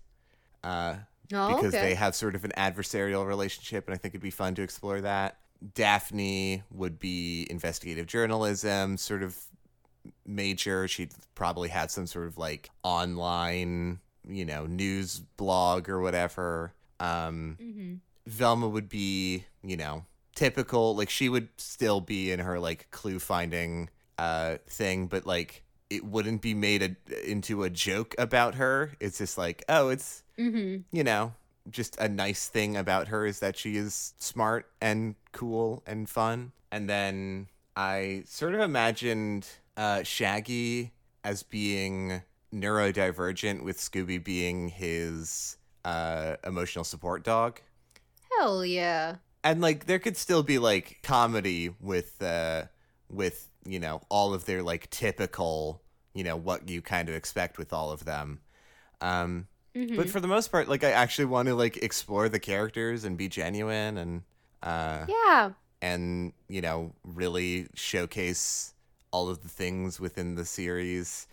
Uh, 0.64 0.96
Oh, 1.34 1.54
because 1.56 1.74
okay. 1.74 1.88
they 1.88 1.94
have 1.94 2.14
sort 2.14 2.34
of 2.34 2.44
an 2.44 2.52
adversarial 2.58 3.26
relationship, 3.26 3.86
and 3.86 3.94
I 3.94 3.96
think 3.96 4.12
it'd 4.12 4.20
be 4.22 4.28
fun 4.30 4.54
to 4.56 4.62
explore 4.62 5.00
that. 5.00 5.38
Daphne 5.74 6.62
would 6.70 6.98
be 6.98 7.46
investigative 7.50 8.06
journalism, 8.06 8.96
sort 8.96 9.22
of 9.22 9.36
major. 10.26 10.88
She'd 10.88 11.12
probably 11.34 11.68
have 11.68 11.90
some 11.90 12.06
sort 12.06 12.26
of 12.26 12.38
like 12.38 12.70
online, 12.82 14.00
you 14.28 14.44
know, 14.44 14.66
news 14.66 15.20
blog 15.36 15.88
or 15.88 16.00
whatever. 16.00 16.72
Um, 17.00 17.58
Mm-hmm. 17.60 17.94
Velma 18.26 18.68
would 18.68 18.88
be, 18.88 19.44
you 19.64 19.76
know, 19.76 20.04
typical. 20.36 20.94
Like 20.94 21.10
she 21.10 21.28
would 21.28 21.48
still 21.56 22.00
be 22.00 22.30
in 22.30 22.38
her 22.38 22.60
like 22.60 22.88
clue 22.90 23.18
finding 23.18 23.90
uh 24.18 24.58
thing, 24.68 25.06
but 25.08 25.26
like 25.26 25.64
it 25.90 26.04
wouldn't 26.04 26.40
be 26.40 26.54
made 26.54 26.82
a, 26.82 27.30
into 27.30 27.64
a 27.64 27.70
joke 27.70 28.14
about 28.18 28.54
her. 28.54 28.92
It's 29.00 29.18
just 29.18 29.36
like, 29.36 29.64
oh, 29.68 29.88
it's 29.88 30.22
Mm-hmm. 30.38 30.82
you 30.96 31.04
know, 31.04 31.34
just 31.70 31.96
a 31.98 32.08
nice 32.08 32.48
thing 32.48 32.76
about 32.76 33.08
her 33.08 33.24
is 33.26 33.40
that 33.40 33.56
she 33.56 33.76
is 33.76 34.14
smart 34.18 34.70
and 34.80 35.14
cool 35.32 35.82
and 35.86 36.08
fun. 36.08 36.52
And 36.70 36.88
then 36.88 37.48
I 37.76 38.24
sort 38.26 38.54
of 38.54 38.60
imagined 38.60 39.46
uh, 39.76 40.02
Shaggy 40.02 40.92
as 41.24 41.42
being 41.42 42.22
neurodivergent, 42.52 43.62
with 43.62 43.78
Scooby 43.78 44.22
being 44.22 44.68
his 44.68 45.56
uh, 45.84 46.36
emotional 46.44 46.84
support 46.84 47.24
dog. 47.24 47.60
Hell 48.38 48.64
yeah. 48.64 49.16
and 49.44 49.60
like 49.60 49.86
there 49.86 49.98
could 49.98 50.16
still 50.16 50.42
be 50.42 50.58
like 50.58 50.98
comedy 51.02 51.74
with 51.80 52.20
uh 52.22 52.64
with 53.08 53.48
you 53.64 53.78
know 53.78 54.00
all 54.08 54.34
of 54.34 54.44
their 54.46 54.62
like 54.62 54.88
typical 54.90 55.82
you 56.14 56.24
know 56.24 56.36
what 56.36 56.68
you 56.68 56.80
kind 56.82 57.08
of 57.08 57.14
expect 57.14 57.58
with 57.58 57.72
all 57.72 57.90
of 57.90 58.04
them 58.04 58.40
um 59.00 59.46
Mm-hmm. 59.74 59.96
but 59.96 60.10
for 60.10 60.20
the 60.20 60.28
most 60.28 60.48
part 60.52 60.68
like 60.68 60.84
i 60.84 60.90
actually 60.90 61.24
want 61.24 61.48
to 61.48 61.54
like 61.54 61.78
explore 61.78 62.28
the 62.28 62.38
characters 62.38 63.04
and 63.04 63.16
be 63.16 63.26
genuine 63.28 63.96
and 63.96 64.22
uh 64.62 65.06
Yeah. 65.08 65.52
and 65.80 66.34
you 66.48 66.60
know 66.60 66.92
really 67.04 67.68
showcase 67.74 68.74
all 69.12 69.30
of 69.30 69.42
the 69.42 69.48
things 69.48 69.98
within 69.98 70.34
the 70.34 70.44
series 70.44 71.26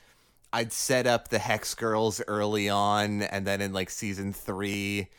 i'd 0.53 0.71
set 0.71 1.05
up 1.05 1.27
the 1.27 1.39
hex 1.39 1.75
girls 1.75 2.21
early 2.27 2.69
on 2.69 3.23
and 3.23 3.45
then 3.45 3.59
in 3.59 3.73
like 3.73 3.89
season 3.89 4.31
three 4.31 5.09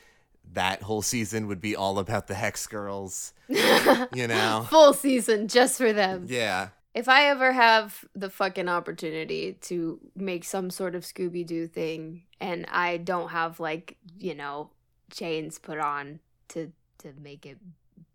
that 0.54 0.82
whole 0.82 1.02
season 1.02 1.46
would 1.46 1.60
be 1.60 1.76
all 1.76 1.98
about 1.98 2.26
the 2.26 2.34
hex 2.34 2.66
girls 2.66 3.34
you 3.48 4.26
know 4.26 4.66
Full 4.70 4.94
season 4.94 5.46
just 5.46 5.76
for 5.76 5.92
them. 5.92 6.24
yeah 6.28 6.68
If 7.00 7.08
I 7.08 7.28
ever 7.28 7.52
have 7.52 8.04
the 8.14 8.28
fucking 8.28 8.68
opportunity 8.68 9.54
to 9.62 9.98
make 10.14 10.44
some 10.44 10.68
sort 10.68 10.94
of 10.94 11.02
Scooby 11.02 11.46
Doo 11.46 11.66
thing 11.66 12.24
and 12.38 12.66
I 12.68 12.98
don't 12.98 13.30
have 13.30 13.58
like, 13.58 13.96
you 14.18 14.34
know, 14.34 14.68
chains 15.10 15.58
put 15.58 15.78
on 15.78 16.20
to 16.48 16.72
to 16.98 17.14
make 17.18 17.46
it 17.46 17.56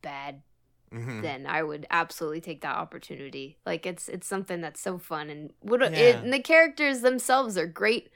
bad, 0.03 0.43
Mhm. 0.93 1.23
then 1.23 1.47
I 1.47 1.63
would 1.63 1.88
absolutely 1.89 2.41
take 2.41 2.61
that 2.61 2.75
opportunity. 2.75 3.57
Like 3.65 3.88
it's 3.88 4.07
it's 4.07 4.27
something 4.27 4.61
that's 4.61 4.81
so 4.81 4.99
fun 4.99 5.31
and 5.31 5.51
what 5.61 5.81
Yeah. 5.81 5.88
it, 5.89 6.15
and 6.23 6.31
the 6.31 6.39
characters 6.39 7.01
themselves 7.01 7.57
are 7.57 7.65
great 7.65 8.11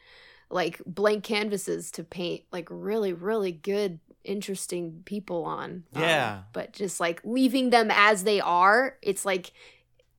like 0.52 0.80
blank 0.86 1.24
canvases 1.24 1.90
to 1.94 2.04
paint 2.04 2.44
like 2.52 2.68
really 2.70 3.14
really 3.14 3.52
good 3.52 4.00
interesting 4.24 5.02
people 5.06 5.46
on. 5.46 5.86
Um, 5.96 6.02
Yeah. 6.02 6.44
but 6.54 6.74
just 6.74 7.00
like 7.00 7.22
leaving 7.24 7.72
them 7.72 7.90
as 7.90 8.24
they 8.24 8.40
are, 8.40 8.98
it's 9.02 9.26
like 9.26 9.52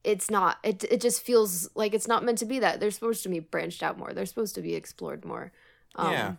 it's 0.03 0.31
not 0.31 0.59
it 0.63 0.85
it 0.85 1.01
just 1.01 1.23
feels 1.23 1.69
like 1.75 1.93
it's 1.95 2.09
not 2.09 2.25
meant 2.25 2.39
to 2.39 2.47
be 2.47 2.59
that. 2.61 2.81
They're 2.81 2.91
supposed 2.91 3.23
to 3.25 3.29
be 3.29 3.41
branched 3.41 3.83
out 3.83 3.99
more. 3.99 4.13
They're 4.13 4.27
supposed 4.27 4.55
to 4.55 4.63
be 4.63 4.75
explored 4.75 5.25
more. 5.25 5.53
Um, 5.97 6.13
Yeah. 6.13 6.35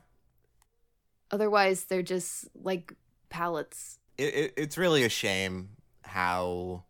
Otherwise, 1.29 1.85
they're 1.85 2.01
just 2.03 2.49
like 2.61 2.93
palettes. 3.29 3.99
it, 4.17 4.33
it, 4.35 4.53
it's 4.57 4.77
really 4.77 5.03
a 5.03 5.09
shame 5.09 5.69
how 6.01 6.83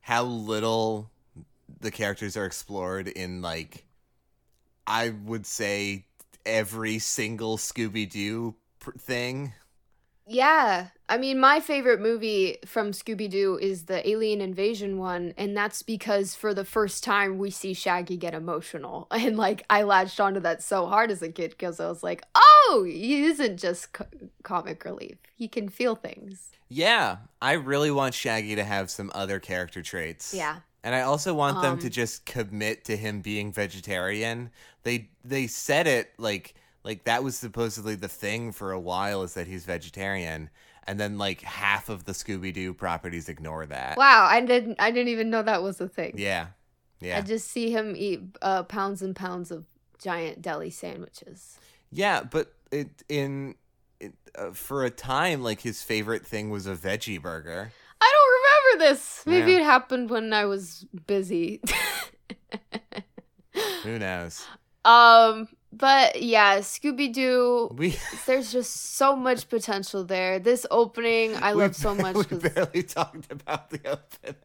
how 0.00 0.22
little 0.24 1.10
the 1.80 1.90
characters 1.90 2.36
are 2.36 2.46
explored 2.46 3.08
in 3.08 3.42
like 3.42 3.84
I 4.86 5.10
would 5.10 5.46
say 5.46 6.06
every 6.46 6.98
single 6.98 7.56
Scooby 7.58 8.08
Doo 8.10 8.54
pr- 8.78 8.92
thing. 8.92 9.52
Yeah. 10.26 10.88
I 11.06 11.18
mean, 11.18 11.38
my 11.38 11.60
favorite 11.60 12.00
movie 12.00 12.56
from 12.64 12.92
Scooby 12.92 13.28
Doo 13.28 13.58
is 13.60 13.84
the 13.84 14.08
Alien 14.08 14.40
Invasion 14.40 14.98
one, 14.98 15.34
and 15.36 15.54
that's 15.54 15.82
because 15.82 16.34
for 16.34 16.54
the 16.54 16.64
first 16.64 17.04
time 17.04 17.36
we 17.36 17.50
see 17.50 17.74
Shaggy 17.74 18.16
get 18.16 18.32
emotional. 18.34 19.06
And 19.12 19.36
like, 19.36 19.64
I 19.68 19.82
latched 19.82 20.18
onto 20.18 20.40
that 20.40 20.62
so 20.62 20.86
hard 20.86 21.10
as 21.10 21.20
a 21.22 21.30
kid 21.30 21.50
because 21.50 21.78
I 21.78 21.88
was 21.88 22.02
like, 22.02 22.22
oh, 22.34 22.84
he 22.88 23.24
isn't 23.24 23.58
just 23.58 23.92
co- 23.92 24.06
comic 24.42 24.84
relief. 24.84 25.18
He 25.36 25.46
can 25.46 25.68
feel 25.68 25.94
things. 25.94 26.50
Yeah, 26.68 27.18
I 27.42 27.52
really 27.52 27.90
want 27.90 28.14
Shaggy 28.14 28.54
to 28.56 28.64
have 28.64 28.90
some 28.90 29.10
other 29.14 29.38
character 29.38 29.82
traits. 29.82 30.32
Yeah. 30.32 30.60
And 30.82 30.94
I 30.94 31.02
also 31.02 31.34
want 31.34 31.62
them 31.62 31.78
to 31.78 31.86
Um, 31.86 31.92
just 31.92 32.24
commit 32.26 32.84
to 32.86 32.96
him 32.96 33.20
being 33.20 33.52
vegetarian. 33.52 34.50
They 34.82 35.10
they 35.24 35.46
said 35.46 35.86
it 35.86 36.12
like 36.18 36.54
like 36.82 37.04
that 37.04 37.22
was 37.24 37.36
supposedly 37.38 37.94
the 37.94 38.08
thing 38.08 38.52
for 38.52 38.72
a 38.72 38.80
while 38.80 39.22
is 39.22 39.34
that 39.34 39.46
he's 39.46 39.64
vegetarian. 39.64 40.50
And 40.86 41.00
then 41.00 41.18
like 41.18 41.40
half 41.42 41.88
of 41.88 42.04
the 42.04 42.12
Scooby 42.12 42.52
Doo 42.52 42.74
properties 42.74 43.28
ignore 43.28 43.66
that. 43.66 43.96
Wow. 43.96 44.26
I 44.30 44.40
didn't, 44.40 44.76
I 44.78 44.90
didn't 44.90 45.08
even 45.08 45.30
know 45.30 45.42
that 45.42 45.62
was 45.62 45.80
a 45.80 45.88
thing. 45.88 46.14
Yeah. 46.16 46.48
Yeah. 47.00 47.18
I 47.18 47.20
just 47.22 47.50
see 47.50 47.70
him 47.70 47.94
eat 47.96 48.20
uh, 48.42 48.62
pounds 48.64 49.02
and 49.02 49.16
pounds 49.16 49.50
of 49.50 49.66
giant 49.98 50.42
deli 50.42 50.70
sandwiches. 50.70 51.58
Yeah, 51.90 52.22
but 52.22 52.52
it 52.70 52.88
in 53.08 53.54
it, 54.00 54.14
uh, 54.36 54.50
for 54.52 54.84
a 54.84 54.90
time 54.90 55.42
like 55.42 55.60
his 55.60 55.82
favorite 55.82 56.26
thing 56.26 56.50
was 56.50 56.66
a 56.66 56.74
veggie 56.74 57.20
burger. 57.20 57.72
I 58.00 58.12
don't 58.12 58.78
remember 58.78 58.90
this. 58.90 59.22
Maybe 59.26 59.52
Yeah. 59.52 59.58
it 59.58 59.64
happened 59.64 60.10
when 60.10 60.32
I 60.32 60.44
was 60.46 60.86
busy. 61.06 61.60
Who 63.84 63.98
knows? 63.98 64.44
Um, 64.84 65.48
but 65.78 66.22
yeah, 66.22 66.58
Scooby 66.58 67.12
Doo. 67.12 67.70
We 67.76 67.96
There's 68.26 68.52
just 68.52 68.94
so 68.96 69.14
much 69.16 69.48
potential 69.48 70.04
there. 70.04 70.38
This 70.38 70.66
opening, 70.70 71.36
I 71.36 71.52
love 71.52 71.74
so 71.76 71.94
much 71.94 72.16
We 72.30 72.36
barely 72.38 72.82
talked 72.82 73.30
about 73.32 73.70
the 73.70 73.78
opening. 73.88 74.36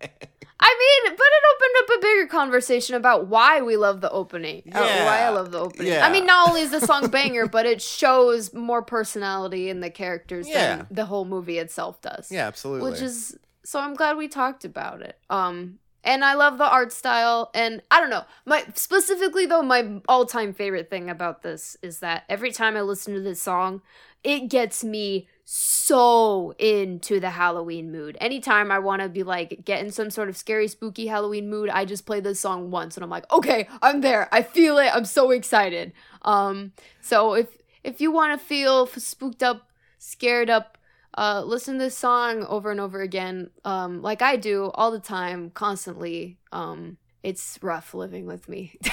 I 0.62 0.76
mean, 1.06 1.16
but 1.16 1.26
it 1.26 1.44
opened 1.56 1.76
up 1.94 1.98
a 1.98 2.02
bigger 2.02 2.28
conversation 2.28 2.96
about 2.96 3.28
why 3.28 3.62
we 3.62 3.78
love 3.78 4.02
the 4.02 4.12
opening. 4.12 4.64
uh, 4.74 4.80
why 4.80 5.20
I 5.22 5.30
love 5.30 5.52
the 5.52 5.60
opening. 5.60 5.88
Yeah. 5.94 6.06
I 6.06 6.12
mean, 6.12 6.26
not 6.26 6.50
only 6.50 6.62
is 6.62 6.72
the 6.72 6.82
song 6.82 7.08
banger, 7.12 7.48
but 7.48 7.66
it 7.66 7.82
shows 7.82 8.54
more 8.54 8.82
personality 8.82 9.70
in 9.70 9.80
the 9.80 9.90
characters 9.90 10.50
Yeah. 10.50 10.78
than 10.78 10.88
the 10.92 11.06
whole 11.06 11.24
movie 11.26 11.60
itself 11.60 12.02
does. 12.02 12.30
Yeah, 12.32 12.46
absolutely. 12.48 12.92
which 12.92 13.02
is 13.02 13.38
so 13.64 13.80
I'm 13.80 13.94
glad 13.94 14.18
we 14.18 14.28
talked 14.28 14.66
about 14.66 15.02
it. 15.02 15.18
Um 15.30 15.80
and 16.04 16.24
I 16.24 16.34
love 16.34 16.58
the 16.58 16.70
art 16.70 16.91
style 16.91 17.52
and 17.54 17.82
I 17.91 18.00
don't 18.00 18.10
know. 18.10 18.26
My 18.45 18.66
specifically 18.76 19.45
though 19.45 19.62
my 19.62 20.02
all-time 20.08 20.54
favorite 20.54 20.89
thing 20.89 21.10
about 21.10 21.41
this 21.41 21.78
is 21.82 22.00
that 22.00 22.24
every 22.30 22.52
time 22.52 22.76
I 22.76 22.82
listen 22.82 23.14
to 23.14 23.22
this 23.22 23.41
song, 23.41 23.82
it 24.24 24.50
gets 24.50 24.84
me 24.84 25.28
so 25.45 26.54
into 26.60 27.20
the 27.20 27.32
Halloween 27.32 27.91
mood. 27.91 28.18
Anytime 28.22 28.72
I 28.72 28.80
want 28.80 29.02
to 29.02 29.10
be 29.10 29.24
like 29.24 29.62
get 29.66 29.84
in 29.84 29.91
some 29.91 30.10
sort 30.10 30.30
of 30.30 30.38
scary 30.38 30.68
spooky 30.68 31.08
Halloween 31.08 31.50
mood, 31.50 31.70
I 31.70 31.86
just 31.86 32.06
play 32.06 32.20
this 32.20 32.39
song 32.39 32.72
once 32.72 32.95
and 32.97 33.04
I'm 33.04 33.10
like, 33.10 33.32
"Okay, 33.32 33.68
I'm 33.82 34.02
there. 34.02 34.30
I 34.32 34.43
feel 34.43 34.78
it. 34.78 34.91
I'm 34.93 35.06
so 35.06 35.32
excited." 35.32 35.93
Um 36.24 36.74
so 37.02 37.34
if 37.34 37.47
if 37.84 38.02
you 38.02 38.12
want 38.12 38.39
to 38.39 38.45
feel 38.45 38.86
spooked 38.88 39.41
up, 39.41 39.70
scared 39.97 40.50
up, 40.50 40.78
uh, 41.20 41.43
listen 41.45 41.78
to 41.78 41.84
this 41.86 41.97
song 41.97 42.45
over 42.45 42.72
and 42.72 42.80
over 42.80 43.01
again, 43.01 43.49
um, 43.65 44.01
like 44.01 44.22
I 44.22 44.38
do 44.38 44.72
all 44.74 44.89
the 44.91 44.99
time, 44.99 45.49
constantly. 45.51 46.38
Um, 46.53 46.97
it's 47.24 47.59
rough 47.61 47.93
living 47.93 48.26
with 48.26 48.47
me. 48.47 48.78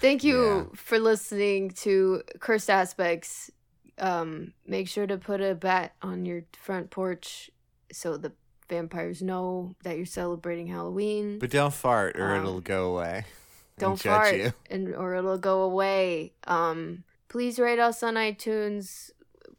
Thank 0.00 0.24
you 0.24 0.42
Yeah. 0.42 0.64
for 0.74 0.98
listening 0.98 1.70
to 1.82 2.22
Cursed 2.40 2.70
Aspects. 2.70 3.50
Um, 3.98 4.52
make 4.66 4.88
sure 4.88 5.06
to 5.06 5.16
put 5.16 5.40
a 5.40 5.54
bat 5.54 5.94
on 6.02 6.26
your 6.26 6.42
front 6.60 6.90
porch 6.90 7.50
so 7.92 8.16
the 8.16 8.32
vampires 8.68 9.22
know 9.22 9.76
that 9.84 9.96
you're 9.96 10.06
celebrating 10.06 10.66
Halloween. 10.66 11.38
but 11.38 11.50
don't 11.50 11.72
fart 11.72 12.18
or 12.18 12.34
Um, 12.34 12.40
it'll 12.40 12.60
go 12.60 12.92
away. 12.96 13.24
Don't 13.78 14.00
fart, 14.00 14.34
you. 14.36 14.52
and 14.70 14.94
or 14.94 15.14
it'll 15.14 15.38
go 15.38 15.62
away. 15.62 16.32
Um, 16.46 17.04
please 17.28 17.58
rate 17.58 17.78
us 17.78 18.02
on 18.02 18.14
iTunes. 18.14 19.10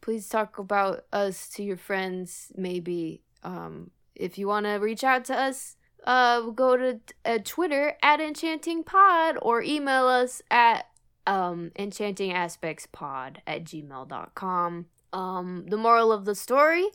Please 0.06 0.28
talk 0.28 0.60
about 0.60 1.04
us 1.12 1.48
to 1.48 1.64
your 1.64 1.76
friends. 1.76 2.52
Maybe 2.56 3.24
um, 3.42 3.90
if 4.14 4.38
you 4.38 4.46
want 4.46 4.66
to 4.66 4.74
reach 4.74 5.02
out 5.02 5.24
to 5.24 5.36
us, 5.36 5.74
uh, 6.04 6.42
go 6.42 6.76
to 6.76 7.00
uh, 7.24 7.38
Twitter 7.42 7.96
at 8.04 8.20
Enchanting 8.20 8.84
Pod 8.84 9.36
or 9.42 9.64
email 9.64 10.06
us 10.06 10.42
at 10.48 10.86
um, 11.26 11.72
enchantingaspectspod 11.76 13.38
at 13.48 13.64
gmail.com. 13.64 14.86
Um, 15.12 15.66
the 15.66 15.76
moral 15.76 16.12
of 16.12 16.24
the 16.24 16.36
story 16.36 16.86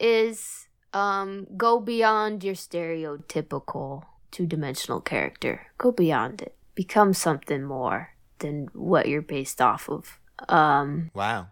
is 0.00 0.66
um, 0.92 1.46
go 1.56 1.78
beyond 1.78 2.42
your 2.42 2.56
stereotypical 2.56 4.02
two 4.32 4.44
dimensional 4.44 5.00
character. 5.00 5.68
Go 5.78 5.92
beyond 5.92 6.42
it. 6.42 6.56
Become 6.74 7.12
something 7.12 7.62
more 7.62 8.16
than 8.40 8.70
what 8.72 9.06
you're 9.08 9.22
based 9.22 9.62
off 9.62 9.88
of. 9.88 10.18
Um, 10.48 11.12
Wow. 11.14 11.46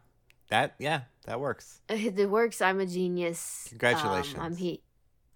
That 0.55 0.77
yeah, 0.79 1.01
that 1.27 1.41
works. 1.41 1.81
it 1.89 2.31
works. 2.31 2.63
I'm 2.63 2.79
a 2.79 2.87
genius. 2.87 3.67
Congratulations. 3.71 4.39
Um, 4.39 4.45
I'm 4.45 4.57
he. 4.57 4.83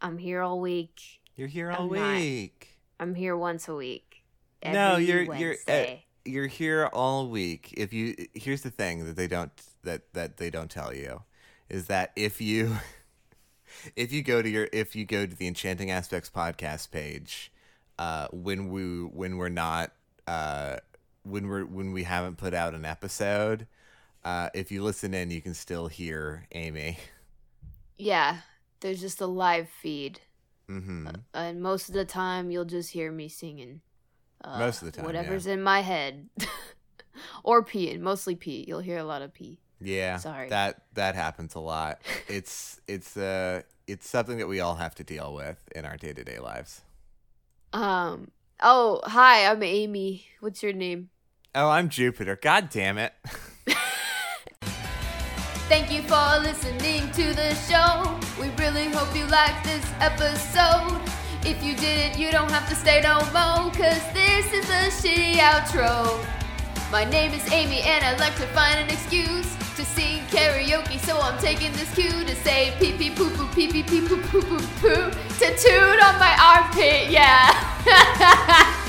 I'm 0.01 0.17
here 0.17 0.43
all 0.43 0.61
week. 0.61 1.01
You're 1.35 1.49
here 1.49 1.73
all 1.73 1.93
I'm 1.93 2.01
not. 2.01 2.15
week. 2.15 2.79
I'm 3.01 3.17
here 3.17 3.37
once 3.37 3.67
a 3.67 3.75
week. 3.75 4.23
No, 4.65 4.97
you're- 4.97 5.29
you're, 5.37 5.57
uh, 5.67 5.97
You're 6.25 6.47
here 6.47 6.87
all 6.93 7.29
week. 7.29 7.75
If 7.77 7.93
you 7.93 8.15
here's 8.33 8.63
the 8.63 8.71
thing 8.71 9.07
that 9.07 9.17
they 9.17 9.27
don't 9.27 9.51
that 9.83 10.13
that 10.13 10.37
they 10.37 10.51
don't 10.51 10.71
tell 10.71 10.95
you 10.95 11.25
is 11.69 11.89
that 11.89 12.13
if 12.15 12.41
you 12.41 12.77
if 13.97 14.13
you 14.13 14.23
go 14.23 14.41
to 14.41 14.49
your 14.49 14.69
if 14.73 14.95
you 14.95 15.05
go 15.05 15.27
to 15.27 15.35
the 15.35 15.49
Enchanting 15.49 15.91
Aspects 15.91 16.31
podcast 16.31 16.93
page, 16.93 17.51
uh, 17.99 18.29
when 18.31 18.69
we 18.69 19.03
when 19.05 19.37
we're 19.37 19.49
not 19.49 19.91
uh, 20.29 20.77
when 21.25 21.49
we're 21.49 21.65
when 21.65 21.91
we 21.91 22.05
haven't 22.05 22.37
put 22.37 22.55
out 22.55 22.73
an 22.73 22.85
episode, 22.85 23.67
uh, 24.25 24.49
if 24.55 24.71
you 24.73 24.83
listen 24.83 25.15
in, 25.15 25.31
you 25.31 25.41
can 25.43 25.55
still 25.55 25.89
hear 25.89 26.47
Amy. 26.53 26.99
yeah. 27.97 28.39
There's 28.81 29.01
just 29.01 29.21
a 29.21 29.27
live 29.27 29.69
feed, 29.69 30.21
hmm 30.69 31.09
and 31.35 31.61
most 31.61 31.89
of 31.89 31.95
the 31.95 32.05
time 32.05 32.51
you'll 32.53 32.65
just 32.65 32.91
hear 32.93 33.11
me 33.11 33.29
singing. 33.29 33.81
Uh, 34.45 34.59
Most 34.61 34.83
of 34.83 34.87
the 34.87 34.93
time, 34.93 35.05
whatever's 35.05 35.47
in 35.49 35.61
my 35.63 35.81
head, 35.81 36.29
or 37.43 37.65
peeing. 37.65 37.99
Mostly 38.01 38.37
pee. 38.37 38.65
You'll 38.69 38.79
hear 38.79 38.99
a 38.99 39.05
lot 39.05 39.23
of 39.23 39.35
pee. 39.35 39.59
Yeah. 39.81 40.19
Sorry. 40.19 40.49
That 40.49 40.83
that 40.95 41.17
happens 41.17 41.57
a 41.57 41.61
lot. 41.61 42.01
It's 42.29 42.81
it's 42.87 43.17
uh 43.17 43.63
it's 43.89 44.09
something 44.09 44.39
that 44.39 44.47
we 44.47 44.61
all 44.61 44.77
have 44.77 44.95
to 44.97 45.03
deal 45.05 45.35
with 45.35 45.59
in 45.75 45.85
our 45.85 45.97
day 45.97 46.13
to 46.13 46.23
day 46.23 46.39
lives. 46.39 46.83
Um. 47.73 48.31
Oh, 48.63 49.01
hi. 49.05 49.47
I'm 49.51 49.63
Amy. 49.65 50.25
What's 50.39 50.63
your 50.63 50.73
name? 50.73 51.11
Oh, 51.55 51.69
I'm 51.69 51.89
Jupiter. 51.89 52.37
God 52.41 52.69
damn 52.71 52.99
it. 52.99 53.13
Thank 55.69 55.93
you 55.93 56.01
for 56.01 56.41
listening 56.41 57.11
to 57.11 57.35
the 57.35 57.55
show. 57.69 58.19
We 58.41 58.49
really 58.57 58.89
hope 58.89 59.15
you 59.15 59.27
liked 59.27 59.65
this 59.65 59.85
episode. 60.01 60.99
If 61.45 61.63
you 61.63 61.77
didn't, 61.77 62.19
you 62.19 62.31
don't 62.31 62.51
have 62.51 62.67
to 62.71 62.75
stay 62.75 63.03
no 63.03 63.19
more, 63.37 63.71
cause 63.73 64.03
this 64.15 64.51
is 64.51 64.67
the 64.67 64.89
shitty 64.89 65.35
outro. 65.35 66.25
My 66.91 67.05
name 67.05 67.33
is 67.33 67.53
Amy, 67.53 67.83
and 67.83 68.03
I 68.03 68.17
like 68.17 68.35
to 68.37 68.47
find 68.49 68.81
an 68.81 68.89
excuse 68.89 69.55
to 69.77 69.85
sing 69.85 70.21
karaoke, 70.31 70.99
so 71.01 71.21
I'm 71.21 71.39
taking 71.39 71.73
this 71.73 71.95
cue 71.95 72.25
to 72.25 72.35
say 72.37 72.73
pee 72.81 72.97
pee 72.97 73.11
poo 73.11 73.29
poo 73.29 73.47
pee 73.49 73.71
pee 73.71 73.83
pee 73.83 74.01
poo 74.01 74.17
poo 74.23 74.41
poo 74.41 74.59
poo 74.81 75.11
to 75.11 75.57
toot 75.59 76.03
on 76.03 76.19
my 76.19 76.35
armpit, 76.41 77.11
yeah. 77.11 78.85